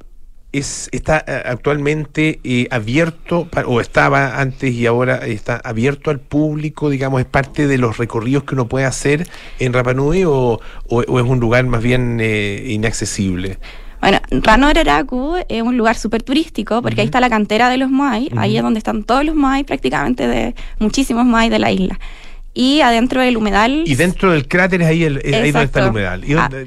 es, 0.50 0.88
está 0.90 1.24
eh, 1.28 1.42
actualmente 1.44 2.40
abierto, 2.72 3.48
o 3.64 3.80
estaba 3.80 4.40
antes 4.40 4.74
y 4.74 4.86
ahora 4.86 5.18
está 5.28 5.61
abierto 5.62 6.11
al 6.11 6.18
público, 6.18 6.90
digamos, 6.90 7.20
es 7.20 7.26
parte 7.28 7.68
de 7.68 7.78
los 7.78 7.98
recorridos 7.98 8.42
que 8.42 8.56
uno 8.56 8.66
puede 8.66 8.84
hacer 8.84 9.28
en 9.61 9.72
Rapanui 9.72 10.24
o, 10.24 10.59
o, 10.88 11.02
es 11.02 11.24
un 11.24 11.38
lugar 11.38 11.64
más 11.66 11.84
bien 11.84 12.20
inaccesible? 12.20 13.59
Bueno, 14.01 14.18
Rano 14.30 14.68
Araraku 14.68 15.36
es 15.49 15.62
un 15.62 15.76
lugar 15.76 15.96
súper 15.96 16.22
turístico 16.22 16.82
porque 16.82 17.01
ahí 17.01 17.07
está 17.07 17.20
la 17.20 17.28
cantera 17.28 17.68
de 17.68 17.78
los 17.78 17.90
Moai, 17.90 18.30
ahí 18.36 18.57
es 18.57 18.62
donde 18.62 18.78
están 18.78 19.03
todos 19.03 19.24
los 19.24 19.34
Moai 19.34 19.64
prácticamente 19.64 20.28
de 20.28 20.55
muchísimos 20.78 21.24
Moai 21.24 21.49
de 21.49 21.59
la 21.59 21.72
isla 21.72 21.99
y 22.59 22.80
adentro 22.80 23.20
del 23.22 23.36
humedal. 23.36 23.84
Y 23.86 23.94
dentro 23.94 24.32
del 24.32 24.48
cráter 24.48 24.82
es 24.82 24.88
ahí, 24.88 25.04
el, 25.04 25.18
ahí 25.18 25.52
donde 25.52 25.62
está 25.62 25.84
el 25.84 25.90
humedal. 25.90 26.24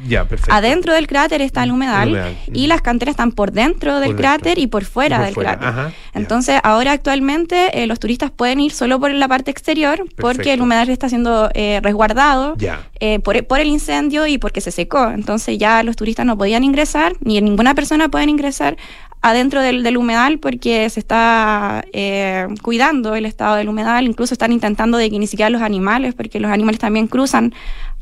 ya, 0.08 0.24
perfecto. 0.24 0.56
Adentro 0.56 0.94
del 0.94 1.06
cráter 1.06 1.42
está 1.42 1.66
el 1.66 1.72
humedal, 1.72 2.38
y 2.54 2.68
las 2.68 2.82
canteras 2.82 3.12
están 3.12 3.34
por 3.34 3.52
dentro 3.52 4.00
del 4.00 4.16
cráter 4.16 4.58
y 4.58 4.68
por 4.68 4.86
fuera 4.86 5.22
del 5.22 5.36
cráter. 5.36 5.94
Entonces, 6.14 6.62
ahora 6.64 6.94
actualmente 6.94 7.84
eh, 7.84 7.88
los 7.88 8.00
turistas 8.00 8.32
pueden 8.32 8.62
ir 8.62 8.72
solo 8.72 9.02
por 9.02 9.12
la 9.12 9.28
parte 9.28 9.52
exterior 9.52 10.06
porque 10.16 10.54
el 10.54 10.62
humedal 10.62 10.90
está 10.90 11.10
siendo 11.10 11.50
eh, 11.54 11.82
resguardado 11.84 12.56
eh, 13.02 13.20
por, 13.20 13.46
por, 13.46 13.60
el 13.60 13.68
incendio 13.68 14.28
y 14.28 14.38
porque 14.38 14.62
se 14.62 14.72
secó. 14.72 15.10
Entonces, 15.10 15.58
ya 15.58 15.84
los 15.84 15.98
turistas 15.98 16.26
no 16.26 16.38
podían 16.38 16.64
ingresar, 16.64 17.16
ni 17.20 17.42
ninguna 17.42 17.76
persona 17.76 18.08
puede 18.08 18.30
ingresar 18.30 18.78
adentro 19.22 19.62
del, 19.62 19.84
del, 19.84 19.98
humedal 19.98 20.40
porque 20.40 20.90
se 20.90 21.00
está 21.00 21.86
eh, 21.94 22.48
cuidando 22.62 23.16
el 23.16 23.26
estado 23.26 23.56
del 23.56 23.70
humedal, 23.70 24.06
incluso 24.06 24.34
están 24.34 24.52
intentando 24.52 24.98
de 24.98 25.10
que 25.10 25.20
ni 25.20 25.28
siquiera 25.28 25.50
los 25.50 25.62
animales, 25.62 26.16
porque 26.16 26.40
los 26.40 26.52
animales 26.52 26.80
también 26.80 27.08
cruzan 27.08 27.54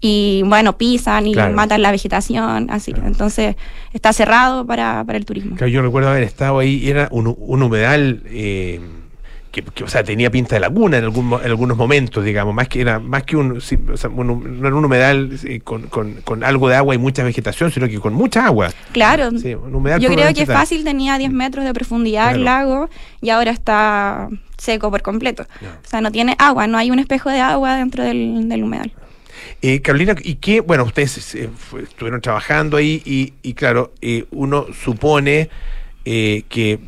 y 0.02 0.44
bueno, 0.46 0.78
pisan 0.78 1.28
y 1.28 1.36
matan 1.36 1.82
la 1.82 1.92
vegetación, 1.92 2.70
así. 2.70 2.94
Entonces 3.06 3.58
está 3.92 4.14
cerrado 4.14 4.66
para, 4.66 5.04
para 5.04 5.18
el 5.18 5.26
turismo. 5.26 5.58
yo 5.58 5.82
recuerdo 5.82 6.10
haber 6.10 6.24
estado 6.24 6.60
ahí, 6.60 6.90
era 6.90 7.10
un, 7.12 7.36
un 7.38 7.64
humedal... 7.64 8.24
Eh, 8.26 8.80
que, 9.64 9.84
o 9.84 9.88
sea, 9.88 10.04
tenía 10.04 10.30
pinta 10.30 10.56
de 10.56 10.62
laguna 10.62 10.98
en, 10.98 11.04
algún, 11.06 11.34
en 11.34 11.46
algunos 11.46 11.78
momentos, 11.78 12.24
digamos, 12.24 12.54
más 12.54 12.68
que 12.68 12.82
era 12.82 13.00
más 13.00 13.24
que 13.24 13.38
un, 13.38 13.58
o 13.58 13.98
sea, 13.98 14.10
un, 14.10 14.62
no 14.62 14.68
era 14.68 14.76
un 14.76 14.86
humedal 14.86 15.40
eh, 15.44 15.60
con, 15.62 15.84
con, 15.84 16.16
con, 16.22 16.44
algo 16.44 16.70
de 16.70 16.76
agua 16.76 16.96
y 16.96 16.98
mucha 16.98 17.24
vegetación, 17.24 17.72
sino 17.72 17.88
que 17.88 18.00
con 18.00 18.14
mucha 18.14 18.46
agua. 18.46 18.70
Claro. 18.92 19.30
Yo 19.32 20.10
creo 20.10 20.34
que 20.34 20.46
fácil 20.46 20.84
tenía 20.84 21.18
10 21.18 21.32
metros 21.32 21.66
de 21.66 21.74
profundidad 21.74 22.36
el 22.36 22.44
lago 22.44 22.90
y 23.22 23.30
ahora 23.30 23.52
está 23.52 24.30
seco 24.58 24.92
por 24.92 25.02
completo. 25.02 25.44
O 25.62 25.88
sea, 25.88 26.02
no 26.02 26.12
tiene 26.12 26.36
agua, 26.38 26.68
no 26.68 26.78
hay 26.78 26.92
un 26.92 27.00
espejo 27.00 27.30
de 27.30 27.40
agua 27.40 27.76
dentro 27.76 28.04
del, 28.04 28.48
del 28.48 28.64
humedal. 28.64 28.92
Eh, 29.62 29.82
Carolina, 29.82 30.16
¿y 30.24 30.36
qué? 30.36 30.62
Bueno, 30.62 30.84
ustedes 30.84 31.36
eh, 31.36 31.50
estuvieron 31.84 32.22
trabajando 32.22 32.78
ahí 32.78 33.02
y, 33.06 33.34
y 33.42 33.54
claro, 33.54 33.94
eh, 34.02 34.26
uno 34.32 34.68
supone 34.74 35.50
eh, 36.06 36.44
que, 36.48 36.80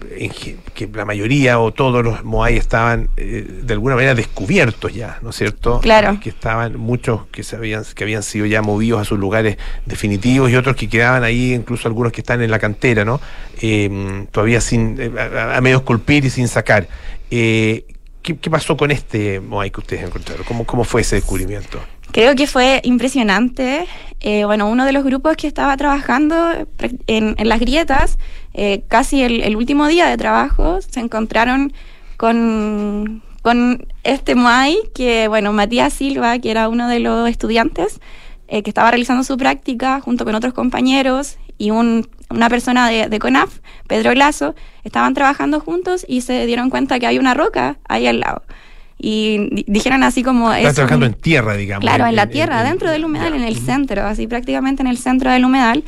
que, 0.73 0.87
la 0.87 1.03
mayoría 1.03 1.59
o 1.59 1.71
todos 1.73 2.03
los 2.03 2.23
Moai 2.23 2.55
estaban 2.55 3.09
eh, 3.17 3.45
de 3.61 3.73
alguna 3.73 3.95
manera 3.95 4.15
descubiertos 4.15 4.93
ya, 4.93 5.19
¿no 5.21 5.31
es 5.31 5.35
cierto? 5.35 5.79
Claro. 5.81 6.17
Que 6.21 6.29
estaban 6.29 6.77
muchos 6.79 7.27
que, 7.27 7.43
se 7.43 7.57
habían, 7.57 7.83
que 7.93 8.03
habían 8.03 8.23
sido 8.23 8.45
ya 8.45 8.61
movidos 8.61 9.01
a 9.01 9.05
sus 9.05 9.19
lugares 9.19 9.57
definitivos 9.85 10.49
y 10.49 10.55
otros 10.55 10.75
que 10.75 10.87
quedaban 10.87 11.23
ahí, 11.23 11.53
incluso 11.53 11.87
algunos 11.87 12.13
que 12.13 12.21
están 12.21 12.41
en 12.41 12.49
la 12.49 12.57
cantera, 12.57 13.03
¿no? 13.03 13.19
Eh, 13.61 14.25
todavía 14.31 14.61
sin, 14.61 14.97
a, 15.19 15.59
medio 15.61 15.77
esculpir 15.77 16.25
y 16.25 16.29
sin 16.29 16.47
sacar. 16.47 16.87
¿qué, 17.29 17.85
¿qué, 18.21 18.49
pasó 18.49 18.77
con 18.77 18.91
este 18.91 19.39
Moai 19.39 19.71
que 19.71 19.81
ustedes 19.81 20.03
encontraron? 20.03 20.45
¿Cómo, 20.45 20.65
cómo 20.65 20.83
fue 20.83 21.01
ese 21.01 21.17
descubrimiento? 21.17 21.79
Creo 22.11 22.35
que 22.35 22.45
fue 22.45 22.81
impresionante. 22.83 23.87
Eh, 24.19 24.43
bueno, 24.43 24.69
uno 24.69 24.85
de 24.85 24.91
los 24.91 25.03
grupos 25.03 25.37
que 25.37 25.47
estaba 25.47 25.75
trabajando 25.77 26.51
en, 27.07 27.35
las 27.39 27.59
grietas, 27.59 28.17
eh, 28.53 28.83
casi 28.87 29.23
el, 29.23 29.55
último 29.55 29.87
día 29.87 30.07
de 30.07 30.17
trabajo, 30.17 30.81
se 30.81 30.99
encontraron 30.99 31.73
con, 32.17 33.23
con 33.41 33.87
este 34.03 34.35
Moai, 34.35 34.77
que, 34.93 35.29
bueno, 35.29 35.53
Matías 35.53 35.93
Silva, 35.93 36.37
que 36.39 36.51
era 36.51 36.67
uno 36.67 36.89
de 36.89 36.99
los 36.99 37.29
estudiantes, 37.29 38.01
eh, 38.49 38.61
que 38.61 38.69
estaba 38.69 38.91
realizando 38.91 39.23
su 39.23 39.37
práctica 39.37 40.01
junto 40.01 40.25
con 40.25 40.35
otros 40.35 40.53
compañeros 40.53 41.37
y 41.57 41.71
una 41.71 42.49
persona 42.49 42.89
de, 42.89 43.07
de, 43.07 43.19
CONAF, 43.19 43.59
Pedro 43.87 44.13
Lazo, 44.13 44.53
estaban 44.83 45.13
trabajando 45.13 45.61
juntos 45.61 46.05
y 46.07 46.21
se 46.21 46.45
dieron 46.45 46.69
cuenta 46.69 46.99
que 46.99 47.07
hay 47.07 47.19
una 47.19 47.33
roca 47.33 47.77
ahí 47.87 48.07
al 48.07 48.19
lado 48.19 48.43
y 49.01 49.63
dijeron 49.65 50.03
así 50.03 50.21
como... 50.21 50.51
Trabajando 50.51 51.07
en 51.07 51.13
tierra, 51.15 51.55
digamos. 51.55 51.81
Claro, 51.81 52.05
en, 52.05 52.15
la 52.15 52.27
tierra, 52.27 52.63
dentro 52.63 52.91
del 52.91 53.03
humedal, 53.03 53.33
en 53.33 53.41
el 53.41 53.57
centro, 53.57 54.05
así 54.05 54.27
prácticamente 54.27 54.83
en 54.83 54.87
el 54.87 54.99
centro 54.99 55.31
del 55.31 55.43
humedal. 55.43 55.83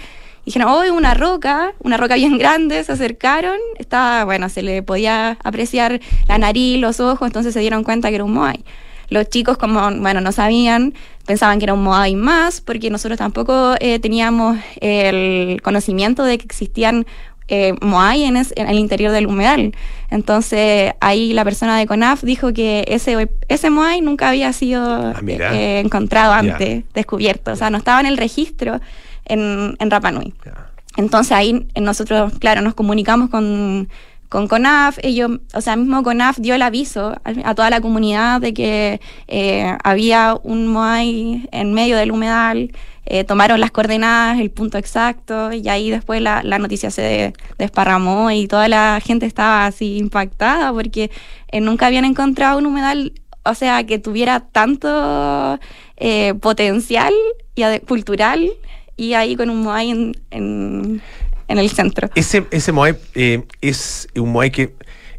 Dijeron, 0.45 0.68
oh, 0.70 0.82
una 0.93 1.14
roca, 1.14 1.74
una 1.80 1.95
roca 1.97 2.16
bien 2.16 2.38
grande, 2.39 2.84
se 2.84 2.91
acercaron, 2.91 3.57
estaba, 3.78 4.26
bueno, 4.26 4.49
se 4.49 4.64
le 4.64 4.82
podía 4.82 5.38
apreciar 5.43 6.01
la 6.28 6.39
nariz, 6.39 6.80
los 6.80 6.99
ojos, 6.99 7.28
entonces 7.28 7.53
se 7.53 7.59
dieron 7.59 7.84
cuenta 7.84 8.09
que 8.09 8.16
era 8.16 8.24
un 8.24 8.34
moai. 8.34 8.64
Los 9.09 9.30
chicos, 9.30 9.57
como, 9.59 9.80
bueno, 9.99 10.22
no 10.22 10.32
sabían, 10.32 10.95
pensaban 11.28 11.59
que 11.59 11.66
era 11.66 11.76
un 11.76 11.84
moai 11.84 12.16
más, 12.16 12.61
porque 12.61 12.89
nosotros 12.89 13.20
tampoco 13.20 13.76
eh, 13.80 13.99
teníamos 13.99 14.57
el 14.82 15.61
conocimiento 15.61 16.24
de 16.24 16.39
que 16.39 16.45
existían 16.45 17.05
eh, 17.54 17.76
Moai 17.82 18.24
en, 18.24 18.36
el 18.36 18.80
interior 18.80 19.12
del 19.12 19.28
humedal. 19.28 19.76
Entonces 20.10 20.93
ahí 20.99 21.34
la 21.34 21.43
persona 21.43 21.78
de 21.78 21.86
CONAF 21.86 22.24
dijo 22.24 22.51
que 22.51 22.84
ese, 22.88 23.30
ese 23.47 23.70
Moai 23.70 24.01
nunca 24.01 24.30
había 24.30 24.51
sido 24.54 24.82
ah, 24.84 25.22
eh, 25.28 25.82
encontrado 25.86 26.34
antes, 26.34 26.84
descubierto. 26.93 27.51
O 27.51 27.56
sea, 27.56 27.70
no 27.70 27.78
estaba 27.78 27.99
en 27.99 28.08
el 28.08 28.18
registro 28.18 28.80
en, 29.26 29.76
en 29.80 29.91
Rapanui. 29.91 30.34
Entonces 30.97 31.32
ahí 31.32 31.68
nosotros, 31.80 32.34
claro, 32.39 32.62
nos 32.62 32.74
comunicamos 32.74 33.30
con, 33.30 33.88
con 34.30 34.47
CONAF, 34.47 34.97
ellos, 35.04 35.39
o 35.54 35.62
sea, 35.62 35.76
mismo 35.76 36.01
CONAF 36.01 36.39
dio 36.39 36.56
el 36.56 36.64
aviso 36.64 37.16
a, 37.24 37.54
toda 37.54 37.70
la 37.70 37.82
comunidad 37.82 38.41
de 38.41 38.54
que 38.56 38.99
eh, 39.28 39.78
había 39.84 40.36
un 40.41 40.66
Moai 40.66 41.47
en 41.51 41.74
medio 41.74 41.97
del 41.97 42.12
humedal, 42.12 42.72
eh, 43.06 43.24
tomaron 43.24 43.60
las 43.60 43.72
coordenadas, 43.72 44.39
el 44.39 44.49
punto 44.49 44.78
exacto, 44.78 45.51
y 45.51 45.68
ahí 45.68 45.89
después 45.89 46.22
la, 46.22 46.41
la 46.43 46.58
noticia 46.58 46.89
se 46.89 47.34
desparramó 47.58 48.32
y 48.32 48.47
toda 48.47 48.68
la 48.68 48.99
gente 49.04 49.26
estaba 49.26 49.66
así 49.66 49.97
impactada 49.97 50.72
porque 50.72 51.12
eh, 51.51 51.60
nunca 51.60 51.88
habían 51.88 52.06
encontrado 52.06 52.58
un 52.58 52.66
humedal 52.66 53.14
o 53.45 53.56
sea, 53.56 53.84
que 53.84 53.99
tuviera 53.99 54.39
tanto 54.39 55.60
eh, 55.97 56.34
potencial 56.36 57.14
y 57.56 57.80
cultural 57.80 58.51
y 58.95 59.14
ahí 59.14 59.36
con 59.36 59.49
un 59.49 59.64
Moai 59.64 59.91
en, 59.91 60.16
en, 60.32 61.01
el 61.49 61.70
centro. 61.70 62.10
Ese, 62.16 62.45
ese 62.51 62.72
Moai 62.72 62.95
es 63.62 64.08
un 64.16 64.32
Moai 64.32 64.49
que 64.49 64.74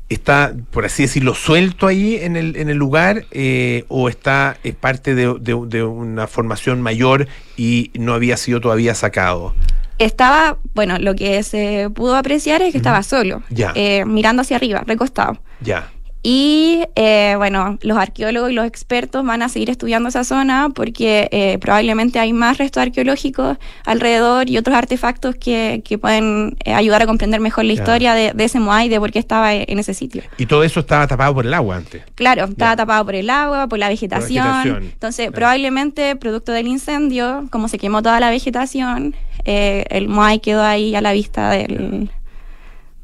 está, 0.08 0.54
por 0.70 0.84
así 0.84 1.02
decirlo, 1.04 1.34
suelto 1.34 1.86
ahí 1.86 2.16
en 2.16 2.36
el, 2.36 2.56
en 2.56 2.68
el 2.68 2.76
lugar 2.76 3.24
eh, 3.30 3.84
o 3.88 4.08
está 4.08 4.56
es 4.62 4.74
parte 4.74 5.14
de, 5.14 5.34
de- 5.40 5.66
de 5.66 5.82
una 5.82 6.26
formación 6.26 6.82
mayor 6.82 7.26
y 7.56 7.90
no 7.94 8.14
había 8.14 8.36
sido 8.36 8.60
todavía 8.60 8.94
sacado. 8.94 9.54
Estaba, 9.98 10.58
bueno, 10.74 10.98
lo 10.98 11.14
que 11.14 11.42
se 11.44 11.88
pudo 11.94 12.16
apreciar 12.16 12.62
es 12.62 12.72
que 12.72 12.78
estaba 12.78 13.02
solo, 13.02 13.42
Ya. 13.50 13.72
eh, 13.76 14.04
mirando 14.04 14.42
hacia 14.42 14.56
arriba, 14.56 14.82
recostado. 14.86 15.38
Ya. 15.60 15.90
Y 16.26 16.80
eh, 16.96 17.34
bueno, 17.36 17.78
los 17.82 17.98
arqueólogos 17.98 18.50
y 18.50 18.54
los 18.54 18.64
expertos 18.64 19.22
van 19.26 19.42
a 19.42 19.50
seguir 19.50 19.68
estudiando 19.68 20.08
esa 20.08 20.24
zona 20.24 20.70
porque 20.74 21.28
eh, 21.30 21.58
probablemente 21.58 22.18
hay 22.18 22.32
más 22.32 22.56
restos 22.56 22.82
arqueológicos 22.82 23.58
alrededor 23.84 24.48
y 24.48 24.56
otros 24.56 24.74
artefactos 24.74 25.34
que, 25.34 25.82
que 25.84 25.98
pueden 25.98 26.56
eh, 26.64 26.72
ayudar 26.72 27.02
a 27.02 27.06
comprender 27.06 27.40
mejor 27.40 27.66
la 27.66 27.74
historia 27.74 28.14
de, 28.14 28.32
de 28.32 28.44
ese 28.44 28.58
Moai, 28.58 28.88
de 28.88 28.98
por 28.98 29.12
qué 29.12 29.18
estaba 29.18 29.52
en 29.52 29.78
ese 29.78 29.92
sitio. 29.92 30.22
Y 30.38 30.46
todo 30.46 30.64
eso 30.64 30.80
estaba 30.80 31.06
tapado 31.06 31.34
por 31.34 31.44
el 31.44 31.52
agua 31.52 31.76
antes. 31.76 32.02
Claro, 32.14 32.44
estaba 32.44 32.74
tapado 32.74 33.04
por 33.04 33.14
el 33.14 33.28
agua, 33.28 33.68
por 33.68 33.78
la 33.78 33.90
vegetación. 33.90 34.46
vegetación, 34.46 34.84
Entonces, 34.84 35.26
claro. 35.26 35.34
probablemente, 35.34 36.16
producto 36.16 36.52
del 36.52 36.68
incendio, 36.68 37.48
como 37.50 37.68
se 37.68 37.76
quemó 37.76 38.00
toda 38.00 38.18
la 38.18 38.30
vegetación, 38.30 39.14
eh, 39.44 39.84
el 39.90 40.08
Moai 40.08 40.38
quedó 40.38 40.62
ahí 40.62 40.96
a 40.96 41.02
la 41.02 41.12
vista 41.12 41.50
del, 41.50 42.10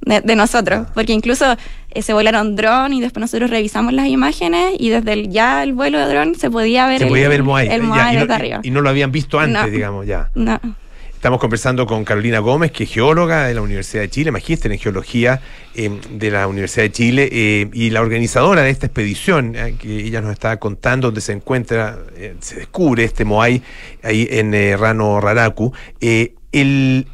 de, 0.01 0.23
de 0.23 0.37
nosotros. 0.37 0.89
Porque 0.95 1.13
incluso 1.13 1.45
eh, 1.93 2.03
se 2.03 2.13
volaron 2.13 2.57
dron 2.57 2.93
y 2.93 3.01
después 3.01 3.21
nosotros 3.21 3.51
revisamos 3.51 3.93
las 3.93 4.07
imágenes 4.09 4.75
y 4.79 4.91
desde 4.91 5.13
el, 5.13 5.31
ya 5.31 5.63
el 5.63 5.73
vuelo 5.73 5.99
de 5.99 6.07
dron 6.07 6.35
se 6.35 6.51
podía 6.51 6.87
ver 6.87 6.99
Se 6.99 7.05
el, 7.05 7.11
podía 7.11 7.29
ver 7.29 7.43
Moai. 7.43 7.69
el 7.69 7.81
Ya, 7.83 7.87
Moai 7.87 8.17
y, 8.17 8.27
no, 8.27 8.35
arriba. 8.35 8.61
y 8.63 8.71
no 8.71 8.81
lo 8.81 8.89
habían 8.91 9.13
visto 9.13 9.39
antes, 9.39 9.63
No. 9.63 9.69
digamos, 9.69 10.07
ya. 10.07 10.31
No. 10.35 10.61
Estamos 11.15 11.39
conversando 11.39 11.87
con 11.87 12.03
Carolina 12.03 12.39
Gómez, 12.39 12.73
que 12.73 12.85
es 12.85 12.91
geóloga 12.95 13.47
de 13.47 13.53
la 13.53 13.61
Universidad 13.61 14.01
de 14.03 14.09
Chile, 14.09 14.31
magíster 14.31 14.73
en 14.73 14.79
geología 14.79 15.43
eh, 15.75 15.91
de 16.13 16.31
la 16.31 16.47
Universidad 16.47 16.85
de 16.85 16.93
Chile 16.93 17.29
eh, 17.31 17.69
y 17.75 17.91
la 17.91 18.01
organizadora 18.01 18.63
de 18.63 18.71
esta 18.71 18.87
expedición 18.87 19.55
eh, 19.55 19.75
que 19.79 19.97
ella 20.07 20.23
nos 20.23 20.33
está 20.33 20.57
contando, 20.59 21.09
donde 21.09 21.21
se 21.21 21.33
encuentra, 21.33 21.99
eh, 22.17 22.37
se 22.41 22.57
descubre 22.57 23.05
este 23.05 23.27
Moai 23.27 23.61
ahí 24.03 24.29
en 24.31 24.55
eh, 24.55 24.79
Rano 24.79 25.21
Raraku. 25.21 25.75
Eh, 26.01 26.33
el, 26.53 27.07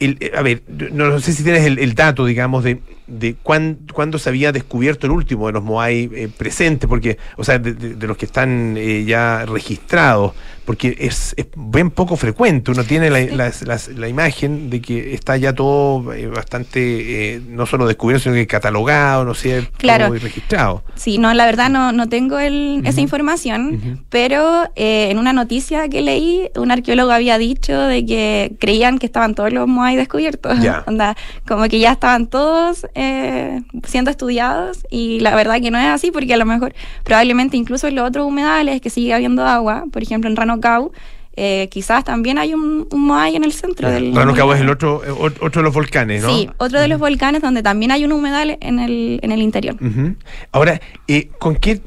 el- 0.00 0.16
eh, 0.18 0.32
a 0.36 0.42
ver, 0.42 0.62
no, 0.92 1.08
no 1.08 1.20
sé 1.20 1.32
si 1.32 1.44
tienes 1.44 1.64
el, 1.64 1.78
el 1.78 1.94
dato, 1.94 2.26
digamos, 2.26 2.64
de, 2.64 2.80
de 3.06 3.34
cuán- 3.42 3.78
cuándo 3.92 4.18
se 4.18 4.28
había 4.28 4.52
descubierto 4.52 5.06
el 5.06 5.12
último 5.12 5.46
de 5.46 5.52
los 5.52 5.62
Moai 5.62 6.10
eh, 6.12 6.28
presentes, 6.36 6.88
porque, 6.88 7.18
o 7.36 7.44
sea, 7.44 7.58
de 7.58 8.06
los 8.06 8.16
que 8.16 8.26
están 8.26 8.74
eh, 8.76 9.04
ya 9.04 9.44
registrados, 9.46 10.32
porque 10.66 10.96
es, 10.98 11.32
es 11.38 11.46
bien 11.56 11.90
poco 11.90 12.16
frecuente. 12.16 12.70
Uno 12.72 12.84
tiene 12.84 13.08
la, 13.08 13.20
las- 13.64 13.88
la 13.88 14.08
imagen 14.08 14.68
de 14.68 14.80
que 14.82 15.14
está 15.14 15.36
ya 15.38 15.54
todo 15.54 16.12
eh, 16.12 16.26
bastante, 16.26 17.34
eh, 17.36 17.40
no 17.48 17.64
solo 17.66 17.86
descubierto, 17.86 18.24
sino 18.24 18.34
que 18.34 18.46
catalogado, 18.46 19.24
no 19.24 19.32
sé, 19.34 19.68
Claro. 19.78 20.14
y 20.14 20.18
registrado. 20.18 20.82
Sí, 20.96 21.18
no, 21.18 21.32
la 21.32 21.46
verdad 21.46 21.70
no, 21.70 21.92
no 21.92 22.08
tengo 22.08 22.38
el- 22.38 22.82
esa 22.84 23.00
información, 23.00 24.04
pero 24.10 24.64
eh, 24.76 25.08
en 25.10 25.18
una 25.18 25.32
noticia 25.32 25.88
que 25.88 26.02
leí, 26.02 26.48
un 26.56 26.70
arqueólogo 26.70 27.12
había 27.12 27.38
dicho 27.38 27.78
de 27.78 28.04
que 28.04 28.56
creían 28.58 28.98
que 28.98 29.06
estaban 29.06 29.34
todos 29.34 29.52
los 29.52 29.68
Moai 29.68 29.96
descubiertos. 29.96 30.58
Ya. 30.60 30.82
Onda, 30.86 31.16
como 31.46 31.64
que 31.68 31.78
ya 31.78 31.92
estaban 31.92 32.26
todos 32.26 32.86
eh, 32.94 33.62
siendo 33.86 34.10
estudiados 34.10 34.84
y 34.90 35.20
la 35.20 35.34
verdad 35.36 35.60
que 35.60 35.70
no 35.70 35.78
es 35.78 35.86
así 35.86 36.10
porque 36.10 36.34
a 36.34 36.36
lo 36.36 36.44
mejor 36.44 36.74
probablemente 37.04 37.56
incluso 37.56 37.86
en 37.86 37.94
los 37.94 38.08
otros 38.08 38.26
humedales 38.26 38.80
que 38.80 38.90
sigue 38.90 39.14
habiendo 39.14 39.44
agua, 39.46 39.84
por 39.92 40.02
ejemplo 40.02 40.28
en 40.28 40.36
Ranocau, 40.62 40.92
eh, 41.38 41.68
quizás 41.70 42.02
también 42.04 42.38
hay 42.38 42.54
un, 42.54 42.86
un 42.90 43.00
Moai 43.06 43.36
en 43.36 43.44
el 43.44 43.52
centro 43.52 43.90
del... 43.90 44.14
Rano 44.14 44.32
es 44.54 44.60
el 44.60 44.70
otro, 44.70 45.02
eh, 45.04 45.10
ot- 45.10 45.36
otro 45.42 45.60
de 45.60 45.64
los 45.64 45.74
volcanes, 45.74 46.22
¿no? 46.22 46.30
Sí, 46.30 46.48
otro 46.56 46.80
de 46.80 46.88
los 46.88 46.98
volcanes 46.98 47.42
donde 47.42 47.62
también 47.62 47.90
hay 47.90 48.04
un 48.04 48.12
humedal 48.12 48.56
en 48.60 48.78
el, 48.78 49.20
en 49.22 49.32
el 49.32 49.42
interior. 49.42 49.74
Ujú. 49.74 50.14
Ahora, 50.52 50.80
eh, 51.08 51.28
¿con 51.38 51.56
qué? 51.56 51.80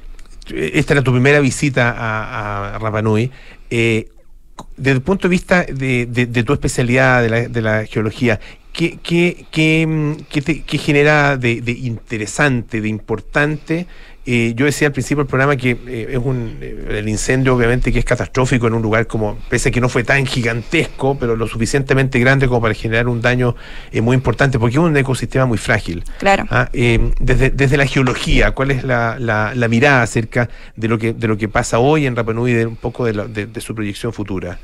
Esta 0.54 0.94
era 0.94 1.02
tu 1.04 1.12
primera 1.12 1.40
visita 1.40 1.92
a, 1.92 2.76
a 2.76 2.80
Rapa 2.80 3.02
Nui. 3.02 3.32
eh, 3.72 4.10
desde 4.78 4.98
el 4.98 5.02
punto 5.02 5.28
de 5.28 5.32
vista 5.32 5.64
de, 5.64 6.06
de- 6.06 6.26
de 6.26 6.44
tu 6.44 6.54
especialidad 6.54 7.22
de 7.24 7.30
la, 7.30 7.48
de 7.48 7.62
la 7.62 7.86
geología, 7.86 8.40
¿qué, 8.74 9.00
qué, 9.02 9.46
qué, 9.52 9.88
mm, 9.88 10.14
qué 10.30 10.42
te- 10.42 10.62
qué 10.64 10.78
genera 10.78 11.38
de, 11.38 11.62
de 11.62 11.72
interesante, 11.72 12.82
de 12.82 12.90
importante? 12.90 13.88
Eh, 14.26 14.54
yo 14.56 14.66
decía 14.66 14.88
al 14.90 14.92
principio 14.94 15.24
del 15.24 15.28
programa 15.28 15.56
que 15.56 15.72
eh, 15.88 16.08
es 16.12 16.18
un 16.18 16.58
eh, 16.62 16.98
el 17.00 17.10
incendio 17.10 17.56
obviamente 17.56 17.92
que 17.92 18.00
es 18.00 18.06
catastrófico 18.06 18.68
en 18.68 18.74
un 18.76 18.82
lugar 18.82 19.08
como, 19.08 19.38
pese 19.50 19.70
a 19.70 19.72
que 19.72 19.82
no 19.82 19.90
fue 19.90 20.04
tan 20.04 20.26
gigantesco, 20.26 21.18
pero 21.18 21.36
lo 21.36 21.48
suficientemente 21.48 22.20
grande 22.20 22.48
como 22.48 22.62
para 22.62 22.74
generar 22.74 23.08
un 23.08 23.22
daño 23.22 23.56
eh, 23.92 24.02
muy 24.02 24.16
importante, 24.16 24.60
porque 24.60 24.74
es 24.76 24.80
un 24.80 24.96
ecosistema 24.96 25.46
muy 25.46 25.58
frágil. 25.58 26.04
Claro. 26.20 26.46
Ah, 26.52 26.70
desde, 26.72 27.50
desde 27.50 27.78
la 27.78 27.86
geología, 27.88 28.52
¿cuál 28.52 28.72
es 28.72 28.84
la, 28.84 29.18
la- 29.20 29.54
la 29.56 29.68
mirada 29.68 30.04
acerca 30.04 30.50
de 30.76 30.88
lo 30.88 30.98
que 31.00 31.14
de 31.14 31.28
lo 31.28 31.38
que 31.38 31.48
pasa 31.48 31.80
hoy 31.80 32.06
en 32.06 32.16
Rapa 32.16 32.34
Nui 32.34 32.52
y 32.52 32.54
de 32.54 32.66
un 32.66 32.76
poco 32.76 33.06
de, 33.06 33.14
la- 33.14 33.26
de- 33.28 33.48
de 33.48 33.62
su 33.62 33.74
proyección 33.74 34.14
futura? 34.14 34.60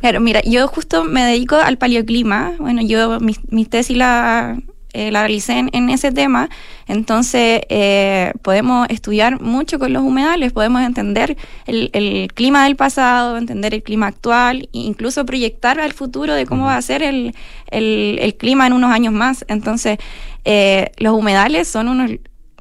Claro, 0.00 0.20
mira, 0.20 0.40
yo 0.46 0.66
justo 0.68 1.04
me 1.04 1.22
dedico 1.24 1.56
al 1.56 1.76
paleoclima. 1.76 2.52
Bueno, 2.58 2.80
yo 2.82 3.20
mis, 3.20 3.38
mis 3.50 3.68
tesis 3.68 3.96
la, 3.96 4.56
eh, 4.92 5.10
la 5.10 5.22
realicé 5.22 5.58
en, 5.58 5.70
en 5.72 5.90
ese 5.90 6.12
tema. 6.12 6.48
Entonces, 6.86 7.60
eh, 7.68 8.32
podemos 8.42 8.86
estudiar 8.90 9.40
mucho 9.40 9.78
con 9.78 9.92
los 9.92 10.02
humedales, 10.02 10.52
podemos 10.52 10.82
entender 10.82 11.36
el, 11.66 11.90
el 11.92 12.32
clima 12.34 12.64
del 12.64 12.76
pasado, 12.76 13.36
entender 13.38 13.74
el 13.74 13.82
clima 13.82 14.06
actual, 14.08 14.62
e 14.62 14.78
incluso 14.78 15.24
proyectar 15.24 15.80
al 15.80 15.92
futuro 15.92 16.34
de 16.34 16.46
cómo 16.46 16.64
va 16.64 16.76
a 16.76 16.82
ser 16.82 17.02
el, 17.02 17.34
el- 17.70 18.18
el 18.20 18.34
clima 18.36 18.66
en 18.66 18.72
unos 18.72 18.90
años 18.92 19.12
más. 19.12 19.44
Entonces, 19.48 19.98
eh, 20.44 20.90
los 20.98 21.14
humedales 21.14 21.68
son 21.68 21.88
unos 21.88 22.10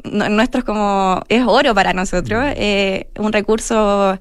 nu- 0.03 0.29
nuestros 0.29 0.63
como 0.63 1.21
es 1.29 1.43
oro 1.45 1.73
para 1.73 1.93
nosotros, 1.93 2.43
eh, 2.55 3.07
un 3.17 3.33
recurso 3.33 4.17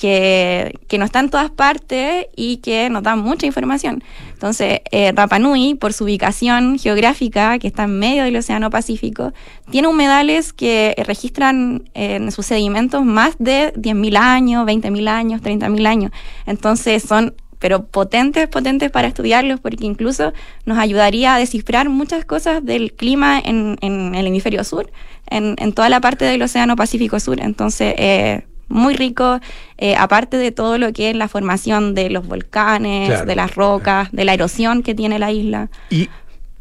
que, 0.00 0.80
que 0.88 0.96
no 0.96 1.04
está 1.04 1.20
en 1.20 1.28
todas 1.28 1.50
partes 1.50 2.26
y 2.34 2.56
que 2.56 2.88
nos 2.88 3.02
da 3.02 3.16
mucha 3.16 3.44
información. 3.44 4.02
Entonces, 4.32 4.80
eh, 4.90 5.12
Rapa 5.14 5.38
Nui, 5.38 5.74
por 5.74 5.92
su 5.92 6.04
ubicación 6.04 6.78
geográfica, 6.78 7.58
que 7.58 7.68
está 7.68 7.84
en 7.84 7.98
medio 7.98 8.24
del 8.24 8.34
Océano 8.34 8.70
Pacífico, 8.70 9.34
tiene 9.70 9.88
humedales 9.88 10.54
que 10.54 10.94
eh, 10.96 11.04
registran 11.04 11.84
eh, 11.92 12.14
en 12.14 12.32
sus 12.32 12.46
sedimentos 12.46 13.04
más 13.04 13.34
de 13.38 13.74
10.000 13.74 14.16
años, 14.16 14.66
20.000 14.66 15.08
años, 15.08 15.42
30.000 15.42 15.86
años. 15.86 16.12
Entonces, 16.46 17.02
son 17.02 17.34
pero 17.58 17.84
potentes, 17.84 18.48
potentes 18.48 18.90
para 18.90 19.06
estudiarlos, 19.06 19.60
porque 19.60 19.84
incluso 19.84 20.32
nos 20.64 20.78
ayudaría 20.78 21.34
a 21.34 21.38
descifrar 21.38 21.90
muchas 21.90 22.24
cosas 22.24 22.64
del 22.64 22.94
clima 22.94 23.38
en, 23.38 23.76
en 23.82 24.14
el 24.14 24.26
hemisferio 24.26 24.64
sur, 24.64 24.90
en, 25.28 25.56
en 25.58 25.74
toda 25.74 25.90
la 25.90 26.00
parte 26.00 26.24
del 26.24 26.40
Océano 26.40 26.74
Pacífico 26.74 27.20
Sur. 27.20 27.38
Entonces, 27.38 27.94
eh, 27.98 28.46
muy 28.70 28.94
rico, 28.94 29.40
eh, 29.76 29.94
aparte 29.96 30.38
de 30.38 30.52
todo 30.52 30.78
lo 30.78 30.92
que 30.94 31.10
es 31.10 31.16
la 31.16 31.28
formación 31.28 31.94
de 31.94 32.08
los 32.08 32.26
volcanes, 32.26 33.08
Claro, 33.08 33.26
de 33.26 33.36
las 33.36 33.54
rocas, 33.54 34.08
de 34.12 34.24
la 34.24 34.32
erosión 34.34 34.82
que 34.82 34.94
tiene 34.94 35.18
la 35.18 35.30
isla. 35.32 35.68
Y 35.90 36.08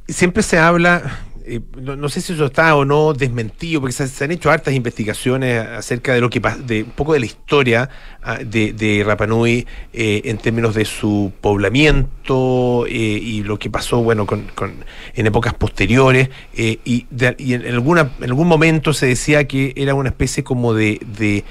siempre 0.07 0.43
se 0.43 0.57
habla, 0.59 1.19
eh, 1.45 1.61
no, 1.81 1.95
no 1.95 2.09
sé 2.09 2.21
si 2.21 2.33
eso 2.33 2.45
está 2.45 2.75
o 2.75 2.83
no 2.85 3.13
desmentido, 3.13 3.79
porque 3.81 3.93
se, 3.93 4.07
se 4.07 4.23
han 4.23 4.31
hecho 4.31 4.51
hartas 4.51 4.73
investigaciones 4.73 5.65
acerca 5.65 6.13
de 6.13 6.21
lo 6.21 6.29
que 6.29 6.41
de 6.65 6.83
un 6.83 6.91
poco 6.91 7.13
de 7.13 7.19
la 7.19 7.25
historia 7.27 7.89
ah, 8.23 8.37
de, 8.37 8.73
de 8.73 9.03
Rapa 9.05 9.25
Nui 9.27 9.65
eh, 9.93 10.21
en 10.25 10.37
términos 10.39 10.75
de 10.75 10.85
su 10.85 11.31
poblamiento 11.41 12.85
eh, 12.87 12.91
y 12.91 13.43
lo 13.43 13.57
que 13.59 13.69
pasó, 13.69 14.01
bueno, 14.03 14.25
con, 14.25 14.43
con- 14.55 14.83
en 15.15 15.27
épocas 15.27 15.53
posteriores 15.53 16.29
y, 16.55 17.05
de- 17.09 17.35
y 17.37 17.53
en 17.53 17.65
alguna 17.67 18.11
en 18.19 18.25
algún 18.25 18.47
momento 18.47 18.93
se 18.93 19.07
decía 19.07 19.47
que 19.47 19.73
era 19.75 19.93
una 19.95 20.09
especie 20.09 20.43
como 20.43 20.73
de, 20.73 20.99
de 21.17 21.43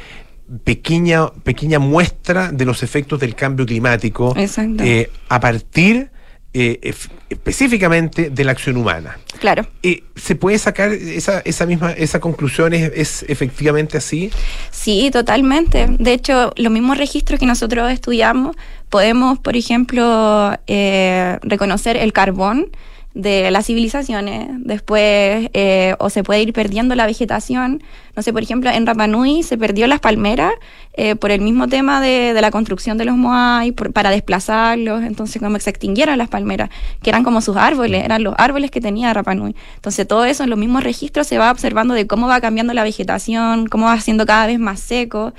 pequeña 0.64 1.30
pequeña 1.44 1.78
muestra 1.78 2.50
de 2.50 2.64
los 2.64 2.82
efectos 2.82 3.20
del 3.20 3.34
cambio 3.34 3.66
climático 3.66 4.34
eh, 4.36 5.10
a 5.28 5.40
partir 5.40 6.10
eh, 6.54 6.94
específicamente 7.28 8.30
de 8.30 8.44
la 8.44 8.52
acción 8.52 8.78
humana. 8.78 9.18
Claro. 9.38 9.66
Eh, 9.82 10.04
¿Se 10.16 10.34
puede 10.34 10.58
sacar 10.58 10.90
esa, 10.92 11.40
esa 11.40 11.66
misma 11.66 11.92
esa 11.92 12.20
conclusión? 12.20 12.72
¿Es, 12.72 12.90
es 12.94 13.26
efectivamente 13.28 13.98
así? 13.98 14.30
Sí, 14.70 15.10
totalmente. 15.12 15.86
De 15.98 16.12
hecho, 16.14 16.52
los 16.56 16.72
mismos 16.72 16.96
registros 16.96 17.38
que 17.38 17.46
nosotros 17.46 17.92
estudiamos, 17.92 18.56
podemos, 18.88 19.38
por 19.38 19.56
ejemplo, 19.56 20.52
reconocer 20.66 21.98
el 21.98 22.12
carbón 22.14 22.70
de 23.18 23.50
las 23.50 23.66
civilizaciones, 23.66 24.48
después 24.60 25.50
eh, 25.52 25.96
o 25.98 26.08
se 26.08 26.22
puede 26.22 26.40
ir 26.42 26.52
perdiendo 26.52 26.94
la 26.94 27.04
vegetación. 27.04 27.82
No 28.14 28.22
sé, 28.22 28.32
por 28.32 28.44
ejemplo, 28.44 28.70
en 28.70 28.86
Rapa 28.86 29.08
Nui 29.08 29.42
se 29.42 29.58
perdió 29.58 29.88
las 29.88 29.98
palmeras 29.98 30.52
eh, 30.92 31.16
por 31.16 31.32
el 31.32 31.40
mismo 31.40 31.66
tema 31.66 32.00
de, 32.00 32.32
de 32.32 32.40
la 32.40 32.52
construcción 32.52 32.96
de 32.96 33.04
los 33.04 33.16
Moai, 33.16 33.72
por- 33.72 33.92
para 33.92 34.10
desplazarlos, 34.10 35.02
entonces 35.02 35.42
como 35.42 35.58
se 35.58 35.68
extinguieron 35.68 36.16
las 36.16 36.28
palmeras, 36.28 36.70
que 37.02 37.10
eran 37.10 37.24
como 37.24 37.40
sus 37.40 37.56
árboles, 37.56 38.04
eran 38.04 38.22
los 38.22 38.34
árboles 38.38 38.70
que 38.70 38.80
tenía 38.80 39.12
Rapa 39.12 39.34
Nui. 39.34 39.56
Entonces 39.74 40.06
todo 40.06 40.24
eso 40.24 40.44
en 40.44 40.50
los 40.50 40.58
mismos 40.58 40.84
registros 40.84 41.26
se 41.26 41.38
va 41.38 41.50
observando 41.50 41.94
de 41.94 42.06
cómo 42.06 42.28
va 42.28 42.40
cambiando 42.40 42.72
la 42.72 42.84
vegetación, 42.84 43.66
cómo 43.66 43.86
va 43.86 44.00
siendo 44.00 44.26
cada 44.26 44.46
vez 44.46 44.60
más 44.60 44.78
seco, 44.78 45.32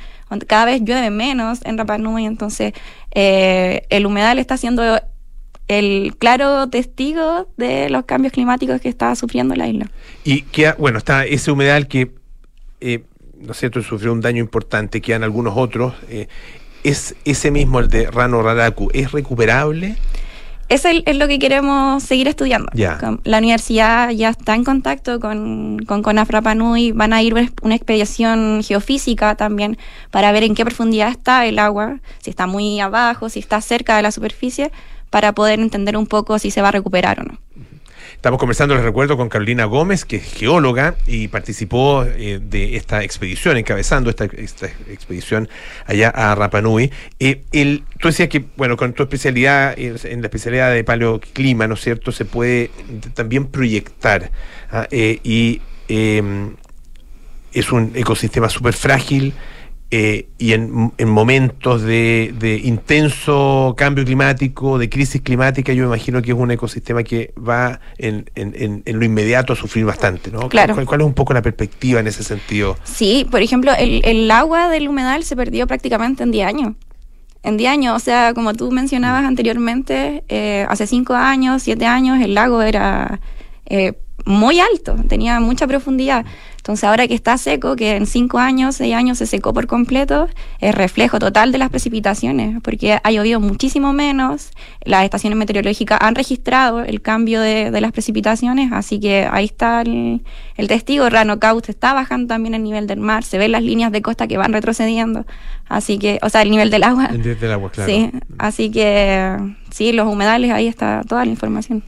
cada 0.48 0.66
vez 0.66 0.82
llueve 0.84 1.12
menos 1.12 1.60
en 1.64 1.78
Rapa 1.78 1.98
Nui, 1.98 2.26
entonces 2.26 2.74
eh, 3.16 3.84
el 3.90 4.06
humedal 4.06 4.38
está 4.38 4.58
siendo 4.58 4.84
el 5.70 6.16
claro 6.18 6.68
testigo 6.68 7.48
de 7.56 7.90
los 7.90 8.04
cambios 8.04 8.34
climáticos 8.34 8.82
que 8.82 8.90
está 8.90 9.16
sufriendo 9.16 9.56
la 9.56 9.68
isla. 9.70 9.90
Y 10.26 10.42
queda, 10.42 10.76
bueno, 10.78 10.98
está 10.98 11.26
ese 11.26 11.52
humedal 11.52 11.88
que, 11.88 12.12
eh, 12.82 13.04
no 13.40 13.54
sé, 13.54 13.70
tú 13.70 13.82
sufrió 13.84 14.12
un 14.12 14.20
daño 14.20 14.42
importante, 14.42 15.00
quedan 15.00 15.24
algunos 15.24 15.54
otros. 15.56 15.94
eh, 16.10 16.28
¿Es 16.84 17.16
ese 17.26 17.52
mismo, 17.52 17.80
el 17.80 17.88
de 17.90 18.10
Rano 18.10 18.42
Raraku, 18.42 18.90
es 18.94 19.12
recuperable? 19.12 19.96
Es, 20.70 20.86
el- 20.86 21.04
es 21.06 21.18
lo 21.18 21.28
que 21.28 21.38
queremos 21.40 22.02
seguir 22.04 22.28
estudiando. 22.28 22.72
La 23.24 23.38
universidad 23.40 24.12
ya 24.12 24.30
está 24.30 24.56
en 24.56 24.64
contacto 24.64 25.20
con, 25.20 25.80
con 25.86 26.02
CONAF 26.04 26.30
Rapa 26.30 26.56
Nui, 26.56 26.92
van 26.94 27.12
a 27.12 27.22
ir 27.22 27.34
una 27.62 27.76
expedición 27.76 28.62
geofísica 28.64 29.36
también 29.36 29.78
para 30.12 30.32
ver 30.32 30.44
en 30.44 30.56
qué 30.56 30.64
profundidad 30.64 31.10
está 31.10 31.46
el 31.48 31.60
agua, 31.60 32.00
si 32.20 32.30
está 32.30 32.48
muy 32.48 32.80
abajo, 32.80 33.30
si 33.30 33.40
está 33.40 33.60
cerca 33.62 33.98
de 33.98 34.04
la 34.04 34.12
superficie, 34.12 34.72
para 35.10 35.34
poder 35.34 35.60
entender 35.60 35.98
un 35.98 36.08
poco 36.08 36.40
si 36.40 36.52
se 36.52 36.62
va 36.62 36.70
a 36.70 36.72
recuperar 36.72 37.20
o 37.20 37.24
no. 37.24 37.40
Estamos 38.20 38.38
conversando, 38.38 38.76
les 38.76 38.84
recuerdo, 38.84 39.16
con 39.16 39.30
Carolina 39.30 39.64
Gómez, 39.64 40.04
que 40.04 40.18
es 40.18 40.24
geóloga 40.24 40.96
y 41.08 41.30
participó 41.30 42.04
eh, 42.04 42.42
de 42.44 42.76
esta 42.76 43.02
expedición, 43.02 43.56
encabezando 43.56 44.10
esta, 44.10 44.26
esta 44.26 44.66
expedición 44.66 45.48
allá 45.86 46.10
a 46.10 46.36
Rapa 46.36 46.62
Nui. 46.62 46.92
Eh, 47.22 47.44
tú 47.98 48.10
decías 48.10 48.28
que, 48.28 48.44
bueno, 48.58 48.76
con 48.76 48.92
tu 48.92 49.04
especialidad, 49.04 49.74
en 49.80 50.22
la 50.22 50.28
especialidad 50.28 50.74
de 50.74 50.84
paleoclima, 50.84 51.66
¿no 51.68 51.76
es 51.76 51.82
cierto?, 51.82 52.12
se 52.12 52.26
puede 52.26 52.72
también 53.14 53.46
proyectar. 53.46 54.32
ah, 54.70 54.86
eh, 54.92 55.20
y 55.24 55.62
eh, 55.88 56.52
es 57.54 57.72
un 57.72 57.92
ecosistema 57.96 58.50
súper 58.50 58.74
frágil. 58.74 59.34
Eh, 59.92 60.28
y 60.38 60.54
en, 60.54 60.92
en 60.98 61.10
momentos 61.10 61.82
de, 61.82 62.34
de 62.38 62.58
intenso 62.58 63.74
cambio 63.78 64.06
climático, 64.06 64.78
de 64.78 64.88
crisis 64.90 65.22
climática, 65.22 65.74
yo 65.74 65.84
me 65.84 65.88
imagino 65.96 66.22
que 66.22 66.32
es 66.32 66.38
un 66.38 66.52
ecosistema 66.52 67.02
que 67.04 67.34
va 67.36 67.80
en, 67.98 68.30
en- 68.36 68.84
en- 68.86 69.00
lo 69.00 69.04
inmediato 69.06 69.54
a 69.54 69.56
sufrir 69.56 69.86
bastante, 69.86 70.30
¿no? 70.32 70.48
Claro. 70.50 70.76
¿Cuál, 70.76 70.86
cuál 70.86 71.02
es 71.02 71.08
un 71.08 71.14
poco 71.14 71.34
la 71.34 71.42
perspectiva 71.42 72.00
en 72.00 72.08
ese 72.08 72.24
sentido? 72.24 72.78
Sí, 72.84 73.26
por 73.32 73.42
ejemplo, 73.42 73.72
el, 73.78 74.02
el 74.06 74.30
agua 74.30 74.70
del 74.70 74.88
humedal 74.88 75.24
se 75.24 75.36
perdió 75.36 75.66
prácticamente 75.66 76.22
en 76.24 76.32
10 76.32 76.48
años. 76.48 76.74
En 77.42 77.58
10 77.58 77.72
años, 77.72 77.96
o 77.96 78.00
sea, 78.00 78.34
como 78.36 78.54
tú 78.54 78.70
mencionabas 78.72 79.24
anteriormente, 79.26 80.24
eh, 80.30 80.66
hace 80.70 80.86
5 80.86 81.14
años, 81.16 81.64
7 81.64 81.86
años, 81.86 82.22
el 82.22 82.34
lago 82.36 82.62
era 82.62 83.22
eh, 83.66 83.94
muy 84.26 84.60
alto, 84.60 84.96
tenía 85.08 85.40
mucha 85.40 85.66
profundidad. 85.66 86.26
Entonces, 86.70 86.84
ahora 86.84 87.08
que 87.08 87.16
está 87.16 87.36
seco, 87.40 87.76
que 87.76 87.96
en 87.96 88.06
5 88.06 88.38
años, 88.38 88.76
6 88.76 88.94
años 88.94 89.18
se 89.18 89.26
secó 89.26 89.56
por 89.56 89.66
completo, 89.66 90.28
es 90.60 90.76
reflejo 90.76 91.18
total 91.18 91.52
de 91.52 91.58
las 91.58 91.72
precipitaciones, 91.72 92.62
porque 92.62 93.00
ha 93.04 93.12
llovido 93.12 93.40
muchísimo 93.40 93.92
menos, 93.92 94.52
las 94.86 95.04
estaciones 95.04 95.36
meteorológicas 95.40 95.98
han 96.00 96.14
registrado 96.14 96.84
el 96.84 97.02
cambio 97.02 97.42
de, 97.42 97.72
de 97.72 97.82
las 97.82 97.92
precipitaciones, 97.92 98.72
así 98.72 99.00
que 99.00 99.28
ahí 99.32 99.46
está 99.46 99.82
el, 99.82 100.22
el 100.58 100.68
testigo. 100.68 101.10
Rano 101.10 101.40
Caut 101.40 101.68
está 101.70 101.96
bajando 101.96 102.28
también 102.28 102.54
el 102.54 102.62
nivel 102.62 102.86
del 102.86 103.00
mar, 103.00 103.24
se 103.24 103.40
ven 103.40 103.52
las 103.52 103.64
líneas 103.64 103.92
de 103.92 104.04
costa 104.04 104.28
que 104.28 104.38
van 104.38 104.54
retrocediendo, 104.54 105.26
así 105.70 105.98
que, 105.98 106.20
o 106.22 106.30
sea, 106.30 106.44
el 106.44 106.52
nivel 106.52 106.70
del 106.70 106.84
agua. 106.84 107.10
El 107.12 107.52
agua, 107.52 107.72
claro. 107.72 107.92
Sí, 107.92 108.12
así 108.38 108.70
que 108.70 109.38
sí, 109.72 109.92
los 109.92 110.06
humedales, 110.06 110.52
ahí 110.52 110.68
está 110.68 111.02
toda 111.08 111.26
la 111.26 111.32
información. 111.32 111.82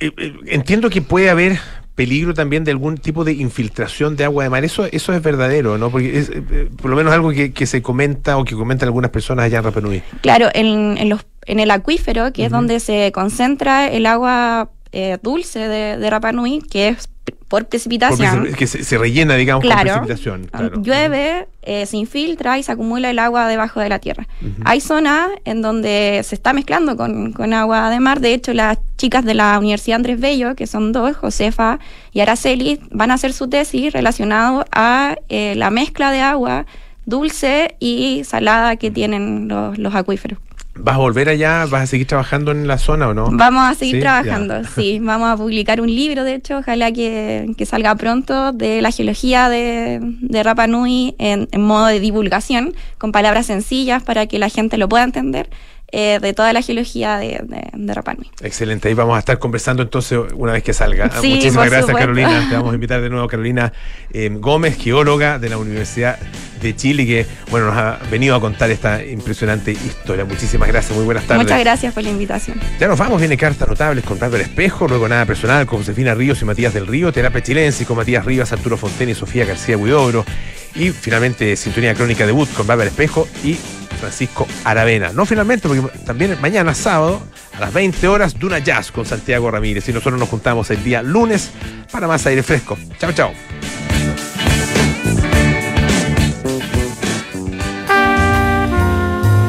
Eh, 0.00 0.12
eh, 0.18 0.34
Entiendo 0.46 0.90
que 0.90 1.00
puede 1.00 1.30
haber 1.30 1.58
peligro 1.98 2.32
también 2.32 2.62
de 2.62 2.70
algún 2.70 2.96
tipo 2.96 3.24
de 3.24 3.32
infiltración 3.32 4.14
de 4.14 4.22
agua 4.22 4.44
de 4.44 4.50
mar. 4.50 4.64
Eso, 4.64 4.86
eso 4.92 5.12
es 5.12 5.20
verdadero, 5.20 5.78
¿no? 5.78 5.90
Porque 5.90 6.16
es 6.16 6.30
eh, 6.30 6.44
eh, 6.48 6.68
por 6.80 6.92
lo 6.92 6.96
menos 6.96 7.12
algo 7.12 7.32
que, 7.32 7.52
que 7.52 7.66
se 7.66 7.82
comenta 7.82 8.36
o 8.36 8.44
que 8.44 8.54
comentan 8.54 8.86
algunas 8.86 9.10
personas 9.10 9.46
allá 9.46 9.58
en 9.58 9.64
Rapa 9.64 9.80
Nui. 9.80 10.00
Claro, 10.20 10.48
en, 10.54 10.96
en 10.96 11.08
los, 11.08 11.26
en 11.46 11.58
el 11.58 11.72
acuífero, 11.72 12.32
que 12.32 12.44
es 12.44 12.52
donde 12.52 12.78
se 12.78 13.10
concentra 13.10 13.88
el 13.88 14.06
agua 14.06 14.70
eh, 14.92 15.18
dulce 15.20 15.58
de, 15.58 15.98
de 15.98 16.08
Rapa 16.08 16.30
Nui, 16.30 16.60
que 16.60 16.90
es 16.90 17.08
por 17.48 17.62
Porque 17.62 17.70
precipitación. 17.70 18.46
se, 18.46 18.52
que 18.52 18.66
se, 18.66 18.84
se 18.84 18.98
rellena, 18.98 19.34
digamos, 19.36 19.62
Claro. 19.64 19.90
con 19.94 20.06
precipitación. 20.06 20.44
Claro. 20.52 20.82
Llueve, 20.82 21.48
eh, 21.62 21.86
se 21.86 21.96
infiltra 21.96 22.58
y 22.58 22.62
se 22.62 22.72
acumula 22.72 23.08
el 23.08 23.18
agua 23.18 23.48
debajo 23.48 23.80
de 23.80 23.88
la 23.88 23.98
tierra. 23.98 24.26
Hay 24.64 24.80
zonas 24.82 25.28
en 25.46 25.62
donde 25.62 26.20
se 26.24 26.34
está 26.34 26.52
mezclando 26.52 26.96
con, 26.96 27.32
con 27.32 27.54
agua 27.54 27.88
de 27.88 28.00
mar. 28.00 28.20
De 28.20 28.34
hecho, 28.34 28.52
las 28.52 28.76
chicas 28.98 29.24
de 29.24 29.32
la 29.32 29.58
Universidad 29.58 29.96
Andrés 29.96 30.20
Bello, 30.20 30.54
que 30.54 30.66
son 30.66 30.92
dos, 30.92 31.16
Josefa 31.16 31.78
y 32.12 32.20
Araceli, 32.20 32.80
van 32.90 33.10
a 33.10 33.14
hacer 33.14 33.32
su 33.32 33.48
tesis 33.48 33.92
relacionado 33.94 34.66
a 34.70 35.16
eh, 35.30 35.54
la 35.56 35.70
mezcla 35.70 36.10
de 36.12 36.20
agua 36.20 36.66
dulce 37.06 37.76
y 37.80 38.22
salada 38.24 38.76
que 38.76 38.90
tienen 38.90 39.48
los, 39.48 39.78
los 39.78 39.94
acuíferos. 39.94 40.38
¿Vas 40.80 40.94
a 40.94 40.98
volver 40.98 41.28
allá? 41.28 41.66
¿Vas 41.66 41.82
a 41.82 41.86
seguir 41.86 42.06
trabajando 42.06 42.50
en 42.52 42.66
la 42.66 42.78
zona 42.78 43.08
o 43.08 43.14
no? 43.14 43.28
Vamos 43.32 43.62
a 43.70 43.74
seguir 43.74 43.96
Sí, 43.96 44.00
trabajando, 44.00 44.62
ya. 44.62 44.68
sí. 44.74 44.98
Vamos 45.00 45.28
a 45.28 45.36
publicar 45.36 45.80
un 45.80 45.88
libro, 45.88 46.24
de 46.24 46.34
hecho, 46.34 46.58
ojalá 46.58 46.92
que, 46.92 47.52
que 47.56 47.66
salga 47.66 47.94
pronto, 47.96 48.52
de 48.52 48.80
la 48.82 48.90
geología 48.90 49.48
de, 49.48 49.98
de 50.02 50.42
Rapa 50.42 50.66
Nui 50.66 51.14
en, 51.18 51.48
en 51.52 51.62
modo 51.62 51.86
de 51.86 52.00
divulgación, 52.00 52.74
con 52.98 53.12
palabras 53.12 53.46
sencillas 53.46 54.02
para 54.02 54.26
que 54.26 54.38
la 54.38 54.48
gente 54.48 54.78
lo 54.78 54.88
pueda 54.88 55.04
entender, 55.04 55.50
eh, 55.90 56.18
de 56.20 56.34
toda 56.34 56.52
la 56.52 56.60
geología 56.60 57.16
de, 57.16 57.40
de, 57.44 57.70
de. 57.72 58.02
Excelente, 58.42 58.88
ahí 58.88 58.94
vamos 58.94 59.16
a 59.16 59.20
estar 59.20 59.38
conversando 59.38 59.82
entonces 59.82 60.18
una 60.34 60.52
vez 60.52 60.62
que 60.62 60.74
salga. 60.74 61.10
Sí, 61.20 61.30
Muchísimas 61.30 61.70
gracias 61.70 61.86
supuesto. 61.86 61.98
Carolina. 61.98 62.46
Te 62.50 62.56
vamos 62.56 62.72
a 62.72 62.74
invitar 62.74 63.00
de 63.00 63.08
nuevo 63.08 63.24
a 63.24 63.28
Carolina 63.28 63.72
eh, 64.12 64.28
Gómez, 64.30 64.76
geóloga 64.76 65.38
de 65.38 65.48
la 65.48 65.56
Universidad 65.56 66.18
de 66.60 66.76
Chile, 66.76 67.06
que 67.06 67.26
bueno, 67.50 67.66
nos 67.66 67.76
ha 67.76 67.98
venido 68.10 68.34
a 68.34 68.40
contar 68.40 68.70
esta 68.70 69.02
impresionante 69.02 69.72
historia. 69.72 70.26
Muchísimas 70.26 70.68
gracias, 70.68 70.94
muy 70.94 71.06
buenas 71.06 71.24
tardes. 71.24 71.44
Muchas 71.44 71.60
gracias 71.60 71.94
por 71.94 72.02
la 72.02 72.10
invitación. 72.10 72.60
Ya 72.78 72.86
nos 72.86 72.98
vamos, 72.98 73.18
viene 73.18 73.38
cartas 73.38 73.66
notables 73.66 74.04
con 74.04 74.20
Rafael 74.20 74.42
Espejo, 74.42 74.88
luego 74.88 75.08
nada 75.08 75.24
personal 75.24 75.64
con 75.66 75.78
Josefina 75.78 76.14
Ríos 76.14 76.42
y 76.42 76.44
Matías 76.44 76.74
del 76.74 76.86
Río, 76.86 77.12
terapia 77.12 77.42
chilense 77.42 77.86
con 77.86 77.96
Matías 77.96 78.26
Rivas, 78.26 78.52
Arturo 78.52 78.76
Fonten 78.76 79.08
y 79.08 79.14
Sofía 79.14 79.46
García 79.46 79.78
Huidobro, 79.78 80.26
y 80.74 80.90
finalmente 80.90 81.56
sintonía 81.56 81.94
crónica 81.94 82.26
debut 82.26 82.52
con 82.52 82.68
Rafael 82.68 82.88
Espejo 82.88 83.26
y 83.42 83.56
Francisco 83.98 84.46
Aravena. 84.64 85.12
No 85.12 85.26
finalmente, 85.26 85.68
porque 85.68 85.82
también 86.04 86.36
mañana 86.40 86.74
sábado 86.74 87.20
a 87.56 87.60
las 87.60 87.72
20 87.72 88.08
horas 88.08 88.38
Duna 88.38 88.58
Jazz 88.58 88.90
con 88.90 89.04
Santiago 89.04 89.50
Ramírez 89.50 89.88
y 89.88 89.92
nosotros 89.92 90.18
nos 90.18 90.28
juntamos 90.28 90.70
el 90.70 90.82
día 90.82 91.02
lunes 91.02 91.50
para 91.90 92.06
más 92.06 92.26
aire 92.26 92.42
fresco. 92.42 92.78
Chao, 92.98 93.12
chao. 93.12 93.32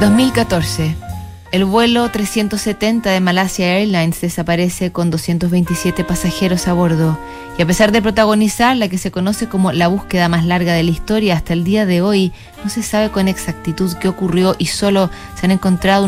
...2014... 0.02 0.96
El 1.52 1.66
vuelo 1.66 2.08
370 2.08 3.10
de 3.10 3.20
Malasia 3.22 3.80
Airlines 3.80 4.22
desaparece 4.22 4.92
con 4.92 5.10
227 5.10 6.04
pasajeros 6.04 6.68
a 6.68 6.74
bordo 6.74 7.18
y 7.60 7.62
a 7.62 7.66
pesar 7.66 7.92
de 7.92 8.02
protagonizar 8.02 8.78
la 8.78 8.88
que 8.88 8.98
se 8.98 9.12
conoce 9.12 9.50
como 9.50 9.74
la 9.74 9.90
búsqueda 9.90 10.30
más 10.30 10.46
larga 10.46 10.72
de 10.72 10.84
la 10.84 10.92
historia 10.92 11.36
hasta 11.36 11.52
el 11.52 11.66
día 11.66 11.86
de 11.86 12.02
hoy, 12.02 12.32
no 12.64 12.70
se 12.70 12.82
sabe 12.82 13.10
con 13.10 13.28
exactitud 13.28 13.92
qué 14.00 14.08
ocurrió 14.08 14.56
y 14.58 14.68
solo 14.68 15.10
se 15.36 15.46
han 15.46 15.52
encontrado 15.52 15.98